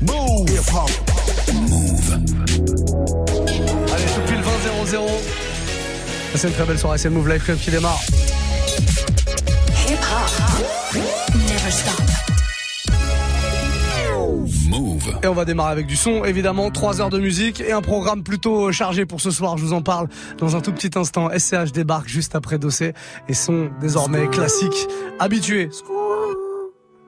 Move. 0.00 0.48
Move. 1.54 2.12
Allez, 3.92 4.04
tout 4.04 4.20
pile 4.26 4.40
20 4.40 4.86
0 4.86 5.06
C'est 6.34 6.48
une 6.48 6.54
très 6.54 6.64
belle 6.64 6.78
soirée, 6.78 6.98
c'est 6.98 7.08
le 7.08 7.14
Move 7.16 7.28
Life 7.28 7.44
Club 7.44 7.58
qui 7.58 7.70
démarre. 7.70 8.00
Hip 9.88 9.94
hop. 9.94 11.02
Never 11.34 11.70
stop. 11.70 12.00
Move. 14.68 15.18
Et 15.22 15.26
on 15.26 15.34
va 15.34 15.44
démarrer 15.44 15.72
avec 15.72 15.86
du 15.86 15.96
son, 15.96 16.24
évidemment, 16.24 16.70
3 16.70 17.00
heures 17.00 17.10
de 17.10 17.18
musique 17.18 17.60
et 17.60 17.72
un 17.72 17.82
programme 17.82 18.22
plutôt 18.22 18.70
chargé 18.70 19.04
pour 19.04 19.20
ce 19.20 19.32
soir, 19.32 19.58
je 19.58 19.64
vous 19.64 19.72
en 19.72 19.82
parle 19.82 20.06
dans 20.38 20.54
un 20.54 20.60
tout 20.60 20.72
petit 20.72 20.96
instant. 20.96 21.28
SCH 21.36 21.72
débarque 21.72 22.08
juste 22.08 22.36
après 22.36 22.58
Dossé 22.58 22.92
et 23.28 23.34
sont 23.34 23.70
désormais 23.80 24.28
classiques, 24.28 24.86
habitués. 25.18 25.70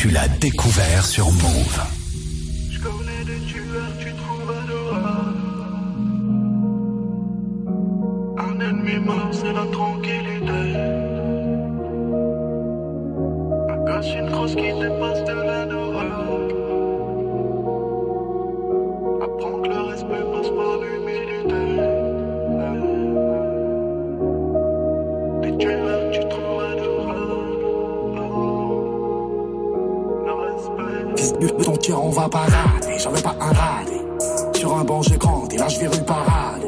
tu 0.00 0.08
l'as 0.08 0.28
découvert 0.28 1.04
sur 1.04 1.30
Move. 1.30 1.82
Je 2.70 2.78
connais 2.80 3.22
des 3.26 3.38
tueurs, 3.44 3.92
tu 3.98 4.14
trouves 4.14 4.50
adorable. 4.50 5.36
Un 8.38 8.60
ennemi 8.60 8.96
mort, 9.04 9.28
c'est 9.30 9.52
la 9.52 9.66
tranquillité. 9.66 10.62
Un 13.68 13.76
gosse, 13.84 14.14
une 14.18 14.30
grosse 14.30 14.54
qui 14.54 14.72
dépasse 14.72 15.22
de 15.26 15.34
l'adorable. 15.34 15.79
De 31.46 31.64
ton 31.64 32.00
on 32.02 32.10
va 32.10 32.28
parader. 32.28 32.98
J'avais 32.98 33.22
pas 33.22 33.34
un 33.40 33.52
radé. 33.52 34.00
Sur 34.54 34.76
un 34.76 34.84
banc, 34.84 35.02
j'ai 35.02 35.16
grandi, 35.16 35.56
là 35.56 35.68
je 35.68 35.80
vais 35.80 35.86
rue 35.86 36.04
parade. 36.04 36.66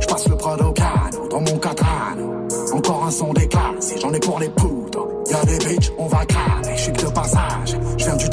Je 0.00 0.06
passe 0.06 0.28
le 0.28 0.36
Prado 0.36 0.72
Cano 0.72 1.28
dans 1.30 1.40
mon 1.40 1.58
Catrano. 1.58 2.46
Encore 2.72 3.04
un 3.04 3.10
son 3.10 3.32
déclassé, 3.32 3.96
j'en 4.00 4.12
ai 4.12 4.20
pour 4.20 4.40
les 4.40 4.48
poudres. 4.48 5.06
Y'a 5.30 5.44
des 5.44 5.58
bitches, 5.58 5.92
on 5.98 6.06
va 6.06 6.24
cramer. 6.24 6.76
Je 6.76 6.82
suis 6.82 6.92
que 6.92 7.06
de 7.06 7.10
passage, 7.10 7.76
je 7.96 8.04
viens 8.04 8.16
du 8.16 8.28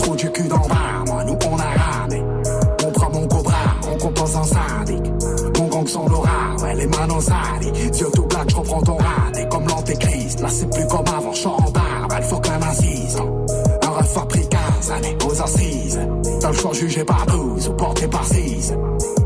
Jugé 16.75 17.05
par 17.05 17.25
12 17.25 17.69
ou 17.69 17.73
porté 17.73 18.05
par 18.05 18.25
6. 18.25 18.73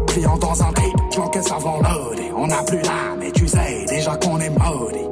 Client 0.05 0.37
dans 0.37 0.61
un 0.61 0.71
trip, 0.71 0.95
j'encaisse 1.15 1.51
avant 1.51 1.77
loadé. 1.77 2.31
On 2.37 2.45
n'a 2.45 2.61
plus 2.61 2.77
l'âme 2.77 3.23
et 3.23 3.31
tu 3.31 3.47
sais 3.47 3.85
déjà 3.87 4.15
qu'on 4.17 4.39
est 4.39 4.51
maudit. 4.51 5.07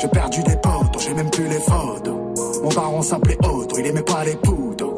J'ai 0.00 0.08
perdu 0.08 0.42
des 0.44 0.56
potes, 0.56 0.98
j'ai 0.98 1.12
même 1.12 1.28
plus 1.28 1.46
les 1.46 1.60
photos. 1.60 2.14
Mon 2.62 2.70
daron 2.70 3.02
s'appelait 3.02 3.36
Otto, 3.44 3.76
il 3.78 3.86
aimait 3.86 4.02
pas 4.02 4.24
les 4.24 4.34
poudres. 4.36 4.94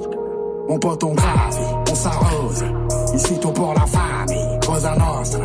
Mon 0.68 0.78
pote 0.78 1.02
on 1.02 1.12
gravit, 1.14 1.90
on 1.90 1.94
s'arrose. 1.96 2.64
Ici 3.14 3.40
tout 3.40 3.50
pour 3.50 3.74
la 3.74 3.86
famille, 3.86 4.60
Cosa 4.64 4.94
Nostra. 4.94 5.44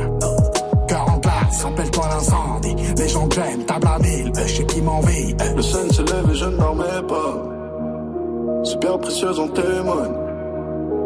Cœur 0.88 1.10
en 1.10 1.20
place, 1.20 1.64
rappelle-toi 1.64 2.04
l'incendie. 2.08 2.76
Les 2.98 3.10
gens 3.10 3.28
que 3.28 3.36
j'aime, 3.36 3.66
table 3.66 3.88
à 3.88 3.98
mille, 3.98 4.32
je 4.46 4.58
sais 4.58 4.66
qui 4.66 4.82
m'envie. 4.84 5.36
Le 5.56 5.62
sun 5.64 5.92
se 5.92 6.04
lève 6.04 6.30
et 6.30 6.36
je 6.36 6.46
ne 6.46 6.58
dormais 6.58 7.02
pas. 7.08 8.64
Super 8.64 9.00
précieuse 9.00 9.40
en 9.40 9.48
témoigne. 9.48 10.31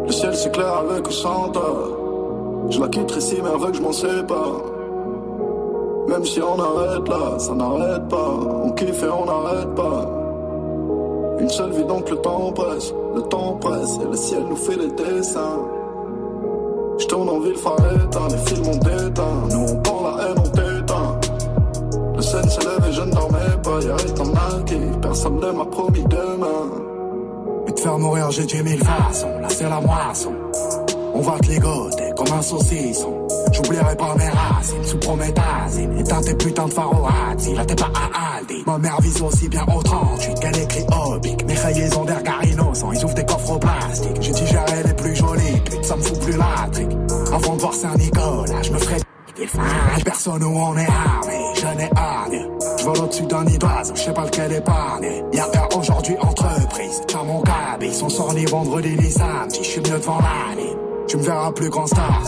Le 0.06 0.12
ciel 0.12 0.34
s'éclaire 0.34 0.84
avec 0.88 1.08
ou 1.08 1.10
sans 1.10 1.48
toi. 1.50 1.74
Je 2.70 2.80
la 2.80 2.88
quitterai 2.88 3.20
si 3.20 3.36
mais 3.42 3.50
avec 3.50 3.74
je 3.74 3.82
m'en 3.82 3.92
sépare. 3.92 4.62
Même 6.08 6.24
si 6.24 6.40
on 6.40 6.60
arrête 6.60 7.08
là, 7.08 7.38
ça 7.38 7.52
n'arrête 7.54 8.08
pas. 8.08 8.34
On 8.64 8.70
kiffe 8.70 9.02
et 9.02 9.08
on 9.08 9.24
n'arrête 9.24 9.74
pas. 9.74 10.08
Une 11.40 11.48
seule 11.48 11.72
vie 11.72 11.84
donc 11.84 12.08
le 12.08 12.16
temps 12.18 12.52
presse, 12.52 12.94
le 13.16 13.22
temps 13.22 13.58
presse 13.60 13.98
et 14.00 14.08
le 14.08 14.16
ciel 14.16 14.44
nous 14.48 14.56
fait 14.56 14.76
des 14.76 14.92
dessins. 14.92 15.60
Je 16.98 17.06
tourne 17.06 17.28
en 17.28 17.40
ville 17.40 17.56
phare 17.56 17.76
éteint, 17.94 18.28
les 18.30 18.50
films 18.50 18.68
ont 18.68 18.76
déteint. 18.76 19.48
Nous 19.50 19.72
on 19.72 19.76
prend 19.82 20.02
la 20.02 20.24
haine, 20.24 20.38
on 20.38 20.48
t'éteint. 20.48 21.20
Le 22.14 22.22
scène 22.22 22.48
s'élève 22.48 22.86
et 22.88 22.92
je 22.92 23.02
ne 23.02 23.10
dormais 23.10 23.38
pas, 23.62 23.80
y'a 23.80 24.24
mal 24.24 24.64
qui 24.64 24.78
personne 25.02 25.40
ne 25.40 25.50
m'a 25.50 25.64
promis 25.64 26.04
demain. 26.04 26.95
Faire 27.86 28.00
mourir, 28.00 28.32
j'ai 28.32 28.44
tué 28.46 28.64
mille 28.64 28.82
façons, 28.82 29.38
là 29.40 29.48
c'est 29.48 29.68
la 29.68 29.80
moisson. 29.80 30.32
On 31.14 31.20
va 31.20 31.38
te 31.38 31.46
ligoter 31.46 32.10
comme 32.16 32.36
un 32.36 32.42
saucisson. 32.42 33.28
J'oublierai 33.52 33.94
pas 33.94 34.12
mes 34.16 34.28
racines 34.28 34.84
sous 34.84 34.98
prométhazine. 34.98 35.96
Éteins 35.96 36.20
tes 36.20 36.34
putains 36.34 36.66
de 36.66 36.72
pharoati, 36.72 37.54
là 37.54 37.64
t'es 37.64 37.76
pas 37.76 37.92
à 37.94 38.38
Aldi. 38.38 38.64
Ma 38.66 38.78
mère 38.78 39.00
vise 39.00 39.22
aussi 39.22 39.48
bien 39.48 39.64
au 39.72 39.80
38 39.80 40.40
qu'elle 40.40 40.58
écrit 40.58 40.84
Obic. 40.90 41.44
Mes 41.46 41.54
rayés 41.54 41.96
ont 41.96 42.04
des 42.04 42.14
regards 42.14 42.44
innocents, 42.44 42.90
ils 42.90 43.04
ouvrent 43.04 43.14
des 43.14 43.24
coffres 43.24 43.52
au 43.52 43.58
plastique. 43.60 44.16
J'ai 44.20 44.32
digéré 44.32 44.82
les 44.84 44.94
plus 44.94 45.14
jolies 45.14 45.60
putes, 45.64 45.84
ça 45.84 45.94
me 45.94 46.02
fout 46.02 46.20
plus 46.22 46.36
la 46.36 46.68
trique. 46.72 46.90
Avant 47.32 47.54
de 47.54 47.60
voir 47.60 47.72
Saint-Nicolas, 47.72 48.62
je 48.62 48.72
me 48.72 48.78
ferai. 48.78 48.96
Personne 50.04 50.42
où 50.42 50.58
on 50.58 50.76
est 50.76 50.88
armé, 50.88 51.38
je 51.58 51.66
n'ai 51.78 51.90
hargne. 51.96 52.48
Je 52.78 52.84
vole 52.84 52.98
au-dessus 52.98 53.26
d'un 53.26 53.44
nid 53.44 53.58
d'oiseau, 53.58 53.94
je 53.94 54.00
sais 54.00 54.12
pas 54.12 54.24
lequel 54.24 54.52
épargner. 54.52 55.24
Y'a 55.32 55.44
heure 55.44 55.68
aujourd'hui 55.76 56.16
entreprise, 56.20 57.02
tiens 57.06 57.24
mon 57.24 57.40
cabis. 57.42 57.94
Son 57.94 58.08
sort 58.08 58.34
ni 58.34 58.44
vendredi 58.44 58.96
ni 58.96 59.10
samedi, 59.10 59.58
je 59.62 59.68
suis 59.68 59.80
mieux 59.80 59.98
devant 59.98 60.18
la 60.18 60.54
ligne. 60.60 60.76
Tu 61.08 61.16
me 61.18 61.22
verras 61.22 61.52
plus 61.52 61.70
grand 61.70 61.86
star 61.86 62.22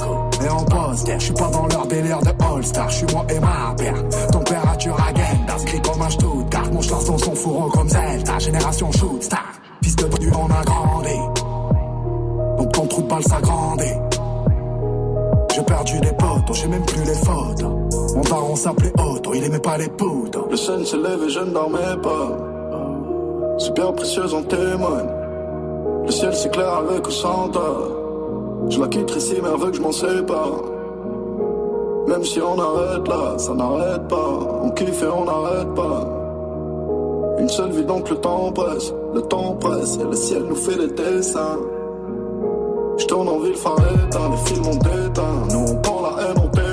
Et 0.45 0.49
en 0.49 0.65
poster, 0.65 1.19
je 1.19 1.25
suis 1.25 1.35
pas 1.35 1.51
dans 1.51 1.67
leur 1.67 1.87
délire 1.87 2.21
de 2.21 2.29
All-Star 2.45 2.89
Je 2.91 2.97
suis 2.99 3.07
moi 3.13 3.27
et 3.29 3.41
ma 3.41 3.75
père 3.77 4.09
Température 4.31 4.97
agenda, 5.01 5.55
inscrit 5.55 5.83
comme 5.83 6.01
un 6.01 6.11
Stuttgart 6.11 6.73
Mon 6.73 6.81
dans 6.81 7.19
son 7.19 7.35
fourreau 7.35 7.69
comme 7.71 7.89
Zelda 7.89 8.39
Génération 8.39 8.93
shoot 8.93 9.23
star 9.23 9.53
Fils 9.83 9.97
de 9.97 10.19
du 10.19 10.31
on 10.31 10.47
a 10.47 10.63
grandi 10.65 11.19
Donc 12.59 12.73
ton 12.73 12.87
trou 12.87 13.03
de 13.03 13.09
balle 13.09 13.23
s'agrandit 13.25 13.85
J'ai 15.55 15.63
perdu 15.63 16.01
des 16.01 16.13
potes, 16.13 16.55
j'ai 16.55 16.69
même 16.69 16.87
plus 16.87 17.05
les 17.05 17.15
photos 17.15 17.88
Mon 18.14 18.22
daron 18.22 18.56
s'appelait 18.56 18.93
Otto, 18.99 19.32
il 19.34 19.44
aimait 19.44 19.58
pas 19.58 19.78
les 19.78 19.88
poudres 19.88 20.46
Le 20.50 20.56
sun 20.56 20.84
se 20.84 20.96
lève 20.96 21.22
et 21.25 21.31
je 21.31 21.40
ne 21.40 21.50
dormais 21.50 21.96
pas 22.02 23.58
Super 23.58 23.93
précieuse 23.93 24.34
en 24.34 24.43
témoigne 24.43 25.10
Le 26.06 26.10
ciel 26.10 26.34
s'éclaire 26.34 26.75
avec 26.75 27.06
ou 27.06 27.10
sans 27.10 27.50
je 28.70 28.81
la 28.81 28.88
quitterai 28.88 29.20
si 29.20 29.34
mais 29.43 29.49
avec 29.49 29.75
je 29.75 29.81
m'en 29.81 29.93
sépare. 29.93 30.62
Même 32.06 32.25
si 32.25 32.40
on 32.40 32.58
arrête 32.58 33.08
là, 33.08 33.38
ça 33.38 33.55
n'arrête 33.55 34.06
pas. 34.08 34.38
On 34.62 34.70
kiffe 34.70 35.02
et 35.02 35.06
on 35.06 35.25
n'arrête 35.25 35.75
pas. 35.75 36.06
Une 37.38 37.49
seule 37.49 37.70
vie 37.70 37.84
donc 37.84 38.10
le 38.10 38.16
temps 38.16 38.52
presse, 38.52 38.93
le 39.14 39.22
temps 39.22 39.55
presse 39.55 39.99
et 40.00 40.05
le 40.05 40.16
ciel 40.16 40.43
nous 40.43 40.56
fait 40.56 40.76
des 40.76 40.88
dessins. 40.88 41.58
Je 42.99 43.06
tourne 43.06 43.28
en 43.28 43.38
ville 43.38 43.55
phare 43.55 43.78
éteint, 43.78 44.31
les 44.31 44.50
films 44.50 44.66
ont 44.66 44.76
déteint. 44.76 45.46
Nous 45.52 45.72
on 45.72 45.76
prend 45.76 46.02
la 46.02 46.22
haine, 46.25 46.38
on. 46.38 46.68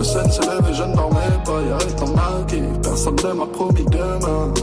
Le 0.00 0.04
scène 0.04 0.32
se 0.32 0.40
lève 0.40 0.66
et 0.66 0.72
je 0.72 0.82
ne 0.82 0.96
dormais 0.96 1.18
pas, 1.44 1.60
y'a 1.60 1.76
un 1.76 2.10
mal 2.16 2.46
qui 2.46 2.62
personne 2.82 3.16
ne 3.22 3.32
m'a 3.34 3.44
promis 3.44 3.84
demain. 3.84 4.54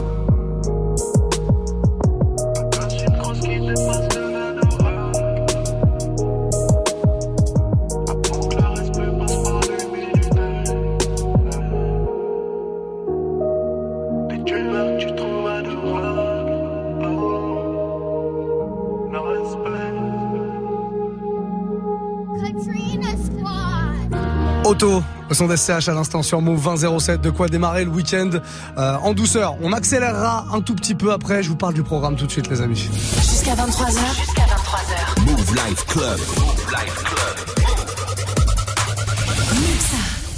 Auto, 24.68 25.02
au 25.30 25.34
son 25.34 25.46
d'SCH 25.46 25.88
à 25.88 25.94
l'instant 25.94 26.22
sur 26.22 26.42
Move 26.42 26.62
2007, 26.62 27.22
de 27.22 27.30
quoi 27.30 27.48
démarrer 27.48 27.84
le 27.86 27.90
week-end 27.90 28.28
euh, 28.76 28.96
en 28.96 29.14
douceur. 29.14 29.56
On 29.62 29.72
accélérera 29.72 30.44
un 30.52 30.60
tout 30.60 30.74
petit 30.74 30.94
peu 30.94 31.10
après, 31.10 31.42
je 31.42 31.48
vous 31.48 31.56
parle 31.56 31.72
du 31.72 31.82
programme 31.82 32.16
tout 32.16 32.26
de 32.26 32.30
suite 32.30 32.50
les 32.50 32.60
amis. 32.60 32.90
Jusqu'à 33.16 33.54
23h. 33.54 34.14
Jusqu'à 34.14 34.42
23h. 34.42 35.24
Move 35.24 35.54
Life 35.54 35.86
Club. 35.86 36.18
Move 36.36 36.66
Life 36.70 37.02
Club. 37.02 37.37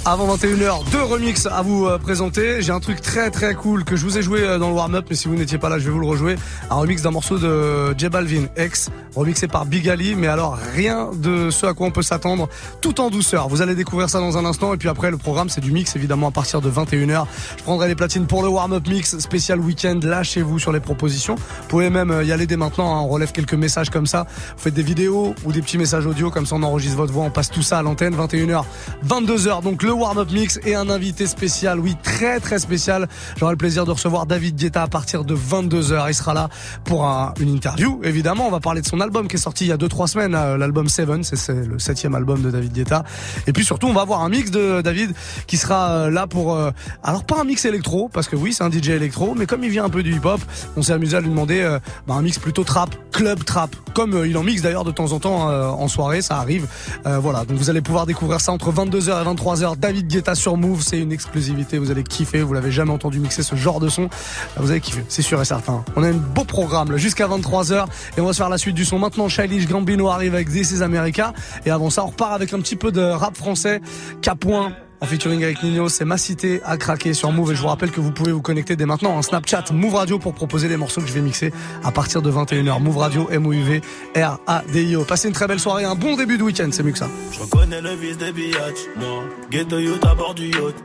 Avant 0.03 0.35
21h, 0.35 0.89
deux 0.91 1.03
remix 1.03 1.45
à 1.45 1.61
vous 1.61 1.85
euh, 1.85 1.99
présenter. 1.99 2.63
J'ai 2.63 2.71
un 2.71 2.79
truc 2.79 3.01
très 3.01 3.29
très 3.29 3.53
cool 3.53 3.83
que 3.83 3.95
je 3.95 4.03
vous 4.03 4.17
ai 4.17 4.23
joué 4.23 4.41
euh, 4.41 4.57
dans 4.57 4.69
le 4.69 4.73
warm-up, 4.73 5.05
mais 5.11 5.15
si 5.15 5.27
vous 5.27 5.35
n'étiez 5.35 5.59
pas 5.59 5.69
là, 5.69 5.77
je 5.77 5.85
vais 5.85 5.91
vous 5.91 5.99
le 5.99 6.07
rejouer. 6.07 6.37
Un 6.71 6.75
remix 6.77 7.03
d'un 7.03 7.11
morceau 7.11 7.37
de 7.37 7.93
J 7.95 8.09
Balvin, 8.09 8.45
ex, 8.55 8.89
remixé 9.15 9.47
par 9.47 9.67
Big 9.67 9.87
Ali, 9.87 10.15
mais 10.15 10.25
alors 10.25 10.57
rien 10.73 11.11
de 11.13 11.51
ce 11.51 11.67
à 11.67 11.75
quoi 11.75 11.85
on 11.85 11.91
peut 11.91 12.01
s'attendre, 12.01 12.49
tout 12.81 12.99
en 12.99 13.11
douceur. 13.11 13.47
Vous 13.47 13.61
allez 13.61 13.75
découvrir 13.75 14.09
ça 14.09 14.19
dans 14.19 14.39
un 14.39 14.45
instant, 14.45 14.73
et 14.73 14.77
puis 14.77 14.89
après 14.89 15.11
le 15.11 15.17
programme 15.17 15.49
c'est 15.49 15.61
du 15.61 15.71
mix 15.71 15.95
évidemment 15.95 16.29
à 16.29 16.31
partir 16.31 16.61
de 16.61 16.71
21h. 16.71 17.25
Je 17.59 17.63
prendrai 17.63 17.87
les 17.87 17.95
platines 17.95 18.25
pour 18.25 18.41
le 18.41 18.49
warm-up 18.49 18.87
mix 18.87 19.19
spécial 19.19 19.59
week-end. 19.59 19.99
Lâchez-vous 20.01 20.57
sur 20.57 20.71
les 20.71 20.79
propositions. 20.79 21.35
Vous 21.35 21.67
pouvez 21.67 21.91
même 21.91 22.09
euh, 22.09 22.23
y 22.23 22.31
aller 22.31 22.47
dès 22.47 22.57
maintenant. 22.57 22.95
Hein. 22.95 23.01
On 23.01 23.07
relève 23.07 23.31
quelques 23.31 23.53
messages 23.53 23.91
comme 23.91 24.07
ça. 24.07 24.25
Vous 24.57 24.63
faites 24.63 24.73
des 24.73 24.81
vidéos 24.81 25.35
ou 25.45 25.51
des 25.51 25.61
petits 25.61 25.77
messages 25.77 26.07
audio, 26.07 26.31
comme 26.31 26.47
ça 26.47 26.55
on 26.55 26.63
enregistre 26.63 26.97
votre 26.97 27.13
voix. 27.13 27.23
On 27.23 27.29
passe 27.29 27.51
tout 27.51 27.61
ça 27.61 27.77
à 27.77 27.83
l'antenne. 27.83 28.15
21h, 28.15 28.63
22h. 29.07 29.61
Donc 29.61 29.83
le 29.83 29.90
warm-up 29.93 30.31
mix 30.31 30.59
et 30.65 30.75
un 30.75 30.89
invité 30.89 31.27
spécial, 31.27 31.79
oui 31.79 31.95
très 32.03 32.39
très 32.39 32.59
spécial. 32.59 33.07
J'aurai 33.37 33.53
le 33.53 33.57
plaisir 33.57 33.85
de 33.85 33.91
recevoir 33.91 34.25
David 34.25 34.55
Guetta 34.55 34.83
à 34.83 34.87
partir 34.87 35.23
de 35.23 35.35
22h. 35.35 36.05
Il 36.09 36.13
sera 36.13 36.33
là 36.33 36.49
pour 36.83 37.05
un- 37.05 37.33
une 37.39 37.49
interview. 37.49 37.99
Évidemment, 38.03 38.47
on 38.47 38.51
va 38.51 38.59
parler 38.59 38.81
de 38.81 38.87
son 38.87 38.99
album 39.01 39.27
qui 39.27 39.35
est 39.35 39.39
sorti 39.39 39.65
il 39.65 39.67
y 39.69 39.71
a 39.71 39.77
2-3 39.77 40.07
semaines, 40.07 40.35
euh, 40.35 40.57
l'album 40.57 40.87
Seven. 40.89 41.23
C'est- 41.23 41.51
le 41.51 41.79
septième 41.79 42.15
album 42.15 42.41
de 42.41 42.51
David 42.51 42.71
Guetta. 42.73 43.03
Et 43.47 43.53
puis 43.53 43.65
surtout, 43.65 43.87
on 43.87 43.93
va 43.93 44.01
avoir 44.01 44.21
un 44.21 44.29
mix 44.29 44.51
de 44.51 44.81
David 44.81 45.13
qui 45.47 45.57
sera 45.57 45.91
euh, 45.91 46.09
là 46.11 46.27
pour... 46.27 46.53
euh, 46.55 46.71
alors 47.03 47.23
pas 47.23 47.39
un 47.41 47.43
mix 47.43 47.65
électro, 47.65 48.09
parce 48.13 48.27
que 48.27 48.35
oui, 48.35 48.53
c'est 48.53 48.63
un 48.63 48.69
DJ 48.71 48.89
électro, 48.89 49.35
mais 49.35 49.45
comme 49.45 49.63
il 49.63 49.69
vient 49.69 49.85
un 49.85 49.89
peu 49.89 50.03
du 50.03 50.15
hip-hop, 50.15 50.41
on 50.77 50.81
s'est 50.81 50.93
amusé 50.93 51.17
à 51.17 51.21
lui 51.21 51.29
demander 51.29 51.77
bah, 52.07 52.15
un 52.15 52.21
mix 52.21 52.39
plutôt 52.39 52.63
trap, 52.63 52.95
club 53.11 53.43
trap, 53.43 53.75
comme 53.93 54.23
il 54.25 54.37
en 54.37 54.43
mixe 54.43 54.61
d'ailleurs 54.61 54.83
de 54.83 54.91
temps 54.91 55.11
en 55.11 55.19
temps 55.19 55.49
en 55.49 55.87
soirée, 55.87 56.21
ça 56.21 56.37
arrive. 56.37 56.67
Voilà, 57.05 57.45
donc 57.45 57.57
vous 57.57 57.69
allez 57.69 57.81
pouvoir 57.81 58.05
découvrir 58.05 58.39
ça 58.41 58.51
entre 58.51 58.71
22h 58.71 59.21
et 59.21 59.25
23h. 59.25 59.75
David 59.81 60.07
Guetta 60.07 60.35
sur 60.35 60.57
Move, 60.57 60.83
c'est 60.83 60.99
une 60.99 61.11
exclusivité, 61.11 61.79
vous 61.79 61.89
allez 61.89 62.03
kiffer, 62.03 62.43
vous 62.43 62.53
l'avez 62.53 62.71
jamais 62.71 62.91
entendu 62.91 63.19
mixer 63.19 63.41
ce 63.41 63.55
genre 63.55 63.79
de 63.79 63.89
son, 63.89 64.09
vous 64.57 64.69
allez 64.69 64.79
kiffer, 64.79 65.03
c'est 65.09 65.23
sûr 65.23 65.41
et 65.41 65.45
certain. 65.45 65.83
On 65.95 66.03
a 66.03 66.09
un 66.09 66.13
beau 66.13 66.43
programme 66.43 66.97
jusqu'à 66.97 67.27
23h 67.27 67.85
et 68.15 68.21
on 68.21 68.25
va 68.27 68.33
se 68.33 68.37
faire 68.37 68.49
la 68.49 68.59
suite 68.59 68.75
du 68.75 68.85
son. 68.85 68.99
Maintenant, 68.99 69.27
Childish 69.27 69.67
Gambino 69.67 70.07
arrive 70.09 70.35
avec 70.35 70.51
This 70.51 70.71
is 70.71 70.83
America 70.83 71.33
et 71.65 71.71
avant 71.71 71.89
ça, 71.89 72.03
on 72.03 72.09
repart 72.09 72.31
avec 72.31 72.53
un 72.53 72.59
petit 72.59 72.75
peu 72.75 72.91
de 72.91 73.01
rap 73.01 73.35
français, 73.35 73.81
Capouin. 74.21 74.71
En 75.03 75.07
featuring 75.07 75.43
avec 75.43 75.63
Nino, 75.63 75.89
c'est 75.89 76.05
ma 76.05 76.19
cité 76.19 76.61
à 76.63 76.77
craquer 76.77 77.15
sur 77.15 77.31
Move 77.31 77.53
et 77.53 77.55
je 77.55 77.61
vous 77.61 77.67
rappelle 77.67 77.89
que 77.89 77.99
vous 77.99 78.11
pouvez 78.11 78.31
vous 78.31 78.43
connecter 78.43 78.75
dès 78.75 78.85
maintenant 78.85 79.15
en 79.15 79.23
Snapchat 79.23 79.65
Move 79.73 79.95
Radio 79.95 80.19
pour 80.19 80.35
proposer 80.35 80.67
les 80.67 80.77
morceaux 80.77 81.01
que 81.01 81.07
je 81.07 81.13
vais 81.13 81.21
mixer 81.21 81.51
à 81.83 81.91
partir 81.91 82.21
de 82.21 82.31
21h. 82.31 82.79
Move 82.79 82.97
Radio, 82.97 83.27
M-O-U-V, 83.31 83.81
R-A-D-I-O. 84.15 85.03
Passez 85.05 85.27
une 85.27 85.33
très 85.33 85.47
belle 85.47 85.59
soirée, 85.59 85.85
un 85.85 85.95
bon 85.95 86.15
début 86.15 86.37
de 86.37 86.43
week-end, 86.43 86.69
c'est 86.71 86.83
mieux 86.83 86.91
que 86.91 86.99
ça. 86.99 87.09
Je 87.31 87.39
reconnais 87.39 87.81
le 87.81 87.95
vice 87.95 88.19
des 88.19 88.31
biatchs, 88.31 88.85
moi. 88.95 89.23
Ghetto 89.49 89.79
youth 89.79 90.05
à 90.05 90.13
bord 90.13 90.35
du 90.35 90.49
yacht. 90.49 90.75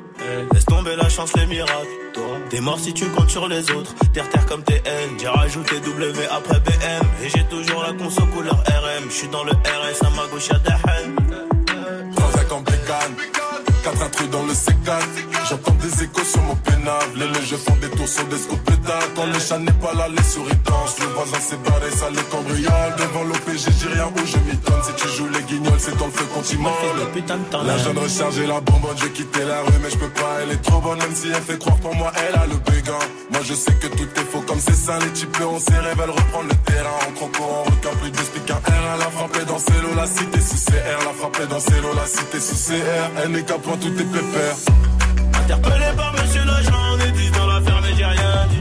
Laisse 0.51 0.65
tomber 0.65 0.97
la 0.97 1.11
chance, 1.11 1.33
les 1.37 1.47
miracles. 1.47 1.87
Toi, 2.15 2.39
t'es 2.49 2.61
mort 2.61 2.81
si 2.81 2.95
tu 2.95 3.05
comptes 3.11 3.29
sur 3.29 3.47
les 3.49 3.71
autres. 3.71 3.95
Terre 4.15 4.29
terre 4.31 4.47
comme 4.47 4.63
TN, 4.63 4.81
j'ai 5.21 5.29
rajouté 5.29 5.79
W 5.81 6.27
après 6.31 6.59
BM. 6.61 7.07
Et 7.23 7.29
j'ai 7.29 7.45
toujours 7.45 7.83
la 7.83 7.93
conso 7.93 8.25
couleur 8.35 8.57
RM. 8.67 9.11
Je 9.11 9.15
suis 9.15 9.29
dans 9.29 9.45
le 9.45 9.53
RS, 9.53 10.07
à 10.07 10.11
ma 10.11 10.27
gauche 10.33 10.49
y'a 10.49 10.59
des 10.59 11.26
intrus 14.03 14.31
dans 14.31 14.43
le 14.43 14.53
C4. 14.53 15.03
J'entends 15.49 15.77
des 15.81 16.05
échos 16.05 16.25
sur 16.25 16.43
mon 16.43 16.57
pénal. 16.57 17.05
Les 17.15 17.29
légers 17.29 17.57
font 17.57 17.77
des 17.81 17.91
tours 17.91 18.09
sur 18.09 18.25
des 18.27 18.39
scopétas. 18.39 19.05
Quand 19.15 19.27
le 19.27 19.39
chat 19.39 19.59
n'est 19.59 19.81
pas 19.85 19.95
là, 19.95 20.09
les 20.09 20.23
souris 20.23 20.59
dansent. 20.65 20.99
Le 21.01 21.07
voisin 21.07 21.41
s'est 21.41 21.59
barré, 21.65 21.91
ça 21.91 22.11
les 22.11 22.23
cambriole. 22.31 22.93
Devant 22.99 23.25
l'OPG, 23.25 23.71
j'ai 23.79 23.89
rien 23.89 24.07
où 24.07 24.27
je 24.27 24.39
m'y 24.39 24.57
donne. 24.57 24.83
Si 24.87 24.93
tu 24.97 25.09
joues 25.17 25.29
les 25.29 25.43
guignols, 25.43 25.79
c'est 25.79 25.97
dans 25.99 26.07
le 26.07 26.13
feu 26.13 26.25
qu'on 26.35 26.43
t'y 26.43 26.57
La 27.67 27.79
jeune 27.79 27.99
rechargée, 27.99 28.47
la 28.47 28.61
bonbonne, 28.61 28.97
j'ai 29.03 29.11
quitté 29.11 29.45
la 29.45 29.61
rue, 29.63 29.79
mais 29.83 29.91
je 29.91 29.97
peux 29.97 30.09
pas, 30.09 30.41
elle 30.43 30.53
est 30.53 30.63
trop 30.63 30.81
bonne, 30.81 30.99
même 30.99 31.15
si 31.15 31.29
elle 31.29 31.43
fait 31.43 31.59
croire 31.59 31.77
pour 31.79 31.95
moi, 31.95 32.13
elle 32.17 32.35
a 32.35 32.47
le 32.47 32.57
béguin. 32.71 32.99
Moi 33.31 33.41
je 33.43 33.55
sais 33.55 33.73
que 33.75 33.89
tout 33.89 34.09
est 34.17 34.25
faux 34.31 34.43
comme 34.47 34.61
c'est 34.61 34.77
ça, 34.77 34.99
les 35.01 35.11
types 35.11 35.37
on 35.41 35.59
s'est 35.59 35.73
veulent 35.73 36.11
reprendre 36.11 36.49
le 36.49 36.73
terrain. 36.73 36.91
En 37.09 37.13
croco, 37.13 37.43
en 37.43 37.63
requin, 37.65 37.91
plus 38.01 38.53
un 38.53 38.55
R, 38.55 38.95
elle 38.95 39.03
a 39.03 39.11
frappé 39.11 39.45
dans 39.47 39.59
ses 39.59 39.81
lots, 39.83 39.95
la 39.97 40.07
cité 40.07 40.41
sous 40.41 40.71
CR, 40.71 41.05
la 41.05 41.13
frappé 41.13 41.47
dans 41.47 41.61
ses 41.61 41.81
lots, 41.81 41.95
la 41.95 42.07
cité 42.07 42.41
sous 42.41 42.55
CR. 42.55 43.11
Elle 43.23 43.33
n'est 43.33 43.43
qu'à 43.43 43.59
point, 43.59 43.77
tout 43.87 44.01
est 44.01 44.05
pépère. 44.05 44.57
Interpellé 45.43 45.87
par 45.97 46.13
monsieur 46.13 46.45
l'agent, 46.45 46.99
est 47.07 47.13
dit 47.13 47.31
dans 47.31 47.47
l'affaire, 47.47 47.81
mais 47.83 47.95
j'ai 47.97 48.05
rien 48.05 48.47
dit. 48.51 48.61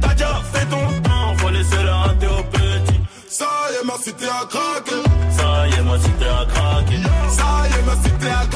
T'as 0.00 0.12
déjà 0.14 0.40
fait 0.52 0.66
ton 0.66 0.86
temps, 1.02 1.36
faut 1.38 1.50
laisser 1.50 1.82
le 1.82 1.90
rater 1.90 2.26
au 2.26 2.42
petit. 2.44 3.00
Ça 3.28 3.46
y 3.70 3.74
est, 3.74 3.86
ma 3.86 3.94
cité 4.02 4.26
a 4.26 4.46
craqué. 4.46 4.96
Ça 5.30 5.66
y 5.68 5.74
est, 5.74 5.82
ma 5.82 5.98
cité 5.98 6.24
a 6.24 6.46
craqué. 6.46 6.96
Ça 7.28 7.46
y 7.68 7.72
est, 7.72 7.82
ma 7.86 7.96
cité 8.02 8.28
a 8.28 8.46
craqué. 8.46 8.53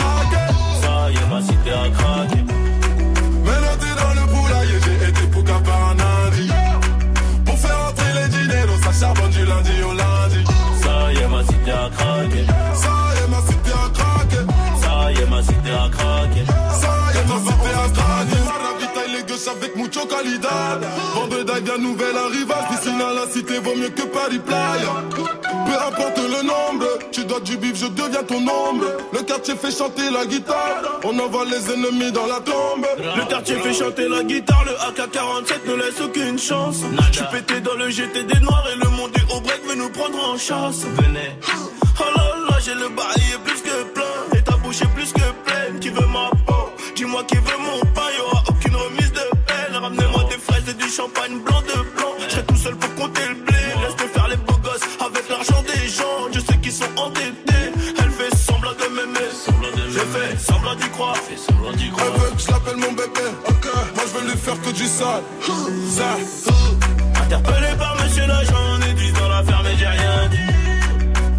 Bien 21.69 21.77
nouvelle 21.77 22.17
arrivage. 22.17 22.67
Piscine 22.71 22.99
à 22.99 23.13
la 23.13 23.31
cité 23.31 23.59
vaut 23.59 23.77
mieux 23.77 23.91
que 23.91 24.01
Paris 24.05 24.39
Playa. 24.39 25.05
Peu 25.67 25.75
importe 25.87 26.17
le 26.17 26.43
nombre, 26.43 26.87
tu 27.13 27.27
dois 27.27 27.41
du 27.41 27.59
bif, 27.59 27.77
je 27.77 27.89
deviens 27.89 28.23
ton 28.23 28.37
ombre. 28.37 28.87
Le 29.13 29.23
quartier 29.23 29.55
fait 29.55 29.71
chanter 29.71 30.09
la 30.11 30.25
guitare, 30.25 30.99
on 31.05 31.19
envoie 31.19 31.45
les 31.45 31.71
ennemis 31.71 32.11
dans 32.11 32.27
la 32.27 32.41
tombe. 32.41 32.87
Le 32.99 33.29
quartier 33.29 33.57
fait 33.57 33.75
chanter 33.75 34.09
la 34.09 34.25
guitare, 34.25 34.65
le 34.65 34.73
AK-47 34.89 35.69
ne 35.69 35.75
laisse 35.75 36.01
aucune 36.01 36.39
chance. 36.39 36.79
Je 37.13 37.23
pété 37.37 37.61
dans 37.61 37.75
le 37.75 37.91
GT 37.91 38.25
des 38.25 38.41
noirs 38.41 38.65
et 38.73 38.77
le 38.83 38.89
monde 38.97 39.11
est 39.15 39.35
au 39.37 39.39
break 39.43 39.61
veut 39.67 39.75
nous 39.75 39.91
prendre 39.91 40.19
en 40.27 40.39
chasse. 40.39 40.87
Venez. 41.03 41.37
Oh 42.01 42.05
là 42.17 42.35
là, 42.49 42.57
j'ai 42.65 42.77
le 42.77 42.89
bail 42.89 43.39
plus 43.45 43.61
que 43.61 43.83
plein. 43.93 44.39
Et 44.39 44.41
ta 44.41 44.57
bouche 44.57 44.81
est 44.81 44.95
plus 44.95 45.13
que 45.13 45.21
pleine. 45.45 45.79
Qui 45.81 45.91
veut 45.91 46.07
ma 46.07 46.31
peau? 46.47 46.71
Dis-moi 46.97 47.25
qui 47.25 47.37
veut 47.37 47.59
mon 47.61 47.81
pain, 47.93 48.09
y'aura 48.17 48.43
aucune 48.49 48.75
remise 48.75 49.13
de 49.13 49.37
peine. 49.47 49.77
Ramenez-moi 49.83 50.25
des 50.31 50.39
fraises 50.39 50.69
et 50.71 50.75
du 50.75 50.89
champagne 50.89 51.39
blanc. 51.41 51.58
Elle 58.00 58.11
fait 58.11 58.37
semblant 58.37 58.73
de 58.73 58.95
m'aimer. 58.95 59.28
Je 59.90 59.99
fais 59.99 60.37
semblant 60.38 60.75
d'y 60.75 60.88
croire. 60.90 61.17
Elle 61.28 62.21
veut 62.21 62.31
que 62.37 62.43
je 62.43 62.50
l'appelle 62.50 62.76
mon 62.76 62.93
bébé, 62.93 63.26
ok. 63.49 63.67
Moi 63.95 64.05
je 64.07 64.19
veux 64.19 64.31
lui 64.31 64.37
faire 64.37 64.61
que 64.61 64.71
du 64.71 64.87
sale. 64.87 65.23
Ça. 65.97 66.17
Interpellé 67.23 67.76
par 67.78 67.97
monsieur 68.02 68.26
l'agent, 68.26 68.81
est 68.88 68.95
dit 68.95 69.12
dans 69.12 69.28
l'affaire, 69.28 69.62
mais 69.62 69.76
j'ai 69.76 69.87
rien 69.87 70.28
dit. 70.31 70.38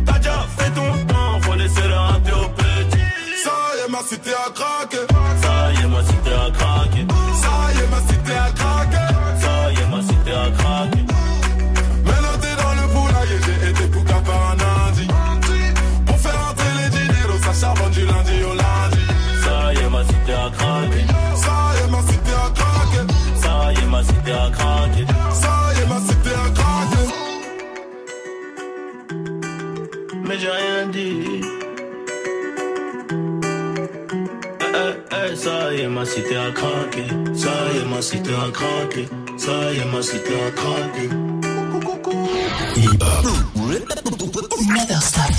T'as 0.06 0.18
déjà 0.18 0.46
fait 0.58 0.72
ton 0.72 1.06
temps, 1.13 1.42
faut 1.42 1.56
laisser 1.56 1.88
le 1.88 1.96
rater 1.96 2.32
au 2.32 2.50
petit. 2.50 3.04
Ça 3.44 3.51
y 3.75 3.86
est, 3.86 3.92
ma 3.92 4.00
cité 4.00 4.32
a 4.34 4.50
craqué. 4.51 5.19
Cité 36.10 36.36
a 36.38 36.51
craqué. 36.51 37.06
Ça 37.36 37.51
y 37.74 37.78
est, 37.78 37.86
ma 37.86 38.01
cité 38.01 38.32
craqué. 38.54 39.08
Ça 39.38 39.72
y 39.72 39.78
est, 39.78 39.86
ma 39.86 40.01
cité 40.01 40.34
craqué. 40.56 41.10
Never 44.75 45.00
stop. 45.01 45.32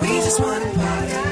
We 0.00 0.08
just 0.20 0.40
wanna 0.40 0.72
party. 0.74 1.31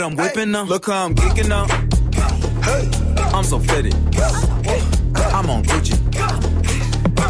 What 0.00 0.12
I'm 0.12 0.16
whipping 0.16 0.50
now. 0.50 0.64
Look 0.64 0.86
how 0.86 1.04
I'm 1.04 1.14
geeking 1.14 1.48
now. 1.48 1.66
I'm 3.36 3.44
so 3.44 3.58
fitted. 3.58 3.94
I'm 5.34 5.50
on 5.50 5.62
Gucci. 5.64 5.96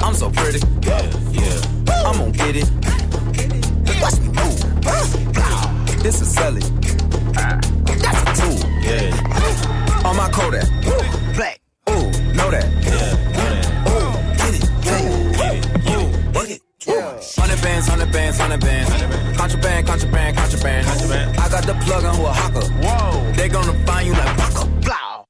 I'm 0.02 0.14
so 0.14 0.30
pretty. 0.30 0.60
Yeah, 0.86 1.02
yeah. 1.32 2.06
I'm 2.06 2.18
gonna 2.18 2.30
get 2.30 2.56
it. 2.56 2.70
Watch 4.00 4.20
me 4.20 4.28
move. 4.28 6.02
This 6.02 6.20
is 6.20 6.32
Sully. 6.32 6.60
That's 8.02 8.22
a 8.22 8.34
tool. 8.40 8.70
Yeah. 8.82 10.06
On 10.06 10.16
my 10.16 10.30
Kodak. 10.30 10.68
Black. 11.34 11.60
Ooh, 11.90 12.10
know 12.34 12.50
that. 12.50 12.66
Yeah. 12.86 13.90
Ooh, 13.90 14.12
get 14.38 14.54
it, 14.54 14.64
get 14.84 15.00
it, 15.04 15.36
Get 15.36 15.54
it. 15.54 15.64
Yeah. 15.84 16.32
work 16.32 16.50
it. 16.50 16.62
Hundred 17.36 17.62
bands, 17.62 17.88
hundred 17.88 18.12
bands, 18.12 18.38
hundred 18.38 18.60
bands. 18.60 18.90
Contraband, 19.36 19.86
contraband, 19.86 20.36
contraband. 20.36 20.86
Contraband. 20.86 21.19
The 21.70 21.76
plug 21.84 22.04
on 22.04 22.16
who 22.16 22.24
a 22.24 22.32
hawker. 22.32 22.66
Whoa. 22.82 23.32
They 23.34 23.48
gonna 23.48 23.72
find 23.86 24.08
you 24.08 24.12
like 24.12 24.36
Baka. 24.36 24.66
Blow. 24.82 25.24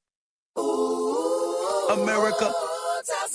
America. 1.92 2.50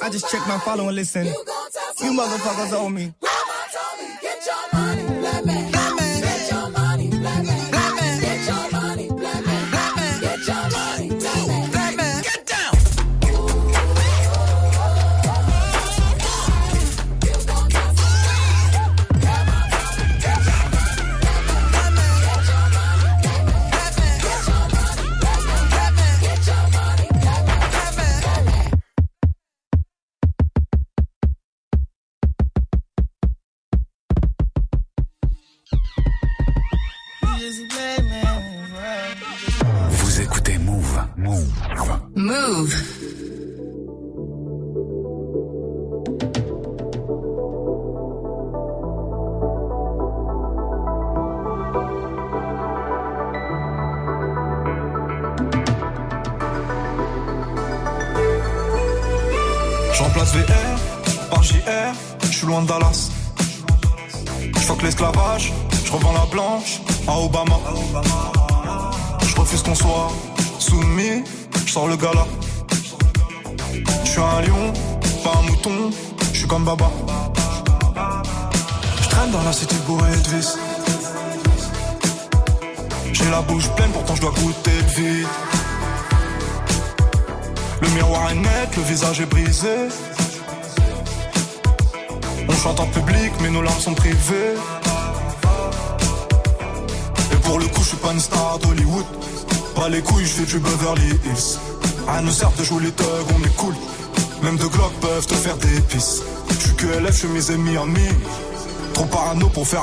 I 0.02 0.10
just 0.10 0.28
checked 0.32 0.48
my 0.48 0.58
follow 0.58 0.88
and 0.88 0.96
listen. 0.96 1.28
You 1.28 2.14
motherfuckers 2.18 2.74
owe 2.74 2.90
me. 2.90 3.14
Mama 3.22 3.68
told 3.72 4.00
me, 4.02 4.16
Get 4.24 4.42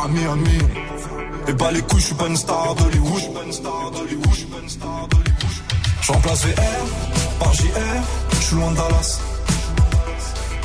parano 0.02 0.14
pour 0.14 0.18
faire 0.18 0.32
un 0.32 0.36
mi 0.36 0.58
Et 1.48 1.52
bah 1.52 1.70
les 1.72 1.82
couilles, 1.82 2.00
je 2.00 2.06
suis 2.06 2.14
pas 2.14 2.26
une 2.26 2.36
star 2.36 2.74
d'Hollywood. 2.74 3.20
Je 6.02 6.12
remplace 6.12 6.44
VR 6.44 7.38
par 7.38 7.52
JR, 7.54 7.68
je 8.32 8.42
suis 8.42 8.56
loin 8.56 8.70
de 8.72 8.76
Dallas. 8.76 9.20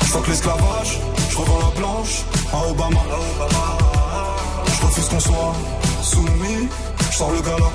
Je 0.00 0.06
fuck 0.06 0.26
l'esclavage, 0.28 0.98
je 1.30 1.36
revends 1.36 1.58
la 1.60 1.80
blanche 1.80 2.24
à 2.52 2.70
Obama. 2.70 3.00
Je 4.66 4.86
refuse 4.86 5.08
qu'on 5.08 5.20
soit 5.20 5.54
soumis, 6.02 6.68
je 7.10 7.16
sors 7.16 7.30
le 7.30 7.40
gala. 7.40 7.70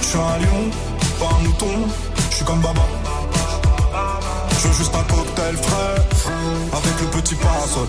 Je 0.00 0.06
suis 0.06 0.18
un 0.18 0.38
lion, 0.38 0.70
pas 1.18 1.36
un 1.36 1.42
mouton, 1.44 1.88
je 2.30 2.36
suis 2.36 2.44
comme 2.44 2.60
Baba. 2.60 2.82
Je 4.52 4.68
veux 4.68 4.74
juste 4.74 4.94
un 4.94 5.14
cocktail 5.14 5.56
frais, 5.56 6.32
avec 6.72 7.00
le 7.00 7.20
petit 7.20 7.34
parasol. 7.34 7.88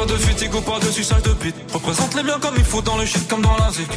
Pas 0.00 0.06
de 0.06 0.16
fatigue 0.16 0.50
pas 0.64 0.78
de 0.78 0.90
suçage 0.90 1.22
de 1.24 1.32
bite. 1.34 1.54
Représente 1.74 2.14
les 2.14 2.22
biens 2.22 2.38
comme 2.40 2.54
il 2.56 2.64
faut 2.64 2.80
dans 2.80 2.96
le 2.96 3.04
shit 3.04 3.28
comme 3.28 3.42
dans 3.42 3.54
la 3.58 3.70
zik. 3.70 3.90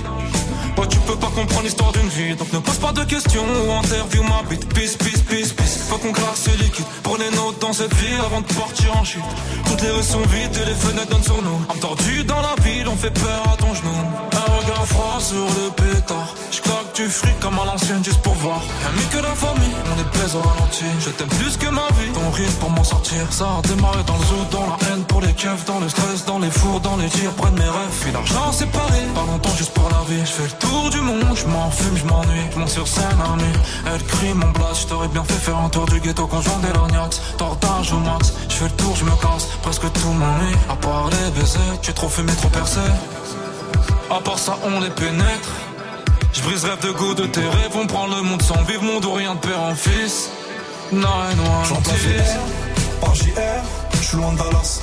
Ouais, 0.78 0.88
tu 0.89 1.00
peux 1.00 1.16
pas 1.16 1.32
comprendre 1.34 1.63
l'histoire 1.63 1.94
d'une 1.94 2.10
vie, 2.10 2.36
donc 2.36 2.52
ne 2.52 2.60
pose 2.60 2.76
pas 2.76 2.92
de 2.92 3.06
questions 3.06 3.46
ou 3.66 3.72
interview 3.72 4.22
ma 4.24 4.44
bite. 4.50 4.68
Peace, 4.74 4.98
peace, 4.98 5.22
peace, 5.30 5.54
peace. 5.54 5.88
Faut 5.88 5.98
qu'on 5.98 6.12
claque 6.12 6.36
ce 6.36 6.50
liquide. 6.62 6.84
Prenez 7.04 7.30
note 7.30 7.58
dans 7.62 7.72
cette 7.72 7.94
ville 7.94 8.20
avant 8.20 8.42
de 8.42 8.48
partir 8.48 8.98
en 8.98 9.06
chute. 9.06 9.24
Toutes 9.66 9.82
les 9.82 9.92
rues 9.92 10.04
sont 10.04 10.20
vides 10.24 10.58
et 10.62 10.66
les 10.66 10.76
fenêtres 10.76 11.10
donnent 11.10 11.24
sur 11.24 11.42
nous. 11.42 11.62
Entendu 11.70 12.26
dans 12.26 12.42
la 12.42 12.56
ville, 12.62 12.89
on 12.89 12.98
fait 12.98 13.13
peur 13.13 13.42
à 13.54 13.56
ton 13.56 13.74
genou. 13.74 13.96
Sur 15.19 15.38
le 15.38 15.71
pétard. 15.71 16.36
J'claque 16.51 16.95
du 16.95 17.08
fric 17.08 17.39
comme 17.39 17.58
à 17.58 17.63
l'ancienne 17.63 18.03
juste 18.03 18.21
pour 18.21 18.34
voir. 18.34 18.62
Ami 18.86 19.01
que 19.10 19.19
la 19.19 19.34
famille, 19.34 19.73
on 19.88 19.97
est 19.97 20.19
pèse 20.19 20.36
au 20.36 20.41
ralenti. 20.41 20.84
Je 20.99 21.12
t'aime 21.12 21.29
plus 21.29 21.56
que 21.56 21.69
ma 21.69 21.88
vie. 21.97 22.12
Ton 22.13 22.29
rythme 22.29 22.60
pour 22.60 22.69
m'en 22.71 22.84
sortir, 22.84 23.21
ça 23.32 23.45
a 23.45 23.62
démarré 23.65 24.03
dans 24.03 24.17
le 24.17 24.25
zoo, 24.25 24.43
dans 24.51 24.67
la 24.67 24.77
haine 24.89 25.03
pour 25.06 25.21
les 25.21 25.32
keufs, 25.32 25.63
dans 25.63 25.79
le 25.79 25.88
stress, 25.88 26.25
dans 26.25 26.39
les 26.39 26.51
fours, 26.51 26.82
dans 26.82 26.97
les 26.97 27.08
tirs, 27.08 27.32
près 27.32 27.51
de 27.51 27.56
mes 27.56 27.69
rêves. 27.69 27.95
Puis 28.01 28.12
l'argent 28.12 28.51
séparé, 28.51 28.99
pas 29.15 29.25
longtemps 29.25 29.56
juste 29.56 29.73
pour 29.73 29.89
la 29.89 30.03
vie. 30.10 30.19
Je 30.25 30.32
fais 30.32 30.43
le 30.43 30.67
tour 30.67 30.89
du 30.89 30.99
monde, 30.99 31.36
je 31.36 31.45
m'en 31.45 31.71
fume, 31.71 31.95
je 31.95 32.06
m'ennuie. 32.06 32.47
Je 32.51 32.60
monte 32.60 32.69
sur 32.69 32.88
scène 32.88 33.21
à 33.21 33.93
elle 33.93 34.03
crie 34.03 34.34
mon 34.34 34.51
blast. 34.51 34.82
Je 34.82 34.88
t'aurais 34.88 35.08
bien 35.08 35.23
fait 35.23 35.39
faire 35.39 35.58
un 35.58 35.69
tour 35.69 35.86
du 35.86 36.01
ghetto 36.01 36.27
quand 36.27 36.41
je 36.41 36.49
vends 36.49 36.60
des 36.60 36.73
lorgnax. 36.73 37.21
Tortage 37.38 37.93
au 37.93 37.99
max, 37.99 38.34
je 38.49 38.56
fais 38.56 38.65
le 38.65 38.71
tour, 38.71 38.93
je 38.93 39.06
me 39.06 39.15
casse. 39.21 39.47
Presque 39.62 39.89
tout 39.93 40.12
m'ennuie, 40.12 40.56
à 40.69 40.75
part 40.75 41.10
les 41.12 41.32
baisers. 41.32 41.79
Tu 41.82 41.91
es 41.91 41.93
trop 41.93 42.10
fumé, 42.10 42.34
trop 42.34 42.49
percé. 42.49 42.82
À 44.10 44.20
part 44.20 44.39
ça, 44.39 44.58
on 44.63 44.80
les 44.80 44.89
pénètre. 44.89 45.50
Je 46.34 46.42
brise 46.42 46.66
rêve 46.66 46.82
de 46.82 46.92
goût 46.92 47.13
de 47.13 47.26
tes 47.26 47.42
rêves, 47.42 47.76
on 47.76 47.88
prend 47.88 48.08
le 48.08 48.22
monde 48.22 48.42
sans 48.42 48.62
vivre, 48.63 48.84
mon 48.84 49.00
dos 49.00 49.13
rien 49.13 49.36
de 49.36 49.39
père 49.39 49.62
en 49.62 49.76
fils. 49.76 50.30
Nine 50.92 51.04
one 51.04 51.66
J'en 51.70 51.76
place 51.82 51.98
VR 51.98 52.39
par 53.02 53.16
JR, 53.16 53.63
je 53.94 54.04
suis 54.04 54.18
loin 54.18 54.34
de 54.34 54.38
Dallas. 54.38 54.82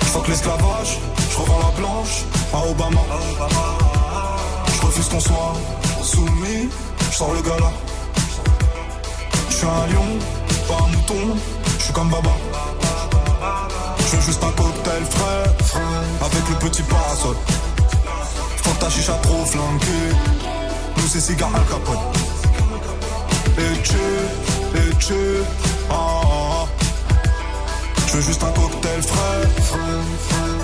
Je 0.00 0.06
fuck 0.06 0.28
l'esclavage, 0.28 0.98
je 1.30 1.36
revends 1.38 1.58
la 1.58 1.80
blanche 1.80 2.24
à 2.52 2.70
Obama. 2.70 3.00
Je 4.66 4.86
refuse 4.86 5.08
qu'on 5.08 5.20
soit 5.20 5.54
soumis, 6.02 6.68
je 7.10 7.16
sors 7.16 7.34
le 7.34 7.42
gala. 7.42 7.72
Je 9.50 9.56
suis 9.56 9.66
un 9.66 9.86
lion, 9.92 10.18
pas 10.68 10.84
un 10.84 10.88
mouton, 10.88 11.36
je 11.78 11.84
suis 11.84 11.92
comme 11.92 12.08
Baba. 12.08 12.30
Je 13.98 14.16
veux 14.16 14.22
juste 14.22 14.42
un 14.42 14.50
cocktail 14.52 15.04
frais, 15.10 15.80
avec 16.20 16.48
le 16.48 16.68
petit 16.68 16.82
parasol. 16.82 17.36
Faut 18.62 18.70
que 18.70 18.78
ta 18.78 18.90
chicha 18.90 19.12
trop 19.22 19.44
flanquée, 19.44 20.10
nous 20.96 21.08
c'est 21.08 21.20
cigare 21.20 21.50
Al 21.54 21.64
Capone. 21.66 21.98
Et 23.58 23.82
tu, 23.82 23.96
et 24.76 24.94
tu, 24.98 25.14
ah, 25.90 25.94
ah, 25.94 26.20
ah. 26.24 26.66
Je 28.06 28.16
veux 28.16 28.22
juste 28.22 28.42
un 28.42 28.52
cocktail 28.52 29.02
frais. 29.02 30.57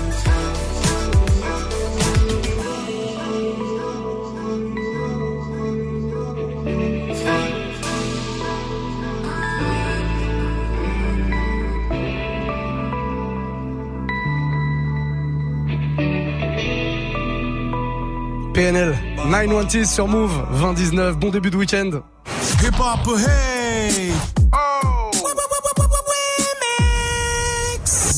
PNL, 18.55 18.95
916 19.27 19.93
sur 19.93 20.07
Move, 20.07 20.31
2019, 20.61 21.17
bon 21.17 21.29
début 21.29 21.51
de 21.51 21.57
week-end. 21.57 21.89
Hip 22.63 22.79
hop, 22.79 23.17
hey! 23.17 24.13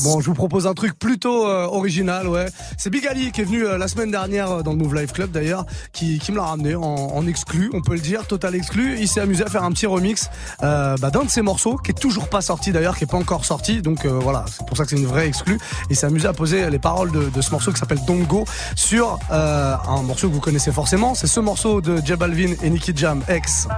Bon, 0.04 0.20
je 0.20 0.26
vous 0.26 0.34
propose 0.34 0.66
un 0.66 0.74
truc 0.74 0.98
plutôt 0.98 1.46
euh, 1.46 1.64
original, 1.64 2.28
ouais. 2.28 2.46
C'est 2.76 2.90
Big 2.90 3.06
Ali 3.06 3.32
qui 3.32 3.40
est 3.40 3.44
venu 3.44 3.66
euh, 3.66 3.78
la 3.78 3.88
semaine 3.88 4.10
dernière 4.10 4.50
euh, 4.50 4.62
dans 4.62 4.72
le 4.72 4.78
Move 4.78 4.94
Life 4.94 5.12
Club 5.12 5.30
d'ailleurs, 5.30 5.66
qui, 5.92 6.18
qui 6.18 6.30
me 6.30 6.36
l'a 6.36 6.44
ramené 6.44 6.74
en, 6.74 6.82
en 6.82 7.26
exclu, 7.26 7.70
on 7.72 7.80
peut 7.80 7.94
le 7.94 8.00
dire, 8.00 8.26
total 8.26 8.54
exclu. 8.54 8.96
Il 9.00 9.08
s'est 9.08 9.20
amusé 9.20 9.44
à 9.44 9.48
faire 9.48 9.64
un 9.64 9.72
petit 9.72 9.86
remix 9.86 10.30
bah, 10.60 10.96
d'un 10.96 11.24
de 11.24 11.30
ses 11.30 11.42
morceaux 11.42 11.76
qui 11.76 11.90
est 11.90 11.98
toujours 11.98 12.28
pas 12.28 12.40
sorti 12.40 12.70
d'ailleurs, 12.70 12.96
qui 12.96 13.04
est 13.04 13.10
pas 13.10 13.16
encore 13.16 13.44
sorti. 13.44 13.82
Donc 13.82 14.06
voilà, 14.06 14.44
c'est 14.48 14.66
pour 14.66 14.76
ça 14.76 14.84
que 14.84 14.90
c'est 14.90 14.96
une 14.96 15.06
vraie 15.06 15.26
exclu. 15.26 15.58
Il 15.90 15.96
s'est 15.96 16.06
amusé 16.06 16.28
à 16.28 16.32
poser 16.32 16.70
les 16.70 16.78
paroles 16.78 17.10
de, 17.10 17.40
ce 17.40 17.50
morceau 17.50 17.72
qui 17.72 17.78
s'appelle 17.78 18.00
Don't 18.06 18.24
Go 18.24 18.44
sur 18.76 19.18
un 19.30 20.02
morceau 20.02 20.28
que 20.28 20.34
vous 20.34 20.40
connaissez 20.40 20.72
forcément. 20.72 21.14
C'est 21.14 21.26
ce 21.26 21.40
morceau 21.40 21.80
de 21.80 22.00
J 22.04 22.14
Balvin 22.16 22.54
et 22.62 22.70
Nicky 22.70 22.92
Jam, 22.94 23.22
ex. 23.28 23.68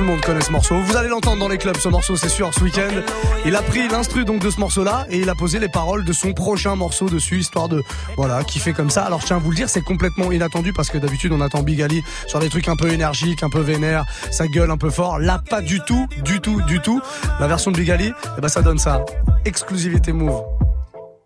Tout 0.00 0.06
le 0.06 0.12
monde 0.12 0.22
connaît 0.22 0.40
ce 0.40 0.50
morceau. 0.50 0.76
Vous 0.80 0.96
allez 0.96 1.10
l'entendre 1.10 1.40
dans 1.40 1.48
les 1.48 1.58
clubs, 1.58 1.76
ce 1.76 1.90
morceau, 1.90 2.16
c'est 2.16 2.30
sûr, 2.30 2.54
ce 2.54 2.64
week-end. 2.64 3.02
Il 3.44 3.54
a 3.54 3.60
pris 3.60 3.86
l'instru 3.86 4.24
donc 4.24 4.40
de 4.40 4.48
ce 4.48 4.58
morceau-là 4.58 5.04
et 5.10 5.18
il 5.18 5.28
a 5.28 5.34
posé 5.34 5.58
les 5.58 5.68
paroles 5.68 6.06
de 6.06 6.12
son 6.14 6.32
prochain 6.32 6.74
morceau 6.74 7.10
dessus, 7.10 7.40
histoire 7.40 7.68
de, 7.68 7.82
voilà, 8.16 8.42
kiffer 8.42 8.72
comme 8.72 8.88
ça. 8.88 9.02
Alors, 9.04 9.20
je 9.20 9.26
tiens 9.26 9.36
à 9.36 9.40
vous 9.40 9.50
le 9.50 9.56
dire, 9.56 9.68
c'est 9.68 9.82
complètement 9.82 10.32
inattendu 10.32 10.72
parce 10.72 10.88
que 10.88 10.96
d'habitude, 10.96 11.32
on 11.32 11.42
attend 11.42 11.62
Big 11.62 11.82
Ali 11.82 12.02
sur 12.26 12.38
des 12.38 12.48
trucs 12.48 12.68
un 12.68 12.76
peu 12.76 12.90
énergiques, 12.90 13.42
un 13.42 13.50
peu 13.50 13.60
vénères, 13.60 14.06
ça 14.30 14.46
gueule 14.48 14.70
un 14.70 14.78
peu 14.78 14.88
fort. 14.88 15.18
Là, 15.18 15.38
pas 15.50 15.60
du 15.60 15.80
tout, 15.80 16.06
du 16.24 16.40
tout, 16.40 16.62
du 16.62 16.80
tout. 16.80 17.02
La 17.38 17.46
version 17.46 17.70
de 17.70 17.76
Big 17.76 17.90
Ali, 17.90 18.10
eh 18.38 18.40
ben, 18.40 18.48
ça 18.48 18.62
donne 18.62 18.78
ça. 18.78 19.04
Exclusivité 19.44 20.14
move. 20.14 20.40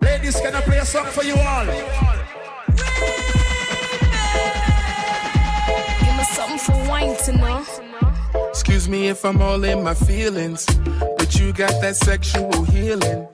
Ladies, 0.02 0.32
can 0.32 0.48
I 0.48 0.62
play 0.62 0.78
a 0.78 0.84
song 0.84 1.06
for 1.12 1.22
you 1.22 1.36
all? 1.36 1.64
Give 6.00 6.16
me 6.16 6.24
something 6.24 6.58
for 6.58 6.74
wine 6.90 7.14
to 7.24 7.32
know. 7.38 7.62
Excuse 8.54 8.88
me 8.88 9.08
if 9.08 9.24
I'm 9.24 9.42
all 9.42 9.64
in 9.64 9.82
my 9.82 9.94
feelings, 9.94 10.64
but 11.18 11.34
you 11.40 11.52
got 11.52 11.72
that 11.82 11.96
sexual 11.96 12.62
healing. 12.62 13.26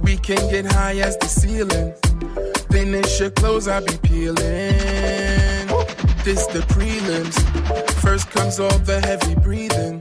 We 0.00 0.16
can 0.16 0.48
get 0.50 0.64
high 0.64 0.96
as 0.96 1.14
the 1.18 1.26
ceiling. 1.26 1.92
Finish 2.72 3.20
your 3.20 3.28
clothes, 3.32 3.68
I'll 3.68 3.84
be 3.84 3.98
peeling. 4.02 4.34
This 6.24 6.46
the 6.46 6.64
prelims. 6.70 7.36
First 8.00 8.30
comes 8.30 8.58
all 8.58 8.78
the 8.78 8.98
heavy 9.02 9.34
breathing. 9.34 10.00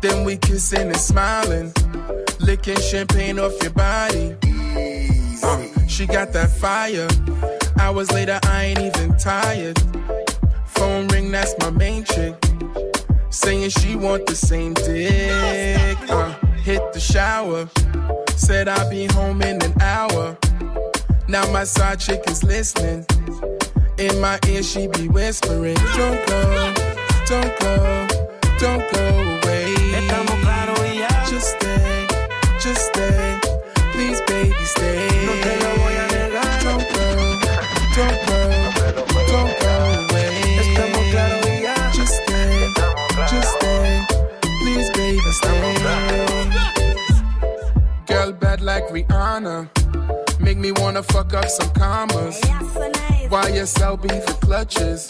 Then 0.00 0.24
we 0.24 0.38
kissing 0.38 0.88
and 0.88 0.96
smiling. 0.96 1.72
Licking 2.40 2.80
champagne 2.80 3.38
off 3.38 3.52
your 3.62 3.70
body. 3.74 4.34
Uh, 5.40 5.86
she 5.86 6.06
got 6.06 6.32
that 6.32 6.50
fire. 6.50 7.06
Hours 7.78 8.10
later, 8.10 8.40
I 8.42 8.64
ain't 8.64 8.80
even 8.80 9.16
tired. 9.18 9.78
Phone 10.66 11.06
ring, 11.08 11.30
that's 11.30 11.54
my 11.60 11.70
main 11.70 12.02
chick. 12.02 12.34
Saying 13.32 13.70
she 13.70 13.96
want 13.96 14.26
the 14.26 14.34
same 14.36 14.74
dick. 14.74 15.98
Uh, 16.10 16.34
hit 16.62 16.92
the 16.92 17.00
shower. 17.00 17.66
Said 18.36 18.68
I'll 18.68 18.90
be 18.90 19.06
home 19.06 19.40
in 19.40 19.60
an 19.62 19.74
hour. 19.80 20.36
Now 21.28 21.50
my 21.50 21.64
side 21.64 21.98
chick 21.98 22.22
is 22.28 22.44
listening. 22.44 23.06
In 23.96 24.20
my 24.20 24.38
ear, 24.48 24.62
she 24.62 24.86
be 24.86 25.08
whispering, 25.08 25.76
Don't 25.96 26.26
go, 26.26 26.74
don't 27.26 27.58
go, 27.60 28.06
don't 28.58 28.92
go 28.92 29.04
away. 29.36 29.74
Estamos 29.96 30.38
claros 30.42 30.78
y 30.80 30.98
ya. 30.98 31.08
Just 31.30 31.56
stay, 31.56 32.06
just 32.60 32.86
stay. 32.88 33.40
Please, 33.92 34.20
baby, 34.26 34.64
stay. 34.64 35.71
Girl 48.06 48.32
bad 48.32 48.60
like 48.60 48.86
Rihanna. 48.88 49.68
Make 50.40 50.58
me 50.58 50.72
wanna 50.72 51.02
fuck 51.02 51.32
up 51.32 51.48
some 51.48 51.70
commas. 51.70 52.38
YSL 53.30 53.96
be 54.02 54.08
for 54.08 54.34
clutches. 54.44 55.06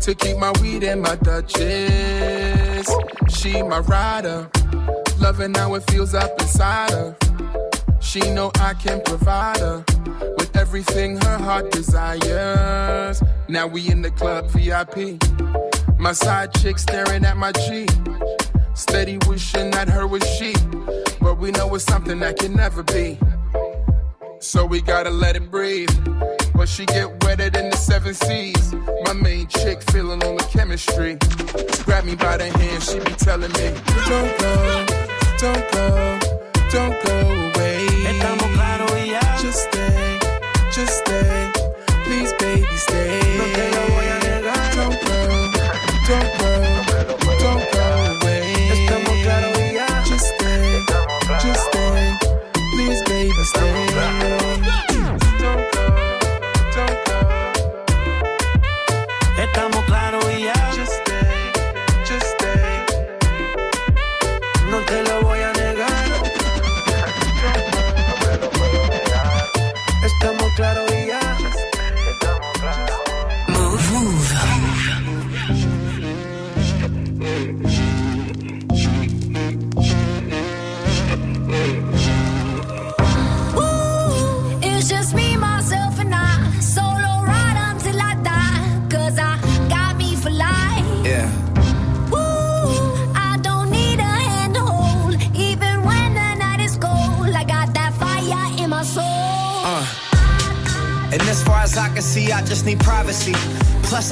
To 0.00 0.14
keep 0.14 0.38
my 0.38 0.50
weed 0.62 0.82
in 0.82 1.02
my 1.02 1.16
Dutchess. 1.16 2.88
She 3.28 3.62
my 3.62 3.80
rider. 3.80 4.48
Loving 5.18 5.52
how 5.54 5.74
it 5.74 5.90
feels 5.90 6.14
up 6.14 6.40
inside 6.40 6.90
her. 6.92 7.16
She 8.00 8.20
know 8.20 8.50
I 8.60 8.72
can 8.72 9.02
provide 9.02 9.58
her 9.58 9.84
with 10.38 10.56
everything 10.56 11.18
her 11.18 11.36
heart 11.36 11.70
desires. 11.70 13.22
Now 13.48 13.66
we 13.66 13.90
in 13.90 14.00
the 14.00 14.10
club 14.10 14.48
VIP. 14.50 15.20
My 15.98 16.12
side 16.12 16.54
chick 16.54 16.78
staring 16.78 17.26
at 17.26 17.36
my 17.36 17.52
G. 17.52 17.86
Steady 18.74 19.18
wishing 19.28 19.70
that 19.70 19.88
her 19.88 20.06
was 20.06 20.24
she. 20.36 20.52
But 21.20 21.38
we 21.38 21.50
know 21.52 21.74
it's 21.74 21.84
something 21.84 22.18
that 22.20 22.38
can 22.38 22.54
never 22.54 22.82
be. 22.82 23.18
So 24.40 24.66
we 24.66 24.80
gotta 24.82 25.10
let 25.10 25.36
it 25.36 25.50
breathe. 25.50 25.90
But 26.54 26.68
she 26.68 26.84
get 26.86 27.22
wetter 27.24 27.50
than 27.50 27.70
the 27.70 27.76
seven 27.76 28.14
seas. 28.14 28.74
My 29.04 29.12
main 29.12 29.46
chick 29.48 29.82
feeling 29.90 30.22
on 30.24 30.36
the 30.36 30.44
chemistry. 30.50 31.16
Grab 31.84 32.04
me 32.04 32.14
by 32.14 32.36
the 32.36 32.46
hand, 32.46 32.82
she 32.82 32.98
be 32.98 33.12
telling 33.12 33.52
me, 33.52 33.72
Don't 34.08 34.38
go, 34.38 34.86
don't 35.38 35.72
go, 35.72 36.18
don't 36.70 37.04
go 37.04 37.16
away. 37.48 37.86
Estamos 38.10 38.50
claros 38.54 38.90
y 38.92 39.10
ya. 39.12 39.20
Just 39.40 39.62
stay, 39.70 40.18
just 40.72 40.98
stay. 40.98 41.52
Please, 42.04 42.32
baby, 42.38 42.76
stay. 42.76 43.83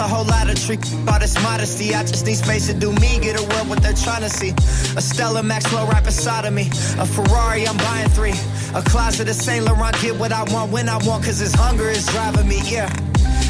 A 0.02 0.08
whole 0.08 0.24
lot 0.24 0.50
of 0.50 0.58
trick, 0.58 0.80
all 1.06 1.18
this 1.20 1.40
modesty. 1.42 1.94
I 1.94 2.02
just 2.02 2.26
need 2.26 2.34
space 2.34 2.66
to 2.66 2.74
do 2.74 2.92
me, 2.92 3.20
get 3.20 3.38
away 3.38 3.62
what 3.70 3.82
they're 3.82 3.94
trying 3.94 4.22
to 4.22 4.30
see. 4.30 4.50
A 4.96 5.00
Stella 5.00 5.42
Maxwell 5.42 5.86
right 5.86 6.04
beside 6.04 6.44
of 6.44 6.52
me. 6.52 6.68
A 6.98 7.06
Ferrari, 7.06 7.66
I'm 7.66 7.76
buying 7.76 8.08
three. 8.10 8.34
A 8.74 8.82
closet 8.82 9.28
of 9.28 9.36
Saint 9.36 9.64
Laurent, 9.64 9.94
get 10.02 10.18
what 10.18 10.32
I 10.32 10.42
want 10.52 10.72
when 10.72 10.88
I 10.88 10.96
want, 11.06 11.24
cause 11.24 11.38
this 11.38 11.54
hunger 11.54 11.88
is 11.88 12.04
driving 12.06 12.48
me, 12.48 12.60
yeah. 12.64 12.90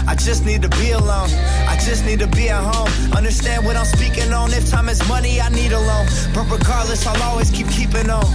I 0.07 0.15
just 0.15 0.45
need 0.45 0.63
to 0.63 0.69
be 0.69 0.91
alone. 0.91 1.31
I 1.69 1.79
just 1.81 2.05
need 2.05 2.19
to 2.21 2.27
be 2.27 2.49
at 2.51 2.63
home. 2.63 2.91
Understand 3.17 3.65
what 3.65 3.77
I'm 3.77 3.87
speaking 3.87 4.33
on. 4.33 4.53
If 4.53 4.69
time 4.69 4.89
is 4.89 5.07
money, 5.09 5.41
I 5.41 5.49
need 5.49 5.73
a 5.73 5.79
loan. 5.79 6.07
But 6.35 6.51
regardless, 6.51 7.07
I'll 7.07 7.23
always 7.23 7.51
keep 7.51 7.69
keeping 7.69 8.11
on. 8.11 8.27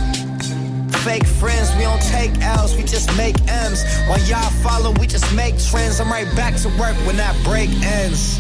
Fake 1.08 1.26
friends, 1.26 1.74
we 1.78 1.84
don't 1.84 2.02
take 2.02 2.38
L's, 2.42 2.76
we 2.76 2.84
just 2.84 3.16
make 3.16 3.38
M's. 3.48 3.82
While 4.10 4.20
y'all 4.28 4.50
follow, 4.62 4.92
we 5.00 5.08
just 5.08 5.34
make 5.34 5.58
trends. 5.58 6.02
I'm 6.02 6.12
right 6.12 6.28
back 6.36 6.58
to 6.64 6.68
work 6.78 6.98
when 7.08 7.16
that 7.16 7.34
break 7.46 7.70
ends. 7.82 8.40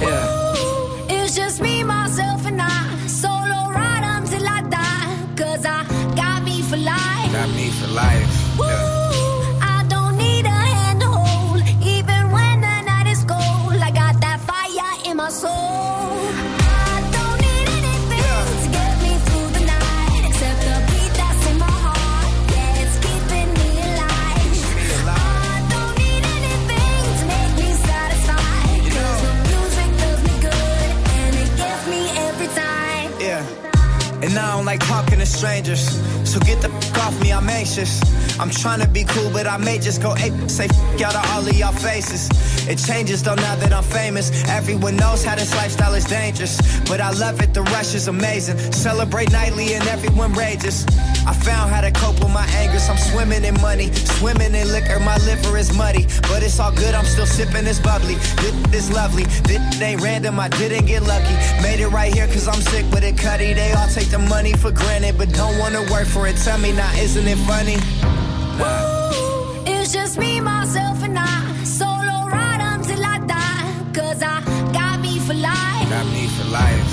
Yeah. 0.00 0.54
It's 1.10 1.36
just 1.36 1.60
me, 1.60 1.84
myself, 1.84 2.46
and 2.46 2.62
I. 2.62 3.06
Solo 3.06 3.70
ride 3.70 4.04
until 4.22 4.48
I 4.48 4.62
die. 4.62 5.34
Cause 5.36 5.66
I 5.66 5.84
got 6.16 6.44
me 6.44 6.62
for 6.62 6.78
life. 6.78 7.30
Got 7.30 7.50
me 7.50 7.68
for 7.72 7.88
life. 7.88 8.37
Strangers. 35.38 36.00
So 36.28 36.40
get 36.40 36.60
the 36.60 36.68
f 36.68 36.98
off 36.98 37.22
me, 37.22 37.32
I'm 37.32 37.48
anxious. 37.48 38.02
I'm 38.40 38.50
trying 38.50 38.80
to 38.80 38.88
be 38.88 39.04
cool, 39.04 39.30
but 39.30 39.46
I 39.46 39.56
may 39.56 39.78
just 39.78 40.02
go 40.02 40.16
ape. 40.16 40.34
Say 40.50 40.66
f 40.66 41.02
out 41.02 41.14
of 41.14 41.24
all 41.30 41.46
of 41.46 41.56
y'all 41.56 41.72
faces. 41.72 42.28
It 42.68 42.78
changes 42.78 43.22
though 43.22 43.34
now 43.34 43.54
that 43.56 43.72
I'm 43.72 43.84
famous. 43.84 44.26
Everyone 44.48 44.96
knows 44.96 45.24
how 45.24 45.36
this 45.36 45.54
lifestyle 45.54 45.94
is 45.94 46.04
dangerous. 46.04 46.54
But 46.90 47.00
I 47.00 47.10
love 47.12 47.40
it, 47.40 47.54
the 47.54 47.62
rush 47.62 47.94
is 47.94 48.08
amazing. 48.08 48.58
Celebrate 48.72 49.30
nightly 49.30 49.74
and 49.74 49.86
everyone 49.88 50.32
rages. 50.32 50.86
I 51.26 51.32
found 51.32 51.70
how 51.72 51.80
to 51.80 51.92
cope 51.92 52.18
with 52.20 52.32
my 52.32 52.46
anger. 52.62 52.80
I'm 52.90 52.98
swimming 52.98 53.44
in 53.44 53.54
money, 53.60 53.92
swimming 54.18 54.54
in 54.54 54.66
liquor. 54.72 54.98
My 55.00 55.16
liver 55.28 55.56
is 55.56 55.70
muddy, 55.76 56.04
but 56.28 56.42
it's 56.42 56.58
all 56.58 56.72
good. 56.72 56.94
I'm 56.94 57.06
still 57.06 57.26
sipping 57.26 57.64
this 57.64 57.80
bubbly. 57.80 58.16
This 58.70 58.88
is 58.88 58.90
lovely. 58.90 59.24
This 59.48 59.80
ain't 59.80 60.00
random. 60.00 60.40
I 60.40 60.48
didn't 60.48 60.86
get 60.86 61.02
lucky. 61.02 61.36
Made 61.62 61.80
it 61.80 61.88
right 61.88 62.12
here 62.12 62.26
cause 62.26 62.48
I'm 62.48 62.62
sick 62.72 62.84
with 62.92 63.04
it, 63.04 63.16
cutty. 63.16 63.52
They 63.54 63.72
all 63.72 63.88
take 63.88 64.10
the 64.10 64.18
money 64.18 64.52
for 64.58 64.72
granted, 64.72 65.16
but 65.16 65.32
don't 65.32 65.56
wanna 65.58 65.82
work 65.92 66.06
for 66.06 66.26
it. 66.26 66.36
Tell 66.36 66.58
me 66.58 66.72
now, 66.72 66.92
isn't 66.94 67.26
it 67.26 67.38
funny? 67.50 67.76
Nah. 68.58 68.98
It's 69.66 69.92
just 69.92 70.18
me, 70.18 70.40
myself, 70.40 71.02
and 71.02 71.18
I. 71.18 71.64
Solo 71.64 72.16
ride 72.34 72.60
until 72.74 73.02
I 73.04 73.18
die. 73.36 73.64
Cause 73.94 74.22
I 74.22 74.40
got 74.72 75.00
me 75.00 75.18
for 75.20 75.34
life. 75.34 75.88
Got 75.88 76.06
me 76.06 76.26
for 76.36 76.44
life. 76.50 76.87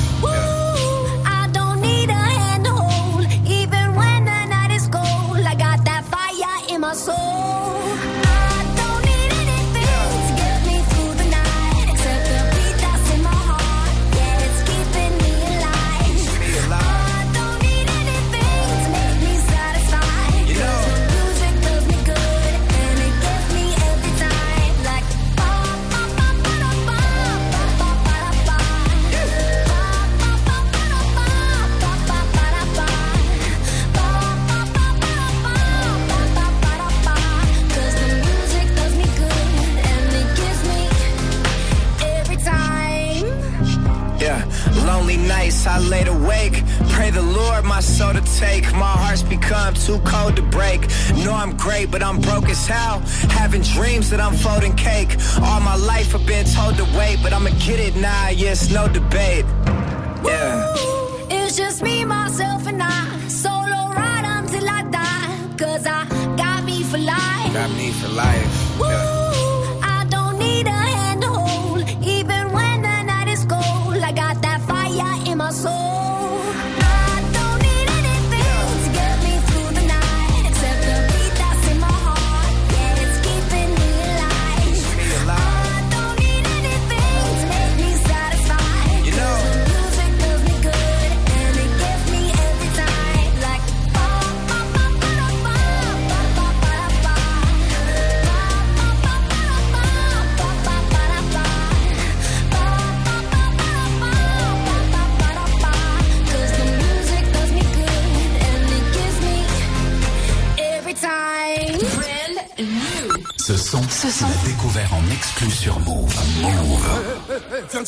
Nights 45.65 45.85
I 45.85 45.89
laid 45.89 46.07
awake. 46.07 46.63
Pray 46.89 47.09
the 47.11 47.21
Lord 47.21 47.65
my 47.65 47.79
soul 47.79 48.13
to 48.13 48.21
take. 48.39 48.63
My 48.73 48.95
heart's 49.01 49.23
become 49.23 49.73
too 49.73 49.99
cold 49.99 50.35
to 50.35 50.41
break. 50.41 50.81
Know 51.23 51.33
I'm 51.33 51.55
great, 51.57 51.91
but 51.91 52.01
I'm 52.03 52.19
broke 52.21 52.49
as 52.49 52.67
hell. 52.67 52.99
Having 53.29 53.63
dreams 53.63 54.09
that 54.09 54.19
I'm 54.19 54.35
folding 54.35 54.75
cake. 54.75 55.17
All 55.41 55.59
my 55.61 55.75
life 55.75 56.15
I've 56.15 56.25
been 56.25 56.45
told 56.45 56.77
to 56.77 56.85
wait, 56.97 57.19
but 57.21 57.33
I'ma 57.33 57.51
get 57.65 57.79
it 57.79 57.95
now. 57.95 58.29
Yes, 58.29 58.71
no 58.71 58.87
debate. 58.87 59.45
Yeah. 60.23 60.73
It's 61.29 61.55
just 61.55 61.81
me, 61.81 62.05
myself, 62.05 62.67
and 62.67 62.81
I. 62.81 63.27
Solo 63.27 63.79
ride 63.99 64.25
until 64.25 64.69
I 64.69 64.81
die. 64.83 65.55
Cause 65.57 65.85
I 65.85 66.05
got 66.35 66.63
me 66.63 66.83
for 66.83 66.97
life. 66.97 67.53
Got 67.53 67.71
me 67.71 67.91
for 67.91 68.09
life. 68.09 68.79
Woo! 68.79 69.14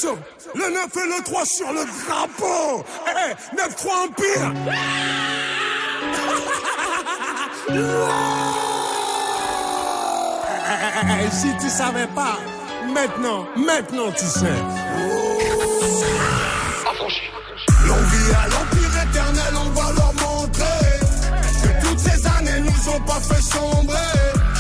Eh, 0.04 0.58
le 0.58 0.70
9 0.70 0.88
et 0.96 1.08
le 1.18 1.24
3 1.24 1.46
sur 1.46 1.72
le 1.74 1.86
drapeau 2.06 2.84
Eh, 3.08 3.12
eh, 3.32 3.56
9-3 3.56 4.06
Empire 4.06 4.54
Eh, 10.70 11.26
eh, 11.26 11.32
Si 11.32 11.48
tu 11.60 11.70
savais 11.70 12.08
pas, 12.08 12.38
maintenant, 12.94 13.46
maintenant 13.56 14.12
tu 14.12 14.26
sais. 14.26 14.46
L'on 17.86 17.96
vit 17.96 18.34
à 18.36 18.48
l'empire 18.50 19.04
éternel, 19.10 19.54
on 19.56 19.70
va 19.72 19.92
leur 19.94 20.14
montrer 20.14 21.00
que 21.64 21.88
toutes 21.88 22.00
ces 22.00 22.28
années 22.28 22.62
nous 22.62 22.90
ont 22.90 23.02
pas 23.02 23.20
fait 23.20 23.42
sombrer. 23.42 23.98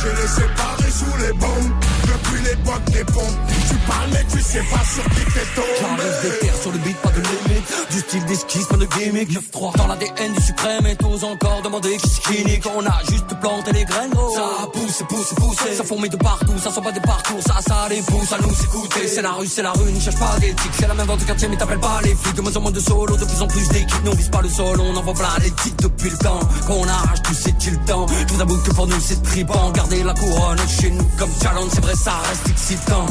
J'ai 0.01 0.21
les 0.21 0.27
séparés 0.27 0.91
sous 0.91 1.17
les 1.25 1.33
bombes 1.33 1.73
depuis 2.03 2.41
l'époque 2.43 2.85
des 2.91 3.03
pompes. 3.05 3.56
Tu 3.67 3.75
parles 3.87 4.09
mais 4.11 4.25
tu 4.31 4.41
sais 4.41 4.63
pas 4.71 4.83
sur 4.83 5.03
qui 5.03 5.25
t'es 5.33 5.45
tombé. 5.55 5.67
J'arrive 5.81 6.21
des 6.21 6.39
terres 6.39 6.61
sur 6.61 6.71
le 6.71 6.77
beat, 6.79 6.97
pas 6.97 7.09
de 7.09 7.21
limite. 7.21 7.91
Du 7.91 7.99
style 7.99 8.25
d'esquisse, 8.25 8.65
pas 8.65 8.77
de 8.77 8.85
gimmick. 8.85 9.29
9-3 9.31 9.77
dans 9.77 9.87
l'ADN 9.87 10.33
du 10.33 10.41
suprême 10.41 10.85
et 10.87 10.95
tous 10.95 11.23
encore 11.23 11.61
demander 11.63 11.97
qui 11.97 12.09
c'est 12.09 12.21
qui 12.21 12.45
nique. 12.45 12.65
On 12.75 12.85
a 12.85 12.99
juste 13.09 13.27
planté 13.39 13.71
les 13.73 13.85
graines. 13.85 14.13
Ça 14.35 14.67
pousse, 14.71 15.03
pousse, 15.09 15.33
pousse. 15.35 15.57
Ça 15.75 15.83
fourmille 15.83 16.09
de 16.09 16.17
partout, 16.17 16.57
ça 16.57 16.71
sort 16.71 16.83
pas 16.83 16.91
des 16.91 17.01
parcours. 17.01 17.41
Ça, 17.45 17.55
ça 17.65 17.87
les 17.89 18.01
pousse 18.01 18.31
à 18.31 18.37
nous 18.39 18.63
écouter. 18.63 19.07
C'est 19.07 19.21
la 19.21 19.31
rue, 19.31 19.47
c'est 19.47 19.63
la 19.63 19.71
rue, 19.71 19.91
ne 19.91 19.99
cherche 19.99 20.17
pas 20.17 20.37
d'éthique. 20.39 20.71
C'est 20.79 20.87
la 20.87 20.93
même 20.93 21.07
vente 21.07 21.19
du 21.19 21.25
quartier, 21.25 21.47
mais 21.47 21.57
t'appelles 21.57 21.79
pas 21.79 21.99
les 22.03 22.15
flics. 22.15 22.35
De 22.35 22.41
moins 22.41 22.55
en 22.55 22.61
moins 22.61 22.71
de 22.71 22.79
solo, 22.79 23.17
de 23.17 23.25
plus 23.25 23.41
en 23.41 23.47
plus 23.47 23.67
d'équipes. 23.69 24.03
Nous 24.05 24.11
on 24.11 24.15
vise 24.15 24.29
pas 24.29 24.41
le 24.41 24.49
sol, 24.49 24.79
on 24.79 24.95
envoie 24.95 25.13
plein 25.13 25.35
les 25.41 25.51
titres 25.51 25.83
depuis 25.83 26.09
le 26.09 26.17
temps. 26.17 26.39
Qu'on 26.67 26.87
arrache, 26.87 27.19
sais 27.33 27.53
qu'il 27.53 27.73
le 27.73 27.85
temps. 27.85 28.05
Vous 28.29 28.41
avoue 28.41 28.57
que 28.57 28.71
pour 28.71 28.87
nous 28.87 28.99
c'est 28.99 29.21
tripant. 29.23 29.71
Garder 29.71 30.03
la 30.03 30.13
couronne 30.13 30.59
chez 30.79 30.89
nous 30.91 31.07
comme 31.17 31.31
challenge, 31.41 31.69
c'est 31.73 31.81
vrai, 31.81 31.95
ça 31.95 32.13
reste 32.29 32.49
excitant. 32.49 33.05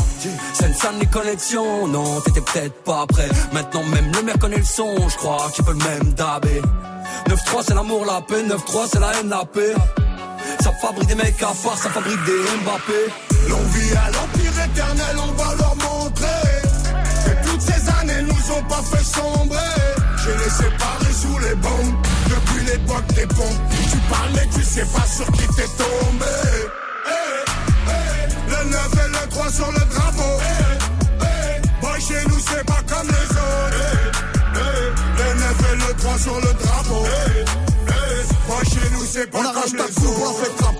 Salle 0.54 0.98
les 1.00 1.06
connexions, 1.06 1.88
non, 1.88 2.20
t'étais 2.20 2.40
peut-être 2.40 2.82
pas 2.84 3.06
prêt. 3.06 3.28
Maintenant 3.52 3.82
même 3.84 4.12
le 4.12 4.22
maire 4.22 4.38
connaît 4.38 4.58
le 4.58 4.64
son, 4.64 5.08
je 5.08 5.16
crois 5.16 5.50
qu'il 5.54 5.64
peut 5.64 5.72
le 5.72 5.78
même 5.78 6.12
dabé. 6.12 6.60
9-3 7.28 7.62
c'est 7.66 7.74
l'amour, 7.74 8.04
la 8.04 8.20
paix, 8.20 8.42
9-3 8.42 8.88
c'est 8.92 9.00
la 9.00 9.12
haine, 9.14 9.28
la 9.30 9.44
paix. 9.44 9.74
Ça 10.60 10.72
fabrique 10.72 11.08
des 11.08 11.14
mecs 11.14 11.42
à 11.42 11.52
part, 11.64 11.78
ça 11.78 11.90
fabrique 11.90 12.22
des 12.24 12.42
Mbappé. 12.62 13.48
L'on 13.48 13.62
vit 13.62 13.92
à 13.92 14.10
l'empire 14.10 14.64
éternel, 14.64 15.16
on 15.16 15.32
va 15.32 15.54
leur 15.56 15.76
montrer 15.76 16.62
que 17.24 17.48
toutes 17.48 17.60
ces 17.62 17.88
années 18.00 18.22
nous 18.22 18.52
ont 18.52 18.62
pas 18.64 18.82
fait 18.82 19.04
sombrer. 19.04 19.56
J'ai 20.24 20.36
les 20.36 20.50
séparés 20.50 21.12
sous 21.12 21.38
les 21.38 21.54
bombes 21.54 21.94
depuis 22.28 22.64
l'époque 22.66 23.06
des 23.14 23.26
pompes. 23.26 23.62
Tu 23.90 23.96
parles 24.10 24.30
mais 24.34 24.48
tu 24.54 24.62
sais 24.62 24.86
pas 24.86 25.06
sur 25.06 25.26
qui 25.32 25.46
t'es 25.56 25.68
tombé. 25.78 26.85
Eh, 29.38 29.42
eh, 29.42 29.52
le 29.52 29.52
9 29.52 29.52
et 29.52 29.52
le 29.52 29.52
3 29.52 29.52
sur 29.52 29.70
le 29.70 29.80
drapeau. 29.92 30.38
Eh, 30.40 31.20
eh, 31.20 31.80
boy, 31.80 32.00
chez 32.00 32.24
nous 32.28 32.38
c'est 32.38 32.64
pas 32.64 32.82
comme 32.88 33.06
les 33.08 33.28
autres. 33.36 33.76
Eh, 33.76 34.56
eh, 34.56 34.88
le 35.18 35.28
9 35.40 35.72
et 35.72 35.76
le 35.76 35.94
3 35.98 36.18
sur 36.18 36.36
le 36.36 36.52
drapeau. 36.54 37.04
Eh, 37.06 37.44
eh, 37.44 38.48
boy, 38.48 38.64
chez 38.64 38.90
nous 38.92 39.04
c'est 39.04 39.30
pas 39.30 39.38
On 39.40 39.42
comme 39.52 39.72
les 39.76 39.80
on 39.80 40.10
autres. 40.10 40.56
Pour 40.56 40.75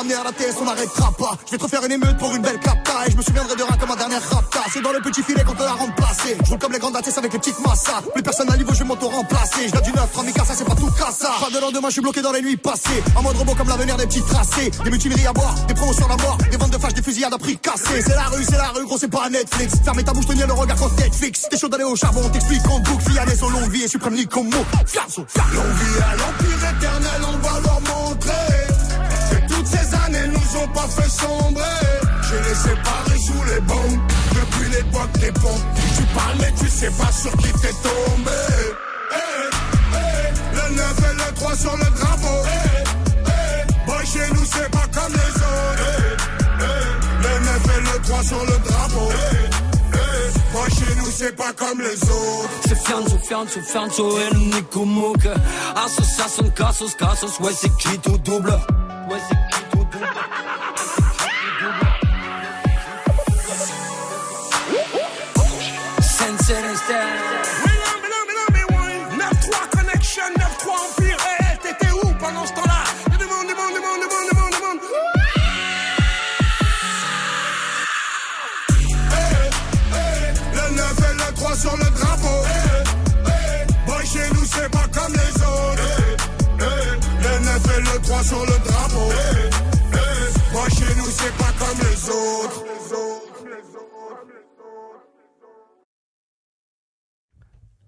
on 0.00 1.12
pas. 1.12 1.36
Je 1.46 1.50
vais 1.52 1.58
te 1.58 1.62
refaire 1.62 1.84
une 1.84 1.92
émeute 1.92 2.16
pour 2.18 2.34
une 2.34 2.42
belle 2.42 2.58
capta. 2.60 3.06
Et 3.06 3.10
je 3.10 3.16
me 3.16 3.22
souviendrai 3.22 3.56
de 3.56 3.62
rien 3.62 3.76
comme 3.78 3.88
ma 3.88 3.96
dernière 3.96 4.22
rapta. 4.30 4.60
C'est 4.72 4.80
dans 4.80 4.92
le 4.92 5.00
petit 5.00 5.22
filet 5.22 5.42
qu'on 5.42 5.54
te 5.54 5.62
l'a 5.62 5.72
remplacé. 5.72 6.36
Je 6.44 6.50
roule 6.50 6.58
comme 6.58 6.72
les 6.72 6.78
grandes 6.78 6.96
ATS 6.96 7.18
avec 7.18 7.32
les 7.32 7.38
petites 7.38 7.58
massas. 7.60 8.02
Plus 8.14 8.22
personne 8.22 8.50
à 8.52 8.56
niveau, 8.56 8.72
je 8.72 8.78
vais 8.78 8.84
m'auto-remplacer. 8.84 9.68
Je 9.68 9.80
du 9.80 9.92
9, 9.92 10.12
3000 10.12 10.34
ça 10.34 10.54
c'est 10.54 10.64
pas 10.64 10.74
tout 10.74 10.90
cassa. 10.92 11.30
Pas 11.40 11.50
de 11.50 11.60
lendemain, 11.60 11.88
je 11.88 11.94
suis 11.94 12.00
bloqué 12.00 12.22
dans 12.22 12.32
les 12.32 12.42
nuits 12.42 12.56
passées. 12.56 13.02
En 13.16 13.22
mode 13.22 13.36
robot 13.36 13.54
comme 13.56 13.68
l'avenir 13.68 13.96
des 13.96 14.06
petits 14.06 14.22
tracés. 14.22 14.70
Des 14.84 14.90
multimilleries 14.90 15.26
à 15.26 15.32
boire, 15.32 15.54
des 15.66 15.74
promotions 15.74 16.06
à 16.06 16.10
la 16.10 16.16
mort. 16.16 16.38
Des 16.50 16.56
ventes 16.56 16.70
de 16.70 16.78
flash, 16.78 16.94
des 16.94 17.02
fusillades 17.02 17.34
à 17.34 17.38
prix 17.38 17.58
cassé. 17.58 18.02
C'est 18.02 18.14
la 18.14 18.24
rue, 18.24 18.44
c'est 18.44 18.56
la 18.56 18.68
rue, 18.68 18.84
gros, 18.84 18.98
c'est 18.98 19.08
pas 19.08 19.28
Netflix. 19.28 19.74
Fermez 19.84 20.04
ta 20.04 20.12
bouche, 20.12 20.26
tenir 20.26 20.46
le 20.46 20.52
regard 20.52 20.76
quand 20.76 20.96
Netflix. 20.96 21.46
T'es 21.50 21.58
chaud 21.58 21.68
d'aller 21.68 21.84
au 21.84 21.96
charbon, 21.96 22.20
on 22.24 22.28
t'explique 22.28 22.66
en 22.70 22.78
boucle. 22.80 23.10
Fianès 23.10 23.40
longue 23.40 23.70
vie 23.70 23.82
et 23.84 23.88
suprême 23.88 24.14
Nicomo. 24.14 24.64
Fianso, 24.86 25.26
vit 25.34 26.02
à 26.02 26.16
l'empire 26.16 26.70
éternel, 26.70 27.22
on 27.26 27.38
va 27.38 27.77
années 30.58 30.64
nous 30.64 30.64
ont 30.64 30.68
pas 30.68 30.88
fait 30.88 31.08
sombrer. 31.08 31.62
J'ai 32.22 32.48
les 32.48 32.54
séparés 32.54 33.18
sous 33.18 33.44
les 33.54 33.60
bombes 33.60 34.00
depuis 34.30 34.70
l'époque 34.70 35.12
des 35.20 35.32
pompes. 35.32 35.62
Tu 35.96 36.02
parles 36.14 36.36
mais 36.40 36.52
tu 36.58 36.68
sais 36.68 36.90
pas 36.90 37.12
sur 37.12 37.32
qui 37.32 37.52
t'es 37.52 37.72
tombé. 37.82 38.30
Eh, 39.12 39.18
eh, 39.94 40.56
le 40.56 40.76
9 40.76 40.98
et 41.10 41.14
le 41.14 41.34
3 41.34 41.56
sur 41.56 41.76
le 41.76 41.84
drapeau. 41.84 42.42
Boy, 43.86 44.06
chez 44.06 44.32
nous, 44.34 44.44
c'est 44.44 44.70
pas 44.70 44.86
comme 44.92 45.12
les 45.12 45.34
autres. 45.36 46.18
Le 47.22 47.44
9 47.44 47.76
et 47.76 47.80
le 47.80 48.02
3 48.02 48.22
sur 48.22 48.40
le 48.44 48.58
drapeau. 48.68 49.08
Boy, 50.52 50.70
chez 50.70 50.94
nous, 50.96 51.10
c'est 51.10 51.36
pas 51.36 51.52
comme 51.52 51.80
les 51.80 52.02
autres. 52.02 52.50
C'est 52.66 52.78
Fianzo, 52.78 53.18
Fianzo, 53.18 53.60
Fianzo 53.62 54.18
et 54.18 54.34
le 54.34 54.40
Nico 54.40 54.84
Mouk 54.84 55.26
Association, 55.76 56.50
Cassos, 56.50 56.94
Cassos, 56.94 57.38
ouais 57.40 57.52
c'est 57.54 57.74
qui 57.76 57.98
tout 57.98 58.18
double? 58.18 58.50
Ouais 59.10 59.18
c'est 59.28 59.56
qui 59.56 59.62
tout 59.70 59.84
double? 59.90 60.06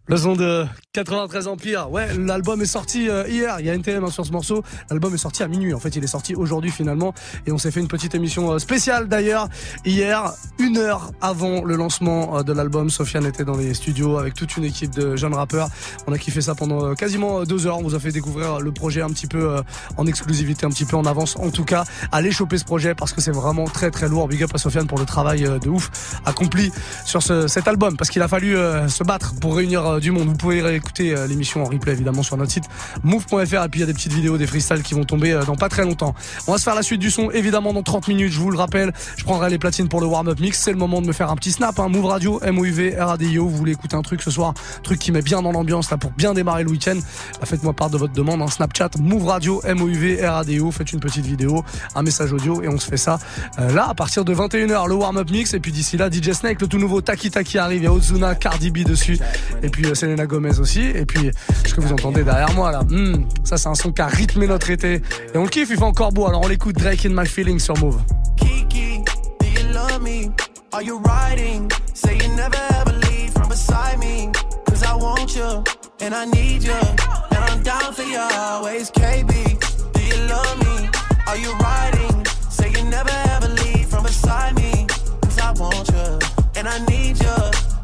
Le 0.06 0.16
son 0.16 0.34
de 0.34 0.66
93 0.92 1.46
Empire. 1.46 1.88
Ouais, 1.88 2.08
l'album 2.18 2.60
est 2.60 2.66
sorti 2.66 3.08
euh, 3.08 3.28
hier. 3.28 3.60
Il 3.60 3.66
y 3.66 3.70
a 3.70 3.74
NTM 3.74 4.02
hein, 4.02 4.10
sur 4.10 4.26
ce 4.26 4.32
morceau. 4.32 4.64
L'album 4.90 5.14
est 5.14 5.18
sorti 5.18 5.44
à 5.44 5.46
minuit. 5.48 5.72
En 5.72 5.78
fait, 5.78 5.94
il 5.94 6.02
est 6.02 6.08
sorti 6.08 6.34
aujourd'hui 6.34 6.72
finalement. 6.72 7.14
Et 7.46 7.52
on 7.52 7.58
s'est 7.58 7.70
fait 7.70 7.78
une 7.78 7.86
petite 7.86 8.16
émission 8.16 8.50
euh, 8.50 8.58
spéciale 8.58 9.06
d'ailleurs. 9.06 9.48
Hier, 9.84 10.32
une 10.58 10.78
heure 10.78 11.12
avant 11.20 11.62
le 11.62 11.76
lancement 11.76 12.38
euh, 12.38 12.42
de 12.42 12.52
l'album, 12.52 12.90
Sofiane 12.90 13.24
était 13.24 13.44
dans 13.44 13.56
les 13.56 13.72
studios 13.72 14.18
avec 14.18 14.34
toute 14.34 14.56
une 14.56 14.64
équipe 14.64 14.90
de 14.90 15.14
jeunes 15.14 15.34
rappeurs. 15.34 15.68
On 16.08 16.12
a 16.12 16.18
kiffé 16.18 16.40
ça 16.40 16.56
pendant 16.56 16.92
quasiment 16.96 17.44
deux 17.44 17.68
heures. 17.68 17.78
On 17.78 17.82
vous 17.84 17.94
a 17.94 18.00
fait 18.00 18.10
découvrir 18.10 18.58
le 18.58 18.72
projet 18.72 19.02
un 19.02 19.10
petit 19.10 19.28
peu 19.28 19.58
en 19.96 20.06
exclusivité, 20.08 20.66
un 20.66 20.70
petit 20.70 20.86
peu 20.86 20.96
en 20.96 21.04
avance. 21.04 21.36
En 21.36 21.50
tout 21.52 21.64
cas, 21.64 21.84
allez 22.10 22.32
choper 22.32 22.58
ce 22.58 22.64
projet 22.64 22.96
parce 22.96 23.12
que 23.12 23.20
c'est 23.20 23.30
vraiment 23.30 23.66
très 23.66 23.92
très 23.92 24.08
lourd. 24.08 24.26
Big 24.26 24.42
up 24.42 24.50
à 24.52 24.58
Sofiane 24.58 24.88
pour 24.88 24.98
le 24.98 25.04
travail 25.04 25.42
de 25.62 25.68
ouf 25.68 26.18
accompli 26.24 26.72
sur 27.04 27.22
ce- 27.22 27.46
cet 27.46 27.68
album 27.68 27.96
parce 27.96 28.10
qu'il 28.10 28.22
a 28.22 28.28
fallu 28.28 28.56
se 28.88 29.04
battre 29.04 29.34
pour 29.40 29.54
réunir 29.54 29.89
euh, 29.90 30.00
du 30.00 30.10
monde. 30.10 30.28
Vous 30.28 30.36
pouvez 30.36 30.62
réécouter 30.62 31.14
euh, 31.14 31.26
l'émission 31.26 31.62
en 31.62 31.66
replay 31.66 31.92
évidemment 31.92 32.22
sur 32.22 32.36
notre 32.36 32.50
site 32.50 32.64
move.fr 33.02 33.34
et 33.34 33.68
puis 33.68 33.78
il 33.78 33.80
y 33.80 33.82
a 33.82 33.86
des 33.86 33.92
petites 33.92 34.12
vidéos 34.12 34.38
des 34.38 34.46
freestyles 34.46 34.82
qui 34.82 34.94
vont 34.94 35.04
tomber 35.04 35.32
euh, 35.32 35.44
dans 35.44 35.56
pas 35.56 35.68
très 35.68 35.84
longtemps. 35.84 36.14
On 36.46 36.52
va 36.52 36.58
se 36.58 36.64
faire 36.64 36.74
la 36.74 36.82
suite 36.82 37.00
du 37.00 37.10
son 37.10 37.30
évidemment 37.30 37.72
dans 37.72 37.82
30 37.82 38.08
minutes, 38.08 38.32
je 38.32 38.38
vous 38.38 38.50
le 38.50 38.58
rappelle. 38.58 38.92
Je 39.16 39.24
prendrai 39.24 39.50
les 39.50 39.58
platines 39.58 39.88
pour 39.88 40.00
le 40.00 40.06
warm-up 40.06 40.38
mix. 40.40 40.58
C'est 40.58 40.72
le 40.72 40.78
moment 40.78 41.00
de 41.00 41.06
me 41.06 41.12
faire 41.12 41.30
un 41.30 41.36
petit 41.36 41.52
snap. 41.52 41.78
Hein. 41.78 41.88
Move 41.88 42.06
Radio, 42.06 42.40
MOUV, 42.44 42.96
RADIO. 42.98 43.46
Vous 43.46 43.56
voulez 43.56 43.72
écouter 43.72 43.96
un 43.96 44.02
truc 44.02 44.22
ce 44.22 44.30
soir, 44.30 44.54
truc 44.82 44.98
qui 44.98 45.12
met 45.12 45.22
bien 45.22 45.42
dans 45.42 45.52
l'ambiance 45.52 45.90
là 45.90 45.96
pour 45.96 46.10
bien 46.12 46.34
démarrer 46.34 46.64
le 46.64 46.70
week-end. 46.70 46.98
Bah, 47.40 47.46
Faites-moi 47.46 47.72
part 47.72 47.90
de 47.90 47.98
votre 47.98 48.12
demande. 48.12 48.42
Un 48.42 48.48
Snapchat, 48.48 48.90
Move 48.98 49.26
Radio, 49.26 49.62
MOUV, 49.66 50.20
RADIO. 50.22 50.70
Faites 50.70 50.92
une 50.92 51.00
petite 51.00 51.26
vidéo, 51.26 51.64
un 51.94 52.02
message 52.02 52.32
audio 52.32 52.62
et 52.62 52.68
on 52.68 52.78
se 52.78 52.86
fait 52.86 52.96
ça 52.96 53.18
là 53.58 53.88
à 53.88 53.94
partir 53.94 54.24
de 54.24 54.34
21h. 54.34 54.88
Le 54.88 54.94
warm-up 54.94 55.30
mix 55.30 55.54
et 55.54 55.60
puis 55.60 55.72
d'ici 55.72 55.96
là 55.96 56.10
DJ 56.10 56.32
Snake, 56.32 56.60
le 56.60 56.66
tout 56.66 56.78
nouveau 56.78 57.00
Taki 57.00 57.30
Taki 57.30 57.58
arrive. 57.58 57.82
Il 57.82 57.84
y 57.84 57.86
a 57.86 57.92
Ozuna, 57.92 58.34
Cardi 58.34 58.70
B 58.70 58.84
dessus 58.84 59.18
et 59.62 59.68
puis 59.68 59.79
euh, 59.86 59.94
Selena 59.94 60.26
Gomez 60.26 60.58
aussi. 60.58 60.82
Et 60.82 61.06
puis 61.06 61.30
ce 61.66 61.74
que 61.74 61.80
vous 61.80 61.92
entendez 61.92 62.24
derrière 62.24 62.52
moi 62.54 62.72
là, 62.72 62.82
hmm, 62.82 63.24
ça 63.44 63.56
c'est 63.56 63.68
un 63.68 63.74
son 63.74 63.92
qui 63.92 64.02
a 64.02 64.06
rythmé 64.06 64.46
notre 64.46 64.70
été 64.70 64.94
et 64.94 65.36
on 65.36 65.44
le 65.44 65.48
kiffe. 65.48 65.70
Il 65.70 65.76
fait 65.76 65.82
encore 65.82 66.12
beau. 66.12 66.26
Alors 66.26 66.42
on 66.44 66.48
l'écoute 66.48 66.76
Drake 66.76 67.06
in 67.06 67.10
My 67.10 67.26
Feelings 67.26 67.60
sur 67.60 67.76
Move. 67.78 68.00
Kiki, 68.36 69.02
do 69.40 69.46
you 69.46 69.72
love 69.72 70.02
me? 70.02 70.30
Are 70.72 70.82
you 70.82 71.00
riding? 71.00 71.68
Say 71.94 72.16
you 72.16 72.28
never 72.36 72.58
ever 72.80 72.92
leave 73.08 73.32
from 73.32 73.48
beside 73.48 73.98
me. 73.98 74.30
Cause 74.66 74.82
I 74.84 74.94
want 74.94 75.34
you, 75.34 75.64
and 76.00 76.14
I 76.14 76.24
need 76.26 76.62
you. 76.62 76.72
And 76.72 77.44
I'm 77.50 77.62
down 77.62 77.92
for 77.92 78.02
you 78.04 78.20
always, 78.20 78.90
KB. 78.92 79.58
Do 79.92 80.00
you 80.00 80.28
love 80.28 80.58
me? 80.60 80.88
Are 81.26 81.36
you 81.36 81.52
riding? 81.58 82.24
Say 82.48 82.70
you 82.70 82.84
never 82.84 83.10
ever 83.34 83.48
leave 83.48 83.88
from 83.88 84.04
beside 84.04 84.54
me. 84.54 84.86
Cause 85.22 85.38
I 85.40 85.52
want 85.52 85.88
you, 85.88 86.18
and 86.56 86.68
I 86.68 86.78
need 86.86 87.18
you. 87.20 87.36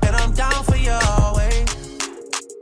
And 0.06 0.14
I'm 0.16 0.32
down 0.32 0.62
for 0.64 0.76
you. 0.76 1.25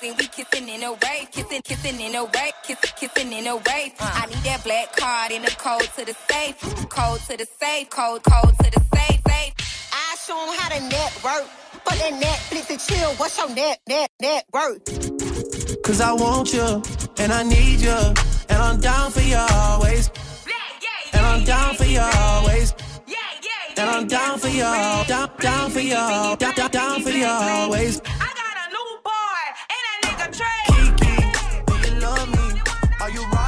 We 0.00 0.14
kissing 0.14 0.68
in 0.68 0.84
a 0.84 0.92
wave, 0.92 1.28
kissing, 1.32 1.60
kissing 1.62 2.00
in 2.00 2.14
a 2.14 2.22
wave, 2.22 2.52
kissing, 2.62 2.90
kissing 2.96 3.32
in 3.32 3.48
a 3.48 3.56
wave. 3.56 3.92
I 3.98 4.26
need 4.26 4.44
that 4.44 4.62
black 4.62 4.94
card 4.94 5.32
in 5.32 5.42
the 5.42 5.50
code 5.50 5.88
to 5.96 6.04
the 6.04 6.14
safe, 6.30 6.56
code 6.88 7.18
to 7.22 7.36
the 7.36 7.44
safe, 7.58 7.90
code, 7.90 8.22
code 8.22 8.54
to 8.62 8.70
the 8.70 8.80
safe, 8.94 9.20
safe. 9.26 9.54
I 9.92 10.16
show 10.24 10.38
'em 10.40 10.56
how 10.56 10.68
to 10.68 10.80
network. 10.88 11.48
For 11.84 11.96
that 11.96 12.12
Netflix 12.12 12.70
and 12.70 12.80
chill, 12.80 13.10
what's 13.14 13.36
your 13.38 13.48
net, 13.48 13.80
net, 13.88 14.10
net 14.20 14.44
worth? 14.52 14.84
Cause 15.82 16.00
I 16.00 16.12
want 16.12 16.52
you, 16.52 16.80
and 17.18 17.32
I 17.32 17.42
need 17.42 17.80
you. 17.80 17.98
And 18.50 18.62
I'm 18.62 18.78
down 18.80 19.10
for 19.10 19.20
you 19.20 19.36
always. 19.36 20.10
And 21.12 21.26
I'm 21.26 21.42
down 21.44 21.74
for 21.74 21.84
you 21.86 22.00
always. 22.00 22.72
And 23.76 23.88
I'm 23.90 24.06
down 24.08 24.38
for 24.38 24.48
you, 24.48 24.62
down, 25.06 25.30
down 25.38 25.70
for 25.70 25.80
you, 25.80 25.94
down, 25.94 26.36
down, 26.38 26.70
down 26.70 27.02
for 27.02 27.10
you 27.10 27.26
always. 27.26 28.00
You 33.10 33.22
riding? 33.22 33.47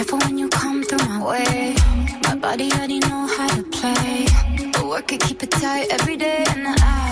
Careful 0.00 0.18
when 0.20 0.38
you 0.38 0.48
come 0.48 0.82
through 0.82 1.06
my 1.10 1.22
way. 1.22 1.74
My 2.24 2.34
body 2.34 2.72
already 2.72 3.00
know 3.00 3.26
how 3.36 3.48
to 3.48 3.62
play. 3.64 4.26
But 4.72 4.86
work 4.86 5.12
it, 5.12 5.20
keep 5.20 5.42
it 5.42 5.50
tight 5.50 5.88
every 5.90 6.16
day. 6.16 6.42
And 6.48 6.66
I, 6.68 7.09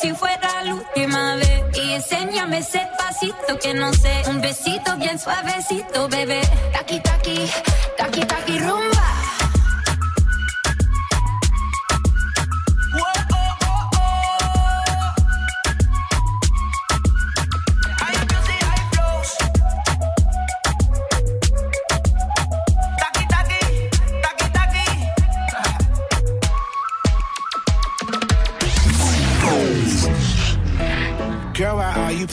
si 0.00 0.12
fuera 0.12 0.62
la 0.62 0.74
última 0.74 1.36
vez 1.36 1.62
y 1.74 1.92
enséñame 1.94 2.58
ese 2.58 2.86
pasito 2.98 3.58
que 3.60 3.74
no 3.74 3.92
sé, 3.92 4.22
un 4.28 4.40
besito 4.40 4.96
bien 4.96 5.18
suavecito, 5.18 6.08
bebé. 6.08 6.40
Taki 6.72 7.00
taki, 7.00 7.50
taki 7.96 8.20
taki 8.20 8.58
rumba. 8.58 8.85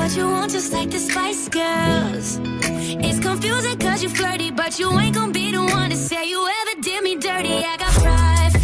what 0.00 0.16
you 0.16 0.26
want, 0.26 0.50
just 0.50 0.72
like 0.72 0.90
the 0.90 0.98
Spice 0.98 1.48
Girls. 1.50 2.40
It's 3.06 3.20
confusing 3.20 3.78
cause 3.78 4.02
you 4.02 4.08
flirty, 4.08 4.50
but 4.50 4.78
you 4.78 4.88
ain't 4.98 5.14
gonna 5.14 5.32
be 5.32 5.52
the 5.52 5.62
one 5.62 5.90
to 5.90 5.96
say 5.96 6.26
you 6.26 6.40
ever 6.60 6.80
did 6.80 7.02
me 7.02 7.16
dirty. 7.16 7.56
I 7.72 7.76
got 7.76 7.92
pride 8.02 8.59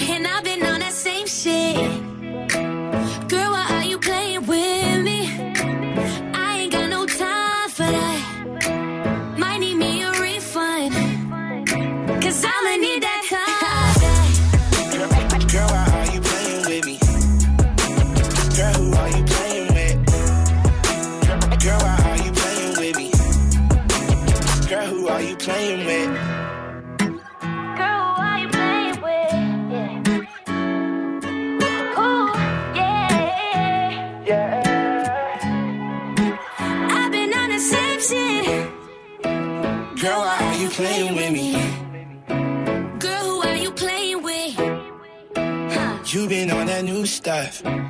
Can 0.00 0.24
I 0.24 0.39
on 47.64 47.89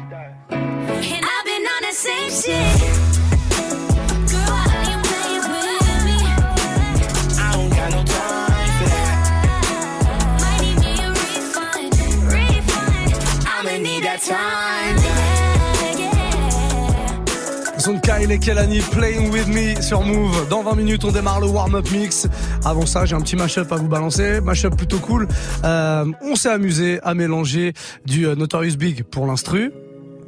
Kyle 18.11 18.32
et 18.32 18.38
Kelani 18.40 18.80
Playing 18.80 19.30
With 19.30 19.46
Me 19.46 19.80
sur 19.80 20.02
Move. 20.02 20.48
Dans 20.48 20.62
20 20.62 20.74
minutes, 20.74 21.04
on 21.04 21.12
démarre 21.12 21.40
le 21.40 21.46
warm-up 21.46 21.88
mix. 21.92 22.26
Avant 22.64 22.84
ça, 22.84 23.04
j'ai 23.04 23.14
un 23.14 23.20
petit 23.20 23.36
mashup 23.36 23.70
à 23.70 23.76
vous 23.76 23.86
balancer. 23.86 24.40
Mashup 24.40 24.74
plutôt 24.76 24.98
cool. 24.98 25.28
Euh, 25.64 26.04
on 26.20 26.34
s'est 26.34 26.50
amusé 26.50 26.98
à 27.04 27.14
mélanger 27.14 27.72
du 28.04 28.26
euh, 28.26 28.34
Notorious 28.34 28.76
Big 28.76 29.04
pour 29.04 29.26
l'instru. 29.26 29.72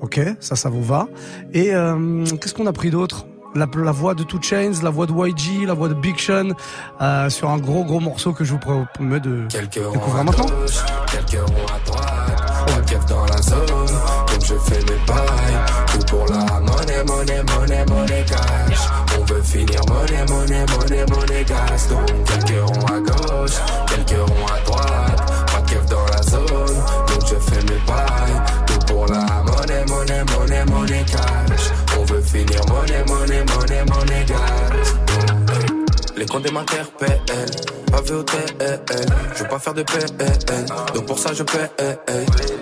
Ok, 0.01 0.21
ça, 0.39 0.55
ça 0.55 0.69
vous 0.69 0.85
va. 0.85 1.09
Et 1.55 1.75
euh, 1.75 2.25
qu'est-ce 2.41 2.55
qu'on 2.55 2.67
a 2.67 2.73
pris 2.73 2.91
d'autre? 2.91 3.27
La, 3.57 3.67
la 3.75 3.93
voix 3.93 4.15
de 4.15 4.23
Two 4.23 4.41
Chains, 4.41 4.73
la 4.83 4.91
voix 4.91 5.07
de 5.07 5.13
YG, 5.13 5.67
la 5.67 5.75
voix 5.75 5.89
de 5.89 5.95
Big 5.95 6.19
Sean 6.19 6.51
euh, 7.01 7.31
sur 7.31 7.51
un 7.51 7.59
gros 7.59 7.85
gros 7.85 8.01
morceau 8.01 8.33
que 8.33 8.45
je 8.45 8.53
vous 8.53 8.59
promets 8.59 9.21
de 9.21 9.47
découvrir 9.49 10.25
maintenant. 10.25 10.47
Quelques 11.11 11.49
ronds 11.49 11.67
à 11.67 11.85
droite, 11.85 13.09
dans 13.09 13.25
la 13.27 13.43
zone, 13.43 13.92
je 14.53 14.59
fais 14.71 14.81
mes 14.81 15.01
pailles, 15.07 15.59
tout 15.93 16.07
pour 16.07 16.27
la 16.27 16.61
monnaie, 16.61 17.05
monnaie, 17.07 17.43
monnaie, 17.43 17.85
monnaie 17.87 18.25
cash. 18.27 18.79
On 19.19 19.25
veut 19.25 19.43
finir 19.43 19.81
monnaie, 19.89 20.25
monnaie, 20.29 20.65
monnaie, 20.67 21.07
monnaie 21.11 21.45
gas. 21.45 21.89
Donc 21.89 22.07
quelques 22.25 22.61
ronds 22.61 22.87
à 22.87 23.01
gauche, 23.01 23.57
quelques 23.89 24.19
ronds 24.19 24.47
à 24.47 24.61
droite, 24.65 25.47
trois 25.47 25.63
keufs 25.63 25.87
dans 25.87 26.07
la 26.07 26.23
zone, 26.23 26.47
donc 27.09 27.27
je 27.29 27.37
fais 27.37 27.63
mes 27.63 27.81
pailles, 27.87 28.43
tout 28.67 28.87
pour 28.87 29.07
la 29.07 29.43
monnaie, 29.45 29.85
monnaie, 29.87 30.25
monnaie, 30.37 30.65
monnaie 30.67 31.05
cash. 31.07 31.71
On 31.99 32.05
veut 32.05 32.23
finir 32.23 32.61
monnaie, 32.69 33.05
monnaie, 33.07 33.45
monnaie, 33.45 33.85
monnaie 33.85 34.25
gas. 34.27 34.95
Les 36.17 36.27
comptes 36.27 36.53
m'interpellent, 36.53 37.21
pas 37.93 38.01
vu 38.01 38.15
au 38.15 38.25
je 39.35 39.43
veux 39.43 39.49
pas 39.49 39.59
faire 39.59 39.75
de 39.75 39.83
PN, 39.83 40.67
donc 40.95 41.07
pour 41.07 41.19
ça 41.19 41.33
je 41.35 41.43
paie. 41.43 41.71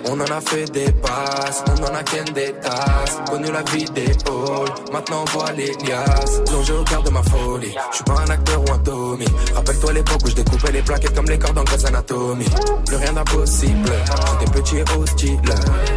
On 0.09 0.19
en 0.19 0.25
a 0.25 0.41
fait 0.41 0.65
des 0.71 0.91
passes, 0.91 1.63
on 1.67 1.83
en 1.83 1.95
a 1.95 2.03
qu'un 2.03 2.25
des 2.33 2.53
tasses, 2.61 3.17
connu 3.29 3.49
la 3.49 3.61
vie 3.71 3.85
des 3.85 4.11
halls, 4.27 4.91
maintenant 4.91 5.23
on 5.25 5.37
voit 5.37 5.51
les 5.53 5.71
liasses, 5.87 6.41
plongé 6.45 6.73
au 6.73 6.83
cœur 6.83 7.03
de 7.03 7.09
ma 7.11 7.23
folie, 7.23 7.73
je 7.91 7.95
suis 7.95 8.03
pas 8.03 8.15
un 8.27 8.29
acteur 8.29 8.61
ou 8.61 8.73
un 8.73 8.79
Tommy, 8.79 9.25
rappelle-toi 9.55 9.93
l'époque 9.93 10.19
où 10.25 10.29
je 10.29 10.35
découpais 10.35 10.71
les 10.73 10.81
plaquettes 10.81 11.15
comme 11.15 11.29
les 11.29 11.39
cordes 11.39 11.57
en 11.57 11.63
Grey's 11.63 11.85
Anatomy, 11.85 12.45
plus 12.85 12.97
rien 12.97 13.13
d'impossible, 13.13 13.91
j'étais 14.39 14.51
petit 14.51 14.77
et 14.77 14.85
hostile, 14.99 15.39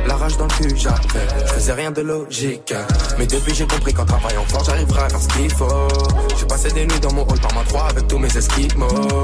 la 0.07 0.15
rage 0.15 0.37
dans 0.37 0.47
le 0.47 0.53
cul 0.53 0.77
j'avais, 0.77 0.97
je 1.47 1.53
faisais 1.55 1.73
rien 1.73 1.91
de 1.91 2.03
logique, 2.03 2.73
mais 3.19 3.27
depuis 3.27 3.55
j'ai 3.55 3.67
compris 3.67 3.93
qu'en 3.93 4.05
travaillant 4.05 4.45
fort 4.47 4.65
j'arriverai 4.65 5.03
à 5.03 5.09
faire 5.09 5.21
ce 5.21 5.29
qu'il 5.29 5.51
faut, 5.53 5.89
j'ai 6.39 6.47
passé 6.47 6.71
des 6.71 6.87
nuits 6.87 7.01
dans 7.01 7.13
mon 7.13 7.23
hall 7.23 7.41
par 7.41 7.53
ma 7.55 7.65
3 7.65 7.89
avec 7.91 8.07
tous 8.07 8.19
mes 8.19 8.37
esquimaux, 8.37 9.24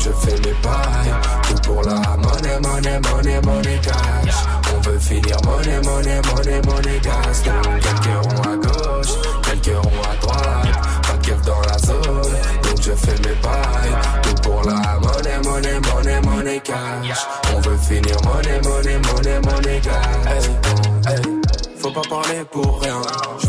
Je 0.00 0.10
fais 0.10 0.36
mes 0.36 0.54
pailles. 0.62 1.14
Tout 1.48 1.60
pour 1.62 1.82
la 1.82 1.94
monnaie, 2.16 2.60
monnaie, 2.60 3.00
monnaie, 3.00 3.40
monnaie 3.42 3.80
cash. 3.82 4.34
On 4.74 4.80
veut 4.80 4.98
finir 4.98 5.36
monnaie, 5.44 5.80
monnaie, 5.82 6.20
monnaie, 6.22 6.60
monnaie 6.66 7.00
gas. 7.02 7.42
Quelques 7.82 8.24
ronds 8.24 8.42
à 8.42 8.56
gauche, 8.56 9.12
quelques 9.42 9.76
ronds 9.76 10.02
à 10.10 10.16
droite. 10.20 10.68
Pas 11.02 11.16
de 11.16 11.46
dans 11.46 11.60
la 11.60 11.78
zone. 11.78 12.32
Donc 12.62 12.82
je 12.82 12.92
fais 12.92 13.28
mes 13.28 13.34
pailles. 13.42 13.96
Tout 14.22 14.42
pour 14.42 14.62
la 14.64 14.98
monnaie, 15.00 15.38
monnaie, 15.44 15.80
monnaie, 15.80 16.20
monnaie 16.20 16.60
cash. 16.60 17.26
On 17.54 17.60
veut 17.60 17.76
finir 17.78 18.16
monnaie, 18.24 18.60
monnaie, 18.62 18.98
monnaie, 18.98 19.40
monnaie 19.40 19.80
gas. 19.80 20.30
Hey, 20.30 21.14
hey. 21.14 21.22
Faut 21.78 21.90
pas 21.90 22.02
parler 22.08 22.44
pour 22.50 22.80
rien. 22.82 23.00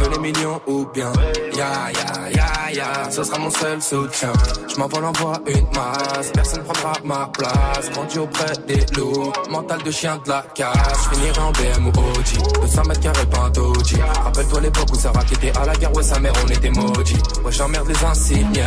Les 0.09 0.19
millions 0.19 0.61
ou 0.67 0.85
bien. 0.93 1.11
Ya 1.55 1.91
ya 1.91 2.29
ya 2.29 2.71
ya, 2.71 3.09
ce 3.09 3.23
sera 3.23 3.39
mon 3.39 3.49
seul 3.49 3.81
soutien. 3.81 4.31
Je 4.67 4.75
m'envole 4.77 5.05
en 5.05 5.11
voie 5.13 5.39
une 5.47 5.67
masse, 5.75 6.31
personne 6.33 6.63
prendra 6.63 6.93
ma 7.03 7.29
place. 7.33 7.89
Rendu 7.95 8.19
auprès 8.19 8.53
des 8.67 8.85
loups, 8.95 9.31
mental 9.49 9.81
de 9.83 9.91
chien 9.91 10.19
de 10.23 10.29
la 10.29 10.45
casse. 10.53 11.09
Je 11.11 11.15
finirai 11.15 11.39
en 11.39 11.51
BM 11.51 11.87
ou 11.87 11.89
OG, 11.89 12.61
200 12.61 12.81
mètres 12.87 12.99
carrés 12.99 13.25
doji. 13.53 13.97
Rappelle-toi 14.23 14.61
l'époque 14.61 14.89
où 14.91 14.95
Sarah 14.95 15.23
qui 15.23 15.33
était 15.33 15.57
à 15.57 15.65
la 15.65 15.73
guerre, 15.75 15.93
ouais 15.95 16.03
sa 16.03 16.19
mère 16.19 16.33
on 16.45 16.47
était 16.49 16.69
maudits. 16.69 17.17
Ouais 17.43 17.51
j'emmerde 17.51 17.87
les 17.87 18.05
insignes, 18.05 18.63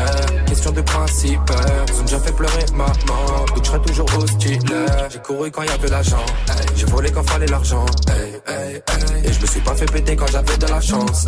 question 0.46 0.72
de 0.72 0.80
principe. 0.82 1.40
Ils 1.88 2.00
ont 2.00 2.04
déjà 2.04 2.20
fait 2.20 2.32
pleurer 2.32 2.64
maman, 2.74 3.44
donc 3.54 3.62
je 3.62 3.68
serai 3.68 3.80
toujours 3.82 4.06
hostile. 4.18 4.60
J'ai 5.10 5.18
couru 5.20 5.50
quand 5.50 5.62
y 5.62 5.68
avait 5.68 5.88
l'argent, 5.88 6.24
j'ai 6.76 6.86
volé 6.86 7.10
quand 7.10 7.22
fallait 7.28 7.46
l'argent. 7.46 7.86
Et 9.24 9.32
je 9.32 9.40
me 9.40 9.46
suis 9.46 9.60
pas 9.60 9.74
fait 9.74 9.86
péter 9.86 10.16
quand 10.16 10.26
j'avais 10.26 10.56
de 10.56 10.66
la 10.66 10.80
chance. 10.80 11.26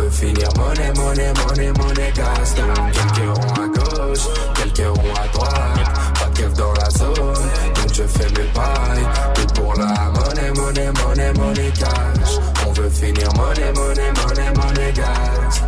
On 0.00 0.04
veut 0.04 0.10
finir 0.10 0.48
monnaie, 0.56 0.92
monnaie, 0.94 1.32
monnaie, 1.34 1.72
monnaie 1.72 2.12
gas. 2.14 2.54
Donc 2.56 2.92
quelques 2.92 3.36
ronds 3.36 3.62
à 3.62 3.68
gauche, 3.68 4.26
quelques 4.54 4.98
ronds 4.98 5.14
à 5.22 5.28
droite. 5.28 5.90
Pas 6.18 6.28
de 6.30 6.38
keuf 6.38 6.54
dans 6.54 6.72
la 6.72 6.90
zone, 6.90 7.14
donc 7.14 7.92
je 7.92 8.02
fais 8.04 8.28
mes 8.28 8.48
pailles. 8.54 9.06
Tout 9.34 9.60
pour 9.60 9.74
la 9.74 10.10
monnaie, 10.10 10.50
monnaie, 10.52 10.92
monnaie, 11.04 11.32
monnaie 11.34 11.72
cash. 11.72 12.38
On 12.66 12.72
veut 12.72 12.88
finir 12.88 13.28
monnaie, 13.34 13.72
monnaie, 13.74 14.12
monnaie, 14.12 14.52
monnaie 14.54 14.92
gas. 14.92 15.60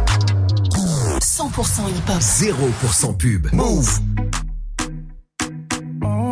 100% 1.21 1.89
hip-hop. 1.89 2.21
0% 2.21 3.17
pub. 3.17 3.53
Move. 3.53 3.99
Je 6.03 6.32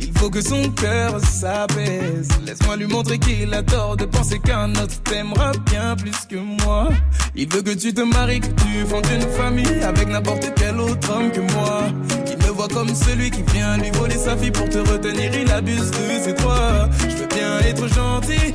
Il 0.00 0.12
faut 0.18 0.30
que 0.30 0.40
son 0.40 0.70
cœur 0.70 1.20
s'apaise. 1.20 2.28
Laisse-moi 2.44 2.76
lui 2.76 2.86
montrer 2.86 3.18
qu'il 3.18 3.52
a 3.54 3.62
de 3.62 4.04
penser 4.04 4.38
qu'un 4.38 4.70
autre 4.72 5.00
t'aimera 5.04 5.52
bien 5.70 5.96
plus 5.96 6.26
que 6.28 6.36
moi. 6.64 6.88
Il 7.34 7.48
veut 7.48 7.62
que 7.62 7.74
tu 7.74 7.92
te 7.92 8.00
maries, 8.00 8.40
que 8.40 8.46
tu 8.46 8.86
fondes 8.88 9.06
une 9.12 9.28
famille 9.30 9.82
avec 9.82 10.08
n'importe 10.08 10.52
quel 10.56 10.78
autre 10.78 11.10
homme 11.10 11.30
que 11.30 11.40
moi. 11.40 11.82
Il 12.26 12.38
me 12.46 12.52
voit 12.52 12.68
comme 12.68 12.94
celui 12.94 13.30
qui 13.30 13.42
vient 13.52 13.76
lui 13.78 13.90
voler 13.90 14.16
sa 14.16 14.36
fille 14.36 14.50
pour 14.50 14.68
te 14.68 14.78
retenir, 14.78 15.32
il 15.34 15.50
abuse 15.50 15.90
de 15.90 16.24
ses 16.24 16.32
droits. 16.34 16.88
Je 17.08 17.16
veux 17.16 17.26
bien 17.26 17.58
être 17.60 17.86
gentil, 17.88 18.54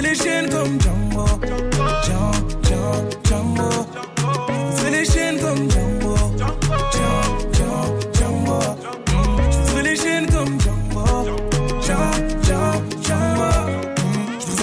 Briserai 0.00 0.14
les 0.14 0.14
chaînes 0.14 0.48
comme 0.48 0.80
Django. 0.80 1.26
Django, 2.04 2.88
Django, 3.24 3.68
briserai 4.70 4.90
les 4.90 5.04
chaînes 5.04 5.38
comme 5.40 5.70
Django. 5.70 6.14
Django, 6.92 7.98
Django, 8.14 8.58
briserai 9.52 9.82
les 9.82 9.96
chaînes 9.96 10.26
comme 10.30 10.60
Django. 10.60 11.04
Django, 11.82 12.16
Django, 13.02 13.50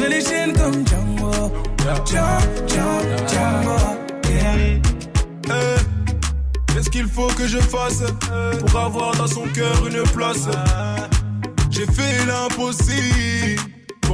les 0.09 0.21
chaînes 0.21 0.53
comme 0.53 0.87
Django. 0.87 1.31
Django, 2.05 2.97
Django, 3.27 3.77
Qu'est-ce 6.67 6.89
qu'il 6.89 7.07
faut 7.07 7.27
que 7.27 7.47
je 7.47 7.59
fasse 7.59 8.03
pour 8.59 8.79
avoir 8.79 9.15
dans 9.15 9.27
son 9.27 9.45
cœur 9.53 9.85
une 9.85 10.03
place? 10.13 10.47
J'ai 11.69 11.85
fait 11.85 12.25
l'impossible 12.25 13.76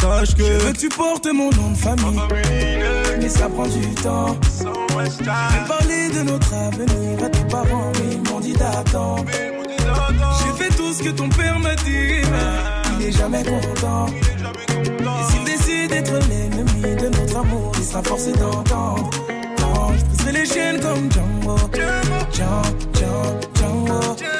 Sache 0.00 0.34
que 0.34 0.44
Je 0.44 0.64
veux 0.64 0.72
que 0.72 0.78
tu 0.78 0.88
portes 0.88 1.26
mon 1.26 1.50
nom 1.50 1.70
de 1.70 1.76
famille, 1.76 2.20
mais 3.20 3.28
ça 3.28 3.48
prend 3.48 3.66
du 3.66 3.94
temps. 4.02 4.36
J'ai 4.58 5.68
parlé 5.68 6.08
de 6.10 6.22
notre 6.22 6.52
avenir 6.54 7.24
à 7.24 7.28
tes 7.28 7.44
parents, 7.44 7.92
mais 7.94 8.14
ils 8.16 8.30
m'ont 8.30 8.40
dit 8.40 8.52
d'attendre. 8.54 9.24
J'ai 9.30 10.64
fait 10.64 10.74
tout 10.76 10.92
ce 10.92 11.02
que 11.02 11.10
ton 11.10 11.28
père 11.28 11.58
m'a 11.60 11.74
dit, 11.76 12.22
mais 12.30 12.98
il 13.00 13.06
est 13.06 13.12
jamais 13.12 13.44
content. 13.44 14.06
Et 14.08 15.32
s'il 15.32 15.44
décide 15.44 15.90
d'être 15.90 16.12
l'ennemi 16.28 16.96
de 16.96 17.08
notre 17.08 17.36
amour, 17.38 17.72
il 17.78 17.84
sera 17.84 18.02
forcé 18.02 18.32
d'entendre. 18.32 19.10
Je 19.96 20.04
briserai 20.04 20.32
les 20.32 20.46
chaînes 20.46 20.80
comme 20.80 21.10
Django. 21.10 21.56
Django, 22.32 22.62
Django, 22.94 23.40
Django. 23.54 24.33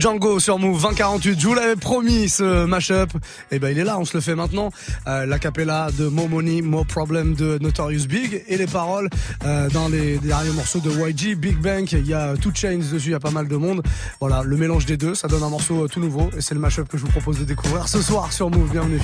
Django 0.00 0.40
sur 0.40 0.58
Move 0.58 0.80
2048. 0.80 1.38
Je 1.38 1.46
vous 1.46 1.54
l'avais 1.54 1.76
promis 1.76 2.30
ce 2.30 2.64
mashup. 2.64 3.10
Et 3.50 3.58
ben 3.58 3.68
il 3.68 3.78
est 3.78 3.84
là, 3.84 3.98
on 3.98 4.06
se 4.06 4.16
le 4.16 4.22
fait 4.22 4.34
maintenant. 4.34 4.70
Euh, 5.06 5.26
la 5.26 5.38
capella 5.38 5.90
de 5.98 6.06
Mo 6.06 6.26
Money, 6.26 6.62
Mo 6.62 6.84
Problem 6.84 7.34
de 7.34 7.58
Notorious 7.60 8.06
Big 8.06 8.42
et 8.48 8.56
les 8.56 8.66
paroles 8.66 9.10
euh, 9.44 9.68
dans 9.68 9.88
les 9.88 10.16
derniers 10.16 10.52
morceaux 10.52 10.80
de 10.80 10.90
YG, 10.90 11.36
Big 11.36 11.58
Bang. 11.58 11.86
Il 11.92 12.06
y 12.06 12.14
a 12.14 12.34
Two 12.38 12.50
Chains 12.54 12.78
dessus, 12.78 13.08
il 13.08 13.12
y 13.12 13.14
a 13.14 13.20
pas 13.20 13.30
mal 13.30 13.46
de 13.46 13.56
monde. 13.56 13.82
Voilà, 14.20 14.42
le 14.42 14.56
mélange 14.56 14.86
des 14.86 14.96
deux, 14.96 15.14
ça 15.14 15.28
donne 15.28 15.42
un 15.42 15.50
morceau 15.50 15.84
euh, 15.84 15.86
tout 15.86 16.00
nouveau 16.00 16.30
et 16.34 16.40
c'est 16.40 16.54
le 16.54 16.60
mashup 16.60 16.88
que 16.88 16.96
je 16.96 17.04
vous 17.04 17.12
propose 17.12 17.38
de 17.38 17.44
découvrir 17.44 17.86
ce 17.86 18.00
soir 18.00 18.32
sur 18.32 18.48
Move. 18.48 18.70
Bienvenue. 18.70 19.00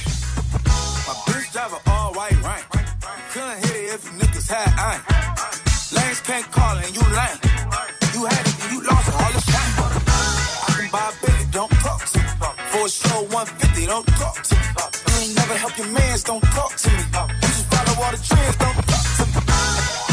A 12.86 12.88
show 12.88 13.18
150, 13.34 13.86
don't 13.86 14.06
talk 14.14 14.38
to 14.46 14.54
me. 14.54 14.62
You 15.10 15.14
ain't 15.18 15.34
never 15.34 15.54
help 15.58 15.76
your 15.76 15.88
mans, 15.88 16.22
don't 16.22 16.40
talk 16.54 16.70
to 16.70 16.88
me. 16.94 17.02
You 17.42 17.48
just 17.50 17.66
follow 17.66 17.98
all 17.98 18.12
the 18.14 18.22
trends, 18.22 18.56
don't 18.62 18.78
talk 18.86 19.06
to 19.18 19.24
me. 19.26 19.42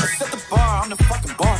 I 0.02 0.10
set 0.18 0.32
the 0.34 0.42
bar, 0.50 0.82
I'm 0.82 0.90
the 0.90 0.98
fucking 1.06 1.36
bar. 1.38 1.58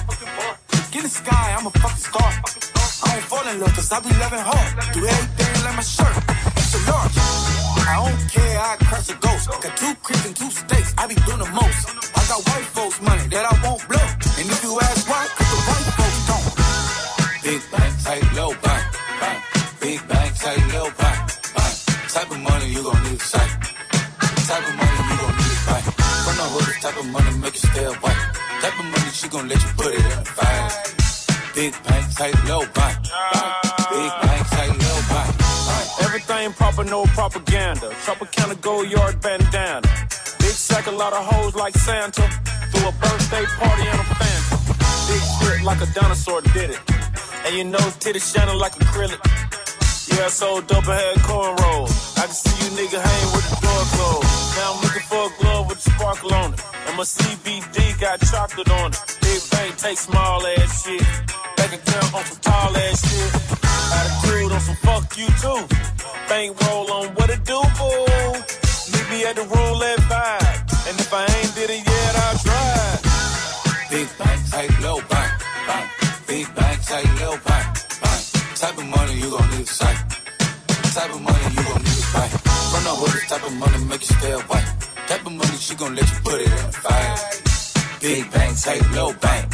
Get 0.90 0.96
in 0.96 1.04
the 1.04 1.14
sky, 1.14 1.54
I'm 1.54 1.68
a 1.68 1.70
fucking 1.70 2.02
star. 2.02 2.32
I 2.34 3.14
don't 3.14 3.26
fall 3.30 3.46
in 3.46 3.60
love 3.62 3.76
cause 3.78 3.92
I 3.94 4.00
be 4.02 4.10
loving 4.18 4.42
hard. 4.42 4.70
Do 4.90 5.06
everything 5.06 5.54
like 5.62 5.76
my 5.78 5.86
shirt. 5.86 6.18
It's 6.58 6.74
a 6.74 6.80
large. 6.90 7.14
I 7.14 7.94
don't 8.02 8.24
care, 8.34 8.58
I 8.58 8.76
crush 8.82 9.10
a 9.14 9.16
ghost. 9.22 9.46
Got 9.62 9.78
two 9.78 9.94
cribs 10.02 10.26
and 10.26 10.36
two 10.36 10.50
states, 10.50 10.96
I 10.98 11.06
be 11.06 11.14
doing 11.30 11.46
the 11.46 11.52
most. 11.54 11.94
I 12.18 12.26
got 12.26 12.42
white 12.42 12.66
folks 12.74 13.00
money 13.06 13.28
that 13.30 13.46
I 13.46 13.54
won't 13.62 13.86
blow. 13.88 14.13
Make 27.76 27.84
you. 27.84 27.92
Type 27.94 28.80
of 28.80 28.86
money 28.86 29.12
she 29.12 29.28
gon' 29.28 29.48
let 29.48 29.62
you 29.62 29.70
put 29.76 29.94
it 29.94 30.00
in 30.00 30.24
bag. 30.38 30.72
Big 31.56 31.74
bang, 31.84 32.10
tight, 32.12 32.36
low 32.48 32.66
bang. 32.74 32.98
Big 33.92 34.12
bang, 34.22 34.44
tight, 34.46 34.70
low 34.70 35.00
bang. 35.10 35.34
Everything 36.02 36.54
proper, 36.54 36.84
no 36.84 37.04
propaganda. 37.06 37.90
Tropicana 38.06 38.60
gold 38.62 38.90
yard 38.90 39.22
bandana. 39.22 39.88
Big 40.40 40.56
sack, 40.56 40.88
a 40.88 40.92
lot 40.92 41.14
of 41.14 41.26
hoes 41.26 41.56
like 41.56 41.76
Santa. 41.76 42.28
Threw 42.72 42.88
a 42.88 42.92
birthday 42.94 43.46
party 43.60 43.84
and 43.88 44.00
a 44.00 44.04
phantom. 44.16 44.60
Big 45.08 45.24
shit 45.40 45.64
like 45.64 45.82
a 45.82 45.94
dinosaur 45.94 46.42
did 46.54 46.72
it. 46.72 46.80
And 47.46 47.56
you 47.58 47.64
know 47.66 47.86
titties 48.00 48.34
shining 48.34 48.58
like 48.58 48.74
acrylic. 48.74 49.63
Yeah, 50.10 50.26
I 50.26 50.30
sold 50.30 50.68
dope 50.68 50.88
and 50.88 51.00
had 51.00 51.16
cornrows. 51.24 52.18
I 52.18 52.26
can 52.28 52.36
see 52.36 52.56
you 52.60 52.70
nigga 52.76 53.00
hang 53.00 53.28
with 53.32 53.48
the 53.50 53.58
door 53.64 53.84
closed. 53.96 54.28
Now 54.58 54.74
I'm 54.74 54.82
looking 54.84 55.06
for 55.08 55.24
a 55.28 55.32
glove 55.40 55.70
with 55.70 55.86
a 55.86 55.90
sparkle 55.92 56.34
on 56.34 56.54
it. 56.54 56.62
And 56.88 56.98
my 56.98 57.04
CBD 57.04 58.00
got 58.00 58.20
chocolate 58.22 58.70
on 58.70 58.92
it. 58.92 59.00
Big 59.22 59.42
bank 59.52 59.78
take 59.78 59.98
small 59.98 60.46
ass 60.46 60.84
shit. 60.84 61.06
Bank 61.56 61.72
account 61.74 62.14
on 62.14 62.26
some 62.26 62.42
tall 62.42 62.76
ass 62.76 63.00
shit. 63.08 63.32
Attitude 63.98 64.52
on 64.52 64.60
some 64.60 64.80
fuck 64.84 65.18
you 65.18 65.28
too. 65.40 65.62
Bank 66.28 66.52
roll 66.68 66.92
on 66.92 67.08
what 67.16 67.30
it 67.30 67.44
do, 67.46 67.62
boo. 67.80 68.44
Meet 68.92 69.08
me 69.12 69.26
at 69.26 69.36
the 69.36 69.46
roulette 69.48 70.00
vibe, 70.12 70.44
five. 70.44 70.88
And 70.88 71.00
if 71.00 71.14
I 71.14 71.24
ain't 71.24 71.56
did 71.56 71.70
it 71.70 71.84
yet, 71.86 72.14
I'll 72.24 72.38
try. 72.44 73.00
Big 73.90 74.08
bank 74.20 74.42
take 74.52 74.82
low 74.82 75.00
bank. 75.08 75.32
bank. 75.68 75.88
Big 76.28 76.56
bank 76.56 76.82
take 76.84 77.22
low 77.22 77.38
bank 77.46 77.73
bang, 78.64 78.86
tight, 78.86 79.14
need 79.52 79.68
a 79.68 79.76
sight. 79.80 80.00
Type 80.96 81.14
of 81.14 81.22
money 81.22 81.48
you 81.56 81.64
gon' 81.68 81.84
need 81.84 82.00
to 82.00 82.08
buy. 82.14 82.28
From 82.72 82.84
the 82.88 82.94
hood, 83.02 83.30
type 83.30 83.46
of 83.46 83.54
money 83.60 83.80
make 83.90 84.02
you 84.08 84.16
stay 84.16 84.32
away. 84.32 84.64
Type 85.08 85.26
of 85.26 85.34
money 85.34 85.58
she 85.66 85.76
gon' 85.76 85.96
let 85.96 86.10
you 86.10 86.20
put 86.24 86.40
it 86.40 86.48
in 86.48 86.66
the 86.68 86.78
fire. 86.84 87.16
Big 88.00 88.32
bang, 88.32 88.56
take 88.56 88.92
low 88.96 89.12
bang. 89.20 89.50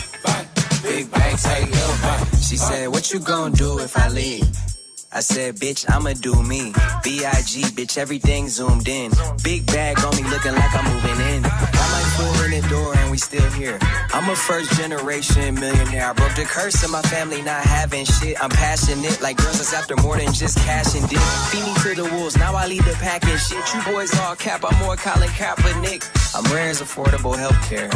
Big 0.83 1.11
bang, 1.11 1.35
take 1.37 1.71
low 1.75 1.91
bang. 2.03 2.25
She 2.47 2.57
said, 2.57 2.87
What 2.89 3.11
you 3.11 3.19
gonna 3.19 3.55
do 3.55 3.79
if 3.79 3.97
I 3.97 4.09
leave? 4.09 4.68
I 5.11 5.21
said, 5.21 5.55
bitch, 5.55 5.89
I'ma 5.89 6.13
do 6.13 6.43
me. 6.43 6.71
B.I.G., 7.03 7.63
bitch, 7.73 7.97
everything 7.97 8.47
zoomed 8.47 8.87
in. 8.87 9.11
Big 9.43 9.65
bag 9.65 9.97
on 10.05 10.15
me 10.15 10.21
looking 10.29 10.53
like 10.53 10.69
I'm 10.75 10.85
moving 10.85 11.19
in. 11.33 11.41
Got 11.41 11.73
my 11.73 12.03
foot 12.13 12.45
in 12.45 12.61
the 12.61 12.67
door 12.69 12.95
and 12.95 13.09
we 13.09 13.17
still 13.17 13.49
here. 13.51 13.79
I'm 14.13 14.29
a 14.29 14.35
first 14.35 14.71
generation 14.77 15.55
millionaire. 15.55 16.11
I 16.11 16.13
broke 16.13 16.35
the 16.35 16.43
curse 16.43 16.83
of 16.83 16.91
my 16.91 17.01
family 17.01 17.41
not 17.41 17.63
having 17.63 18.05
shit. 18.05 18.41
I'm 18.41 18.51
passionate 18.51 19.19
like 19.19 19.37
girls 19.37 19.57
that's 19.57 19.73
after 19.73 19.95
more 19.95 20.17
than 20.17 20.31
just 20.31 20.59
cash 20.59 20.93
and 20.93 21.09
dick. 21.09 21.19
Feed 21.49 21.63
me 21.65 21.73
to 21.95 22.03
the 22.03 22.09
wolves, 22.15 22.37
now 22.37 22.53
I 22.53 22.67
lead 22.67 22.83
the 22.83 22.93
pack 23.01 23.25
and 23.25 23.39
shit. 23.39 23.65
You 23.73 23.81
boys 23.91 24.13
all 24.19 24.35
cap, 24.35 24.63
I'm 24.63 24.77
more 24.77 24.95
Colin 24.95 25.29
Kaepernick. 25.29 26.05
I'm 26.35 26.43
rare 26.53 26.69
as 26.69 26.81
affordable 26.83 27.33
healthcare. 27.33 27.89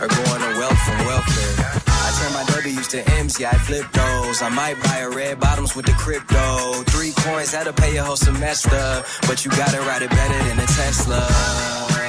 Or 0.00 0.08
going 0.08 0.40
to 0.40 0.58
wealth 0.58 0.78
from 0.78 0.98
welfare. 1.04 1.79
I 2.20 2.22
turn 2.22 2.32
my 2.34 2.44
W's 2.44 2.88
to 2.88 3.10
M's, 3.20 3.40
yeah, 3.40 3.50
I 3.50 3.58
flip 3.58 3.90
those. 3.92 4.42
I 4.42 4.50
might 4.50 4.76
buy 4.82 4.98
a 4.98 5.08
red 5.08 5.40
bottoms 5.40 5.74
with 5.74 5.86
the 5.86 5.92
crypto. 5.92 6.82
Three 6.92 7.12
coins, 7.16 7.52
that'll 7.52 7.72
pay 7.72 7.94
your 7.94 8.04
whole 8.04 8.16
semester. 8.16 9.02
But 9.26 9.44
you 9.44 9.50
gotta 9.50 9.80
ride 9.80 10.02
it 10.02 10.10
better 10.10 10.38
than 10.44 10.58
a 10.58 10.66
Tesla. 10.66 11.20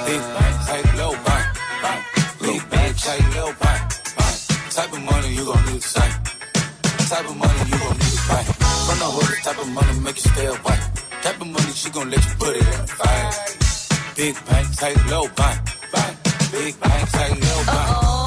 Big 0.06 0.20
bang, 0.20 0.56
take 0.68 0.98
low 0.98 1.12
bang, 1.12 1.48
bang. 1.82 2.04
Big 2.42 2.70
bang, 2.70 2.94
take 2.94 3.36
low 3.36 3.54
bang, 3.62 3.82
bang. 4.18 4.38
Type 4.76 4.92
of 4.92 5.02
money 5.02 5.34
you 5.34 5.46
gon' 5.46 5.66
need 5.72 5.82
to 5.82 5.88
say. 5.88 6.10
Type 7.08 7.30
of 7.30 7.38
money 7.38 7.64
you 7.72 7.78
gon' 7.80 7.98
need 8.02 8.12
to 8.12 8.24
buy. 8.28 8.44
From 8.88 9.00
the 9.00 9.10
hood, 9.16 9.44
type 9.44 9.60
of 9.64 9.70
money 9.70 10.00
make 10.02 10.16
you 10.16 10.30
stay 10.30 10.48
away. 10.48 10.80
Type 11.24 11.40
of 11.40 11.48
money 11.48 11.72
she 11.72 11.90
gon' 11.90 12.10
let 12.10 12.20
you 12.20 12.36
put 12.36 12.56
it 12.58 12.68
in 12.68 12.82
the 12.84 12.88
fire. 13.00 13.32
Big 14.18 14.36
bang, 14.46 14.68
take 14.76 15.10
low 15.10 15.26
bang, 15.40 15.60
bang. 15.94 16.14
Big 16.52 16.80
bang, 16.82 17.06
take 17.08 17.44
low 17.48 17.64
bang. 17.66 18.21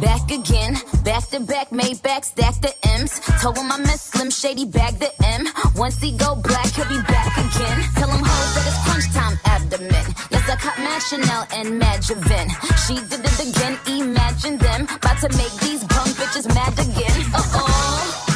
Back 0.00 0.30
again, 0.30 0.74
back 1.04 1.28
to 1.28 1.40
back, 1.40 1.70
made 1.70 2.02
back, 2.02 2.24
stack 2.24 2.60
the 2.60 2.74
M's. 2.98 3.20
Told 3.40 3.56
him 3.56 3.70
I 3.70 3.78
miss 3.78 4.02
Slim 4.02 4.30
Shady, 4.30 4.64
bag 4.64 4.98
the 4.98 5.10
M. 5.24 5.46
Once 5.76 6.00
he 6.00 6.16
go 6.16 6.34
black, 6.34 6.66
he'll 6.74 6.88
be 6.88 7.00
back 7.02 7.30
again. 7.36 7.78
Tell 7.94 8.10
him 8.10 8.24
hoes 8.24 8.54
that 8.54 8.66
it's 8.66 8.80
crunch 8.84 9.06
time 9.14 9.38
abdomen. 9.44 10.06
Yes, 10.30 10.48
I 10.50 10.56
caught 10.56 10.78
Mad 10.78 11.00
Chanel 11.00 11.46
and 11.54 11.80
Madjavin. 11.80 12.48
She 12.86 12.94
did 13.06 13.22
it 13.22 13.38
again, 13.46 13.78
imagine 13.86 14.58
them. 14.58 14.82
About 14.82 15.18
to 15.22 15.28
make 15.38 15.54
these 15.62 15.84
bum 15.84 16.08
bitches 16.18 16.48
mad 16.54 16.74
again. 16.74 17.18
Uh 17.32 17.42
oh. 17.54 18.26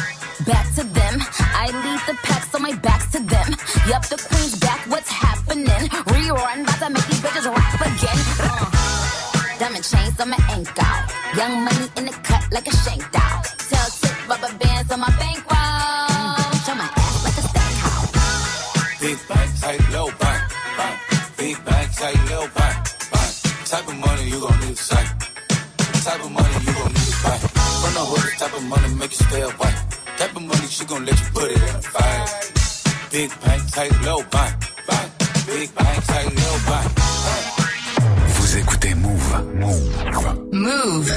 Back 0.45 0.73
to 0.75 0.83
them. 0.83 1.19
I 1.39 1.65
lead 1.67 2.01
the 2.07 2.15
pack, 2.23 2.43
so 2.51 2.59
my 2.59 2.73
back's 2.73 3.11
to 3.11 3.19
them. 3.19 3.49
Yup, 3.87 4.05
the 4.07 4.17
queen's 4.29 4.57
back, 4.59 4.79
what's 4.87 5.09
happening? 5.09 5.83
Rerun, 6.07 6.63
about 6.63 6.79
to 6.79 6.89
make 6.89 7.05
these 7.07 7.19
bitches 7.19 7.45
rap 7.53 7.81
again. 7.81 8.19
Uh. 8.39 8.78
Diamond 9.59 9.83
chains 9.83 10.17
on 10.21 10.29
my 10.29 10.37
ankle. 10.55 10.99
Young 11.35 11.65
money 11.65 11.87
in 11.97 12.05
the 12.05 12.15
cut 12.23 12.43
like 12.49 12.65
a 12.65 12.71
shank 12.77 13.03
doll. 13.11 13.43
Tell 13.69 13.89
tip 13.99 14.29
rubber 14.29 14.53
bands 14.57 14.89
on 14.89 14.99
my 15.01 15.11
bankroll. 15.19 16.39
Show 16.63 16.75
my 16.79 16.87
ass 16.87 17.23
like 17.25 17.37
a 17.37 17.45
steakhouse. 17.51 19.01
Big 19.01 19.19
bang, 19.27 19.49
take 19.59 19.91
low 19.91 20.07
bang, 20.17 20.41
bang. 20.77 20.97
Big 21.37 21.65
bang, 21.65 21.87
take 21.91 22.31
low 22.31 22.47
bang, 22.55 22.75
bang. 23.11 23.31
Type 23.65 23.87
of 23.89 23.97
money 23.99 24.29
you 24.31 24.39
gon' 24.39 24.59
need 24.61 24.77
to 24.77 24.83
say. 24.89 25.05
Type 26.07 26.23
of 26.23 26.31
money 26.31 26.57
you 26.65 26.73
gon' 26.79 26.93
need 26.95 27.11
to 27.11 27.23
buy. 27.23 27.37
From 27.81 27.93
the 27.99 28.05
hood, 28.11 28.39
type 28.39 28.55
of 28.55 28.63
money 28.63 28.95
make 28.95 29.11
you 29.11 29.25
stay 29.27 29.41
away. 29.41 29.73
Type 30.19 30.35
of 30.37 30.41
money 30.41 30.67
she 30.67 30.85
gon' 30.85 31.05
let 31.05 31.19
you 31.19 31.27
put 31.35 31.51
it 31.51 31.59
in 31.59 31.73
the 31.75 31.83
fire. 31.93 32.25
Big 33.11 33.29
bang, 33.43 33.61
take 33.75 34.01
low 34.07 34.23
bang, 34.31 34.53
bang. 34.87 35.09
Big 35.47 35.75
bang, 35.75 36.01
take 36.07 36.31
low 36.43 36.55
bang. 36.69 36.89
Vous 38.35 38.57
écoutez. 38.57 38.98
Move. 39.29 40.49
Move. 40.51 41.11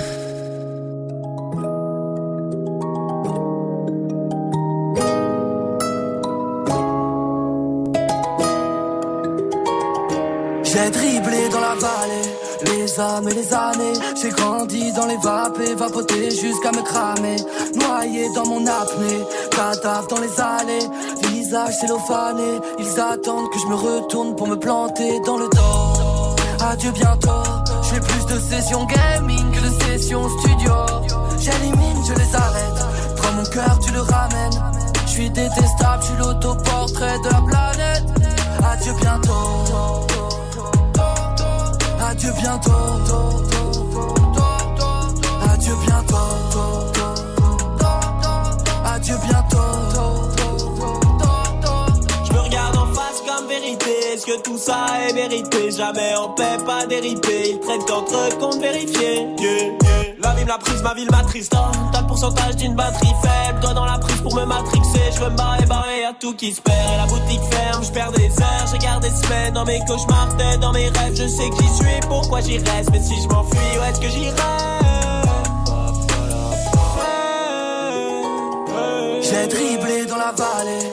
J'ai 10.65 10.91
dribblé 10.91 11.49
dans 11.51 11.61
la 11.61 11.75
vallée, 11.75 12.29
les 12.67 13.01
âmes 13.01 13.29
et 13.29 13.35
les 13.35 13.53
années. 13.53 13.93
J'ai 14.21 14.31
grandi 14.31 14.93
dans 14.93 15.07
les 15.07 15.17
vapes 15.17 15.61
et 15.61 15.75
vapoté 15.75 16.31
jusqu'à 16.31 16.73
me 16.73 16.83
cramer. 16.83 17.37
Noyé 17.75 18.29
dans 18.35 18.47
mon 18.47 18.67
apnée, 18.67 19.25
cadavre 19.51 20.09
dans 20.09 20.21
les 20.21 20.41
allées. 20.41 20.87
Visage 21.29 21.79
cellophané, 21.81 22.61
ils 22.79 23.01
attendent 23.01 23.51
que 23.51 23.59
je 23.59 23.67
me 23.67 23.75
retourne 23.75 24.37
pour 24.37 24.49
me 24.49 24.57
planter 24.57 25.21
dans 25.21 25.39
le 25.39 25.49
dos. 25.49 26.33
Adieu 26.71 26.91
bientôt, 26.93 27.42
j'ai 27.93 28.01
plus 28.01 28.27
de 28.27 28.39
sessions 28.41 28.87
gaming 28.87 29.51
que 29.51 29.61
de 29.61 29.71
sessions 29.85 30.29
studio. 30.39 30.73
J'élimine, 31.39 32.03
je 32.07 32.15
les 32.15 32.35
arrête. 32.35 32.87
Prends 33.17 33.33
mon 33.33 33.45
cœur, 33.45 33.79
tu 33.81 33.93
le 33.93 34.01
ramènes. 34.01 34.63
Je 35.07 35.11
suis 35.11 35.31
détestable, 35.31 36.03
je 36.03 36.07
suis 36.07 36.17
l'autoportrait 36.17 37.19
de 37.19 37.29
la 37.29 37.41
planète. 37.43 38.05
Adieu 38.65 38.93
bientôt. 39.01 40.07
Adieu 42.01 42.33
bientôt. 42.41 42.71
Adieu 45.53 45.75
bientôt. 45.85 46.17
Adieu 48.85 49.17
bientôt. 49.25 49.92
Est-ce 54.13 54.27
que 54.27 54.43
tout 54.43 54.59
ça 54.59 54.87
est 55.09 55.15
vérité 55.15 55.71
Jamais 55.71 56.15
en 56.15 56.29
paix, 56.29 56.59
pas 56.67 56.85
déripé. 56.85 57.53
Ils 57.53 57.61
traitent 57.61 57.91
entre 57.91 58.39
comptes 58.39 58.61
vérifiés. 58.61 59.27
Yeah, 59.39 59.65
yeah. 59.65 60.15
La 60.19 60.35
vie 60.35 60.45
me 60.45 60.49
l'a 60.49 60.59
prise, 60.59 60.83
ma 60.83 60.93
ville 60.93 61.11
m'attriste. 61.11 61.53
T'as 61.93 62.03
le 62.03 62.07
pourcentage 62.07 62.57
d'une 62.57 62.75
batterie 62.75 63.15
faible. 63.23 63.61
Toi 63.63 63.73
dans 63.73 63.87
la 63.87 63.99
prise 63.99 64.21
pour 64.21 64.35
me 64.35 64.45
matrixer. 64.45 65.01
Je 65.15 65.19
veux 65.19 65.31
me 65.31 65.37
barrer, 65.37 65.65
barrer, 65.65 66.01
y'a 66.03 66.13
tout 66.13 66.35
qui 66.35 66.53
se 66.53 66.61
perd. 66.61 66.77
Et 66.93 66.97
la 66.99 67.07
boutique 67.07 67.41
ferme, 67.51 67.83
je 67.83 67.91
perds 67.91 68.13
des 68.13 68.29
heures. 68.29 68.67
Je 68.71 68.77
garde 68.79 69.03
des 69.03 69.11
semaines 69.11 69.55
dans 69.55 69.65
mes 69.65 69.81
cauchemars, 69.87 70.37
tête 70.37 70.61
dans 70.61 70.73
mes 70.73 70.91
rêves. 70.91 71.15
Je 71.15 71.27
sais 71.27 71.51
j'y 71.59 71.69
suis, 71.75 72.01
pourquoi 72.07 72.43
j'y 72.43 72.59
reste? 72.59 72.91
Mais 72.93 73.01
si 73.01 73.15
je 73.23 73.29
m'enfuis, 73.29 73.59
où 73.79 73.83
est-ce 73.83 73.99
que 74.01 74.09
j'irai? 74.09 74.33
J'ai 79.23 79.47
dribblé 79.47 80.05
dans 80.05 80.19
la 80.19 80.33
vallée, 80.33 80.93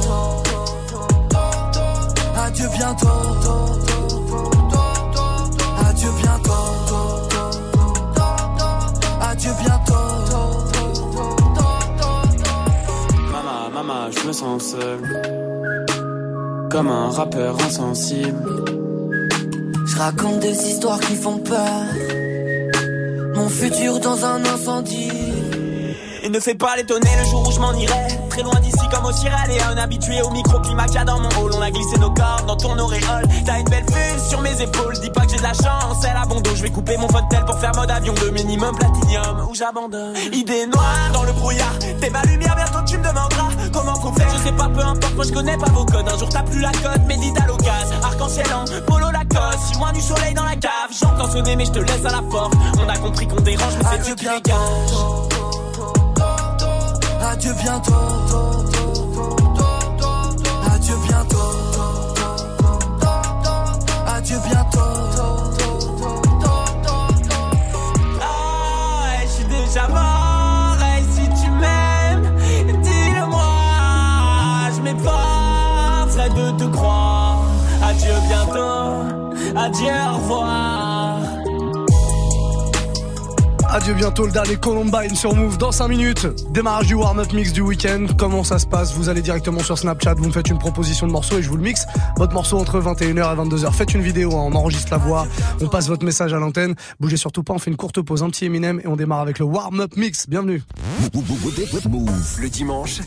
Adieu 2.81 2.95
bientôt. 2.97 3.07
Adieu 5.87 6.09
bientôt. 6.17 6.53
Adieu 9.21 9.51
bientôt. 9.61 9.93
Maman, 13.31 13.69
maman, 13.71 14.11
je 14.11 14.27
me 14.27 14.33
sens 14.33 14.63
seul. 14.63 14.99
Comme 16.71 16.87
un 16.87 17.11
rappeur 17.11 17.55
insensible. 17.67 18.63
Je 19.85 19.97
raconte 19.97 20.39
des 20.39 20.67
histoires 20.67 20.99
qui 20.99 21.15
font 21.15 21.37
peur. 21.37 21.83
Mon 23.35 23.47
futur 23.47 23.99
dans 23.99 24.25
un 24.25 24.43
incendie. 24.43 25.11
Et 26.23 26.29
ne 26.29 26.39
fais 26.39 26.55
pas 26.55 26.75
l'étonner 26.77 27.11
le 27.19 27.29
jour 27.29 27.47
où 27.47 27.51
je 27.51 27.59
m'en 27.59 27.73
irai 27.73 28.07
Très 28.41 28.49
loin 28.49 28.59
d'ici 28.59 28.89
comme 28.91 29.05
au 29.05 29.11
Sierra 29.11 29.43
Un 29.69 29.77
habitué 29.77 30.19
au 30.23 30.31
microclimat 30.31 30.85
qu'il 30.85 30.95
y 30.95 30.97
a 30.97 31.03
dans 31.03 31.19
mon 31.19 31.29
hall. 31.29 31.51
On 31.55 31.61
a 31.61 31.69
glissé 31.69 31.99
nos 31.99 32.09
cordes 32.09 32.47
dans 32.47 32.57
ton 32.57 32.75
auréole. 32.79 33.27
T'as 33.45 33.59
une 33.59 33.69
belle 33.69 33.85
vue 33.85 34.19
sur 34.27 34.41
mes 34.41 34.59
épaules. 34.59 34.97
Dis 34.99 35.11
pas 35.11 35.27
que 35.27 35.31
j'ai 35.33 35.37
de 35.37 35.43
la 35.43 35.53
chance, 35.53 35.97
c'est 36.01 36.11
la 36.11 36.25
bondo 36.25 36.49
Je 36.55 36.63
vais 36.63 36.71
couper 36.71 36.97
mon 36.97 37.07
fauteuil 37.07 37.45
pour 37.45 37.59
faire 37.59 37.71
mode 37.75 37.91
avion 37.91 38.13
De 38.15 38.31
minimum 38.31 38.75
platinium. 38.75 39.47
Où 39.47 39.53
j'abandonne? 39.53 40.15
Idée 40.33 40.65
noire 40.65 41.11
dans 41.13 41.21
le 41.21 41.33
brouillard. 41.33 41.77
T'es 41.99 42.09
ma 42.09 42.23
lumière, 42.23 42.55
bientôt 42.55 42.83
tu 42.87 42.97
me 42.97 43.03
demanderas 43.07 43.49
Comment 43.71 43.93
faut 43.93 44.11
faire, 44.13 44.29
je 44.35 44.43
sais 44.43 44.53
pas, 44.53 44.69
peu 44.69 44.81
importe. 44.81 45.13
Moi 45.13 45.25
je 45.25 45.33
connais 45.33 45.57
pas 45.57 45.69
vos 45.69 45.85
codes, 45.85 46.09
un 46.09 46.17
jour 46.17 46.29
t'as 46.29 46.41
plus 46.41 46.61
la 46.61 46.71
cote. 46.71 47.05
Médite 47.05 47.39
à 47.39 47.45
l'occasion, 47.45 48.01
arc-en-ciel 48.01 48.47
en 48.55 48.65
polo 48.87 49.11
Lacoste 49.11 49.59
Six 49.67 49.77
mois 49.77 49.91
du 49.91 50.01
soleil 50.01 50.33
dans 50.33 50.45
la 50.45 50.55
cave. 50.55 50.89
J'entends 50.99 51.29
sonner 51.29 51.55
mais 51.55 51.65
je 51.65 51.73
te 51.73 51.79
laisse 51.79 52.05
à 52.07 52.11
la 52.11 52.23
porte. 52.23 52.55
On 52.83 52.89
a 52.89 52.97
compris 52.97 53.27
qu'on 53.27 53.41
dérange 53.41 53.73
mais 53.77 53.85
c'est 53.91 54.01
Dieu 54.01 54.15
qui 54.15 54.25
dégage. 54.25 55.40
Adieu 57.31 57.53
bientôt. 57.53 58.90
Adieu 83.73 83.93
bientôt 83.93 84.25
le 84.25 84.33
dernier 84.33 84.57
Columbine 84.57 85.15
sur 85.15 85.33
Move 85.33 85.57
dans 85.57 85.71
5 85.71 85.87
minutes. 85.87 86.27
Démarrage 86.51 86.87
du 86.87 86.93
warm-up 86.93 87.31
mix 87.31 87.53
du 87.53 87.61
week-end. 87.61 88.05
Comment 88.17 88.43
ça 88.43 88.59
se 88.59 88.65
passe? 88.65 88.93
Vous 88.93 89.07
allez 89.07 89.21
directement 89.21 89.61
sur 89.61 89.77
Snapchat, 89.77 90.15
vous 90.15 90.27
me 90.27 90.31
faites 90.33 90.49
une 90.49 90.57
proposition 90.57 91.07
de 91.07 91.13
morceau 91.13 91.37
et 91.37 91.41
je 91.41 91.47
vous 91.47 91.55
le 91.55 91.63
mixe. 91.63 91.85
Votre 92.17 92.33
morceau 92.33 92.57
entre 92.57 92.81
21h 92.81 93.33
et 93.33 93.37
22h. 93.37 93.71
Faites 93.71 93.93
une 93.93 94.01
vidéo, 94.01 94.33
hein, 94.35 94.49
on 94.51 94.55
enregistre 94.55 94.91
la 94.91 94.97
voix, 94.97 95.25
on 95.61 95.69
passe 95.69 95.87
votre 95.87 96.03
message 96.03 96.33
à 96.33 96.37
l'antenne. 96.37 96.75
Bougez 96.99 97.15
surtout 97.15 97.43
pas, 97.43 97.53
on 97.53 97.59
fait 97.59 97.71
une 97.71 97.77
courte 97.77 98.01
pause, 98.01 98.23
un 98.23 98.29
petit 98.29 98.43
Eminem 98.43 98.81
et 98.83 98.87
on 98.87 98.97
démarre 98.97 99.21
avec 99.21 99.39
le 99.39 99.45
warm-up 99.45 99.95
mix. 99.95 100.27
Bienvenue. 100.27 100.61
Le 102.41 102.49
dimanche, 102.49 102.99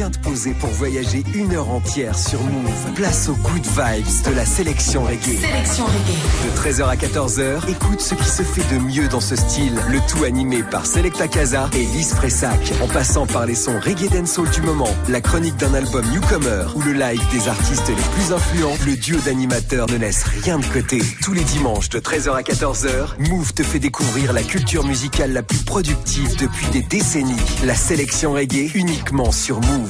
viens 0.00 0.10
te 0.10 0.18
poser 0.20 0.54
pour 0.54 0.70
voyager 0.70 1.22
une 1.34 1.54
heure 1.54 1.68
entière 1.68 2.18
sur 2.18 2.40
Move. 2.42 2.94
Place 2.94 3.28
aux 3.28 3.34
good 3.34 3.66
vibes 3.66 4.30
de 4.30 4.34
la 4.34 4.46
sélection 4.46 5.04
reggae. 5.04 5.38
Sélection 5.38 5.84
reggae. 5.84 6.46
De 6.46 6.58
13h 6.58 6.88
à 6.88 6.96
14h, 6.96 7.68
écoute 7.68 8.00
ce 8.00 8.14
qui 8.14 8.24
se 8.24 8.42
fait 8.42 8.74
de 8.74 8.80
mieux 8.80 9.08
dans 9.08 9.20
ce 9.20 9.36
style. 9.36 9.78
Le 9.90 9.98
tout 10.08 10.24
animé 10.24 10.62
par 10.62 10.86
Selecta 10.86 11.28
Casa 11.28 11.68
et 11.74 11.84
Lise 11.84 12.14
Fressac. 12.14 12.72
En 12.82 12.88
passant 12.88 13.26
par 13.26 13.44
les 13.44 13.54
sons 13.54 13.78
reggae 13.78 14.08
dancehall 14.08 14.48
du 14.48 14.62
moment, 14.62 14.88
la 15.10 15.20
chronique 15.20 15.58
d'un 15.58 15.74
album 15.74 16.06
newcomer 16.10 16.64
ou 16.76 16.80
le 16.80 16.94
live 16.94 17.20
des 17.30 17.48
artistes 17.48 17.88
les 17.88 17.94
plus 17.94 18.32
influents, 18.32 18.78
le 18.86 18.96
duo 18.96 19.18
d'animateurs 19.20 19.86
ne 19.90 19.98
laisse 19.98 20.22
rien 20.22 20.58
de 20.58 20.64
côté. 20.64 21.02
Tous 21.20 21.34
les 21.34 21.44
dimanches 21.44 21.90
de 21.90 22.00
13h 22.00 22.30
à 22.36 22.40
14h, 22.40 23.28
Move 23.28 23.52
te 23.52 23.62
fait 23.62 23.80
découvrir 23.80 24.32
la 24.32 24.44
culture 24.44 24.86
musicale 24.86 25.34
la 25.34 25.42
plus 25.42 25.62
productive 25.62 26.36
depuis 26.38 26.68
des 26.68 26.80
décennies. 26.80 27.36
La 27.64 27.74
sélection 27.74 28.32
reggae 28.32 28.70
uniquement 28.74 29.30
sur 29.30 29.60
Move. 29.60 29.89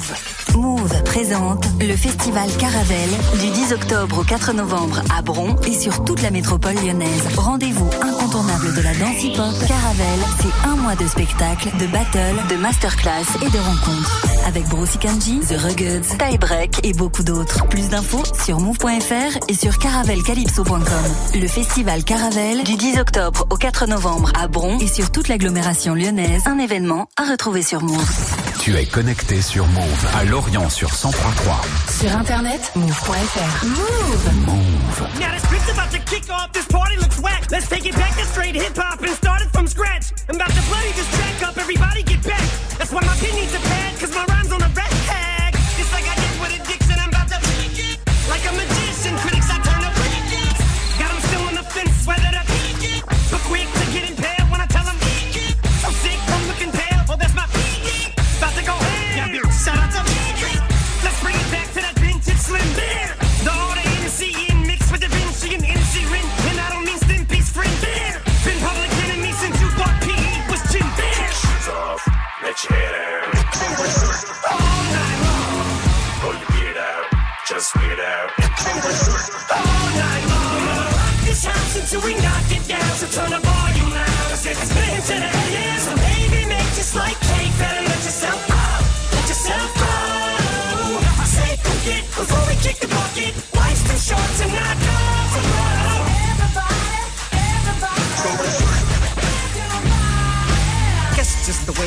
Move 0.54 1.02
présente 1.04 1.64
le 1.80 1.94
festival 1.96 2.48
Caravelle 2.58 3.10
du 3.40 3.50
10 3.50 3.72
octobre 3.72 4.18
au 4.20 4.24
4 4.24 4.52
novembre 4.52 5.02
à 5.16 5.22
Bron 5.22 5.56
et 5.66 5.72
sur 5.72 6.04
toute 6.04 6.22
la 6.22 6.30
métropole 6.30 6.74
lyonnaise. 6.74 7.22
Rendez-vous 7.36 7.88
incontournable 8.02 8.74
de 8.74 8.80
la 8.80 8.94
danse 8.94 9.22
hip-hop. 9.22 9.54
Caravelle, 9.66 10.20
c'est 10.40 10.68
un 10.68 10.76
mois 10.76 10.94
de 10.96 11.06
spectacles, 11.06 11.70
de 11.78 11.86
battles, 11.86 12.48
de 12.50 12.56
masterclass 12.56 13.26
et 13.42 13.50
de 13.50 13.58
rencontres. 13.58 14.26
Avec 14.46 14.66
Bruce 14.68 14.96
Kanji, 15.00 15.40
The 15.40 15.58
Ruggeds, 15.58 16.16
Tie 16.18 16.38
Break 16.38 16.80
et 16.84 16.92
beaucoup 16.92 17.22
d'autres. 17.22 17.66
Plus 17.68 17.88
d'infos 17.88 18.22
sur 18.44 18.60
move.fr 18.60 19.38
et 19.48 19.54
sur 19.54 19.78
caravelcalypso.com. 19.78 21.40
Le 21.40 21.46
festival 21.46 22.04
Caravelle 22.04 22.64
du 22.64 22.76
10 22.76 22.98
octobre 22.98 23.46
au 23.50 23.56
4 23.56 23.86
novembre 23.86 24.32
à 24.38 24.48
Bron 24.48 24.78
et 24.78 24.88
sur 24.88 25.10
toute 25.10 25.28
l'agglomération 25.28 25.94
lyonnaise. 25.94 26.42
Un 26.46 26.58
événement 26.58 27.08
à 27.16 27.30
retrouver 27.30 27.62
sur 27.62 27.82
Move. 27.82 28.39
Tu 28.60 28.76
es 28.76 28.84
connecté 28.84 29.40
sur 29.40 29.66
Move 29.68 30.06
à 30.14 30.24
Lorient 30.24 30.68
sur 30.68 30.90
1033. 30.90 31.62
Sur 31.98 32.14
internet, 32.14 32.70
move.fr. 32.76 33.64
Move. 33.64 34.34
Move. 34.44 35.08
Now 35.18 35.32
this 35.32 35.48
beat's 35.50 35.70
about 35.70 35.90
to 35.90 35.98
kick 36.04 36.28
off. 36.28 36.52
This 36.52 36.66
party 36.66 36.96
looks 36.96 37.18
whack. 37.20 37.50
Let's 37.50 37.70
take 37.70 37.86
it 37.86 37.96
back 37.96 38.14
to 38.18 38.24
straight 38.26 38.54
hip 38.54 38.76
hop 38.76 39.00
and 39.00 39.16
start 39.16 39.40
it 39.40 39.48
from 39.50 39.66
scratch. 39.66 40.12
I'm 40.28 40.36
about 40.36 40.50
to 40.50 40.62
bloody 40.68 40.92
this 40.92 41.08
track 41.16 41.48
up. 41.48 41.56
Everybody 41.56 42.02
get 42.02 42.22
back. 42.22 42.44
That's 42.76 42.92
why 42.92 43.00
my 43.00 43.16
pin 43.16 43.34
needs 43.34 43.54
a 43.54 43.60
pad, 43.60 43.98
cause 43.98 44.14
my 44.14 44.26
rhymes 44.26 44.52
on 44.52 44.60
a 44.60 44.68
red 44.68 44.99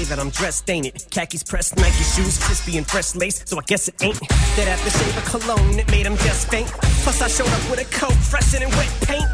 way 0.04 0.16
that 0.16 0.20
I'm 0.20 0.30
dressed, 0.30 0.70
ain't 0.70 0.86
it? 0.86 1.08
Khakis 1.12 1.44
pressed, 1.44 1.76
Nike 1.78 2.04
shoes, 2.04 2.38
crispy 2.38 2.78
and 2.78 2.88
fresh 2.88 3.16
lace, 3.16 3.44
so 3.46 3.58
I 3.58 3.64
guess 3.68 3.88
it 3.88 3.96
ain't. 4.04 4.20
That 4.56 4.68
aftershave 4.68 5.18
of 5.18 5.26
cologne 5.26 5.78
that 5.78 5.90
made 5.92 6.06
him 6.06 6.18
just 6.18 6.50
faint. 6.50 6.68
Plus 7.04 7.22
I 7.22 7.28
showed 7.28 7.48
up 7.48 7.64
with 7.70 7.82
a 7.82 7.88
coat 7.94 8.14
fresher 8.14 8.60
than 8.60 8.70
wet 8.72 8.92
paint. 9.04 9.28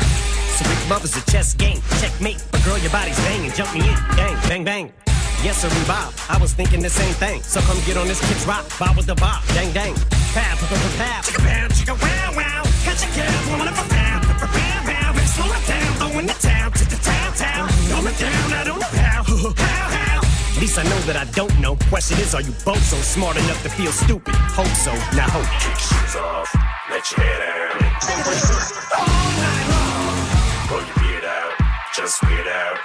So 0.58 0.66
big 0.66 0.82
mother's 0.90 1.16
a 1.16 1.24
chess 1.32 1.54
game, 1.54 1.82
checkmate. 2.00 2.44
But 2.52 2.64
girl, 2.66 2.78
your 2.78 2.92
body's 2.92 3.18
banging, 3.26 3.52
jump 3.52 3.74
me 3.74 3.82
in, 3.82 3.96
bang, 4.16 4.36
bang, 4.50 4.64
bang. 4.64 4.94
Yes, 5.44 5.62
sir, 5.62 5.70
Bob. 5.88 6.14
I 6.30 6.38
was 6.38 6.54
thinking 6.54 6.82
the 6.82 6.90
same 6.90 7.14
thing. 7.14 7.42
So 7.44 7.62
come 7.62 7.78
get 7.86 7.98
on 7.98 8.08
this 8.08 8.20
kid's 8.28 8.46
rock, 8.46 8.66
bob 8.78 8.98
with 8.98 9.06
the 9.06 9.16
bob, 9.16 9.44
dang, 9.56 9.72
dang. 9.74 9.96
Pow, 10.36 10.56
pow, 10.60 10.68
pow, 11.00 11.22
chicka, 11.24 11.42
pow, 11.46 11.68
chicka, 11.72 11.96
wow, 11.96 12.30
wow. 12.36 12.64
Catch 12.84 13.04
a 13.06 13.10
girl, 13.16 13.40
woman 13.52 13.68
of 13.68 13.78
a 13.80 13.86
pow, 13.90 14.20
pow, 14.22 14.48
pow. 14.86 15.10
Slow 15.30 15.46
it 15.46 15.64
down, 15.68 15.92
throwing 16.00 16.28
the 16.28 16.38
town 16.42 16.72
to 16.74 16.84
the 16.86 17.00
town, 17.02 17.34
town. 17.34 17.70
Throw 17.70 18.06
it 18.06 18.18
down, 18.18 18.54
I 18.54 18.64
don't 18.66 18.80
know 18.80 18.94
how, 19.00 19.79
least 20.60 20.78
I 20.78 20.84
know 20.84 21.00
that 21.08 21.16
I 21.16 21.24
don't 21.32 21.56
know. 21.60 21.76
Question 21.88 22.20
is, 22.20 22.36
are 22.36 22.42
you 22.42 22.52
both 22.66 22.84
so 22.84 22.98
smart 22.98 23.38
enough 23.38 23.64
to 23.64 23.70
feel 23.70 23.92
stupid? 23.92 24.36
Hope 24.52 24.68
so, 24.76 24.92
now 25.16 25.30
hope. 25.32 25.48
Kick 25.64 25.80
shoes 25.80 26.16
off, 26.20 26.52
let 26.92 27.04
your 27.12 27.24
hair 27.24 27.40
down. 27.48 27.80
All 28.92 29.30
night 29.40 29.66
long, 29.72 30.20
Pull 30.68 30.84
your 30.84 30.98
beard 31.00 31.24
out, 31.24 31.54
just 31.96 32.20
weird 32.28 32.48
out. 32.48 32.76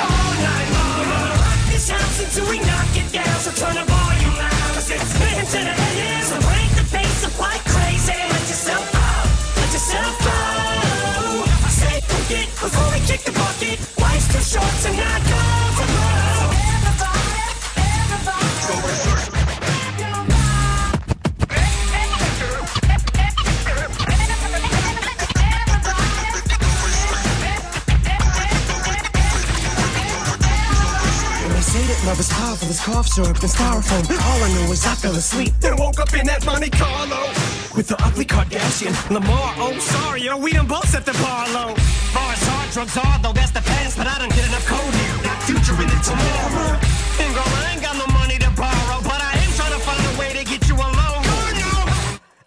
all 0.00 0.32
night 0.40 0.68
long. 0.72 1.04
Rock 1.44 1.60
this 1.68 1.88
house 1.92 2.18
until 2.24 2.48
we 2.48 2.58
knock 2.64 2.88
it 2.96 3.08
down. 3.12 3.36
So 3.44 3.50
turn 3.52 3.74
the 3.76 3.84
volume 3.84 4.36
loud. 4.40 4.70
Cause 4.80 4.88
it's 4.88 5.12
been 5.20 5.44
to 5.44 5.60
the 5.60 5.74
AM. 5.76 6.22
So 6.24 6.36
break 6.40 6.70
the 6.72 6.86
pace 6.88 7.20
up 7.26 7.36
like 7.36 7.64
crazy. 7.68 8.16
Let 8.16 8.44
yourself 8.48 8.84
go. 8.96 9.08
Let 9.60 9.70
yourself 9.76 10.14
go. 10.24 10.38
I 11.68 11.68
say 11.68 12.00
forget 12.00 12.48
before 12.48 12.88
we 12.96 13.00
kick 13.04 13.22
the 13.28 13.34
bucket. 13.36 13.76
Life's 14.00 14.28
too 14.32 14.40
short 14.56 14.72
to 14.88 14.90
as 32.36 32.80
cough 32.80 33.08
syrup 33.08 33.38
and 33.40 33.50
styrofoam. 33.50 34.04
All 34.10 34.42
I 34.42 34.52
know 34.54 34.72
is 34.72 34.84
I 34.86 34.94
fell 34.94 35.14
asleep, 35.14 35.52
then 35.60 35.76
woke 35.76 35.98
up 36.00 36.12
in 36.14 36.26
that 36.26 36.44
Monte 36.44 36.70
Carlo 36.70 37.28
with 37.74 37.88
the 37.88 37.96
ugly 38.04 38.24
Kardashian, 38.24 38.92
Lamar. 39.10 39.54
Oh, 39.56 39.76
sorry, 39.78 40.22
yo, 40.22 40.36
we 40.36 40.52
done 40.52 40.66
both 40.66 40.88
set 40.88 41.04
the 41.04 41.12
bar 41.24 41.48
low. 41.52 41.74
Far 42.12 42.32
as 42.32 42.42
hard 42.48 42.70
drugs 42.70 42.96
are, 42.96 43.18
though, 43.22 43.32
that's 43.32 43.52
the 43.52 43.62
past, 43.62 43.96
but 43.96 44.06
I 44.06 44.18
don't 44.18 44.32
get 44.32 44.46
enough 44.48 44.66
code 44.66 44.94
here. 44.94 45.16
Got 45.22 45.42
future 45.44 45.76
in 45.80 45.88
it 45.88 46.02
tomorrow. 46.02 46.76
And 47.20 47.30
girl, 47.34 47.48
I 47.48 47.72
ain't 47.72 47.82
got 47.82 47.96
no 47.96 48.06
money 48.12 48.38
to 48.38 48.50
borrow, 48.56 48.98
but 49.02 49.20
I 49.20 49.32
am 49.36 49.50
trying 49.56 49.72
to 49.72 49.80
find 49.80 50.02
a 50.04 50.14
way 50.20 50.32
to 50.36 50.44
get 50.44 50.68
you 50.68 50.76
alone. 50.76 51.24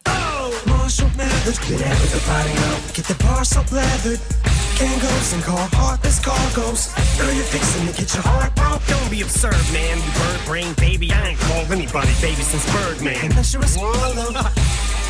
Oh, 0.06 0.54
Marshall 0.68 1.10
Mathers, 1.18 1.60
get 1.60 1.82
out 1.82 1.98
with 2.02 2.14
the 2.14 2.22
out. 2.30 2.82
Get 2.94 3.06
the 3.06 3.18
bar 3.24 3.44
so 3.46 3.62
leathered. 3.72 4.59
Kangos 4.80 5.34
and 5.34 5.44
call 5.44 5.68
heartless 5.76 6.24
cargoes. 6.24 6.88
Girl, 7.20 7.34
you're 7.34 7.44
fixing 7.44 7.86
to 7.86 7.92
get 7.92 8.14
your 8.14 8.24
heart 8.24 8.56
broke. 8.56 8.80
Don't 8.88 9.12
be 9.12 9.20
absurd, 9.22 9.60
man. 9.76 9.98
You 10.00 10.12
bird 10.16 10.40
brain 10.46 10.74
baby. 10.80 11.12
I 11.12 11.36
ain't 11.36 11.40
called 11.40 11.70
anybody 11.70 12.16
baby 12.22 12.42
since 12.48 12.64
Birdman. 12.72 13.20
Unless 13.28 13.52
you're 13.52 13.64
a 13.64 13.68
swallow. 13.68 14.32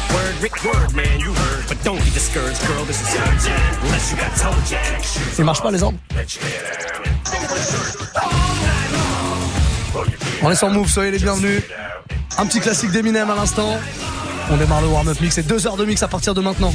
Word, 0.10 0.36
Rick, 0.42 0.66
word, 0.66 0.96
man, 0.96 1.20
you 1.20 1.32
heard. 1.32 1.68
But 1.68 1.84
don't 1.84 2.04
be 2.04 2.10
discouraged, 2.10 2.66
girl. 2.66 2.84
This 2.86 3.00
is. 3.00 3.14
Unless 3.14 4.10
you 4.10 4.18
got 4.18 4.34
toe 4.36 4.58
jack. 4.66 5.06
Il 5.38 5.46
marche 5.46 5.62
pas 5.62 5.70
les 5.70 5.84
ordres 5.84 6.00
On 10.42 10.50
est 10.50 10.56
sur 10.56 10.70
Move, 10.72 10.90
soyez 10.90 11.12
les 11.12 11.20
bienvenus. 11.20 11.62
Un 12.40 12.48
petit 12.48 12.60
classique 12.60 12.90
d'Eminem 12.90 13.30
à 13.30 13.36
l'instant. 13.36 13.78
On 14.52 14.58
démarre 14.58 14.82
le 14.82 14.88
warm-up 14.88 15.22
mix 15.22 15.38
et 15.38 15.44
deux 15.44 15.68
heures 15.68 15.78
de 15.78 15.86
mix 15.86 16.02
à 16.02 16.08
partir 16.08 16.34
de 16.34 16.42
maintenant. 16.42 16.68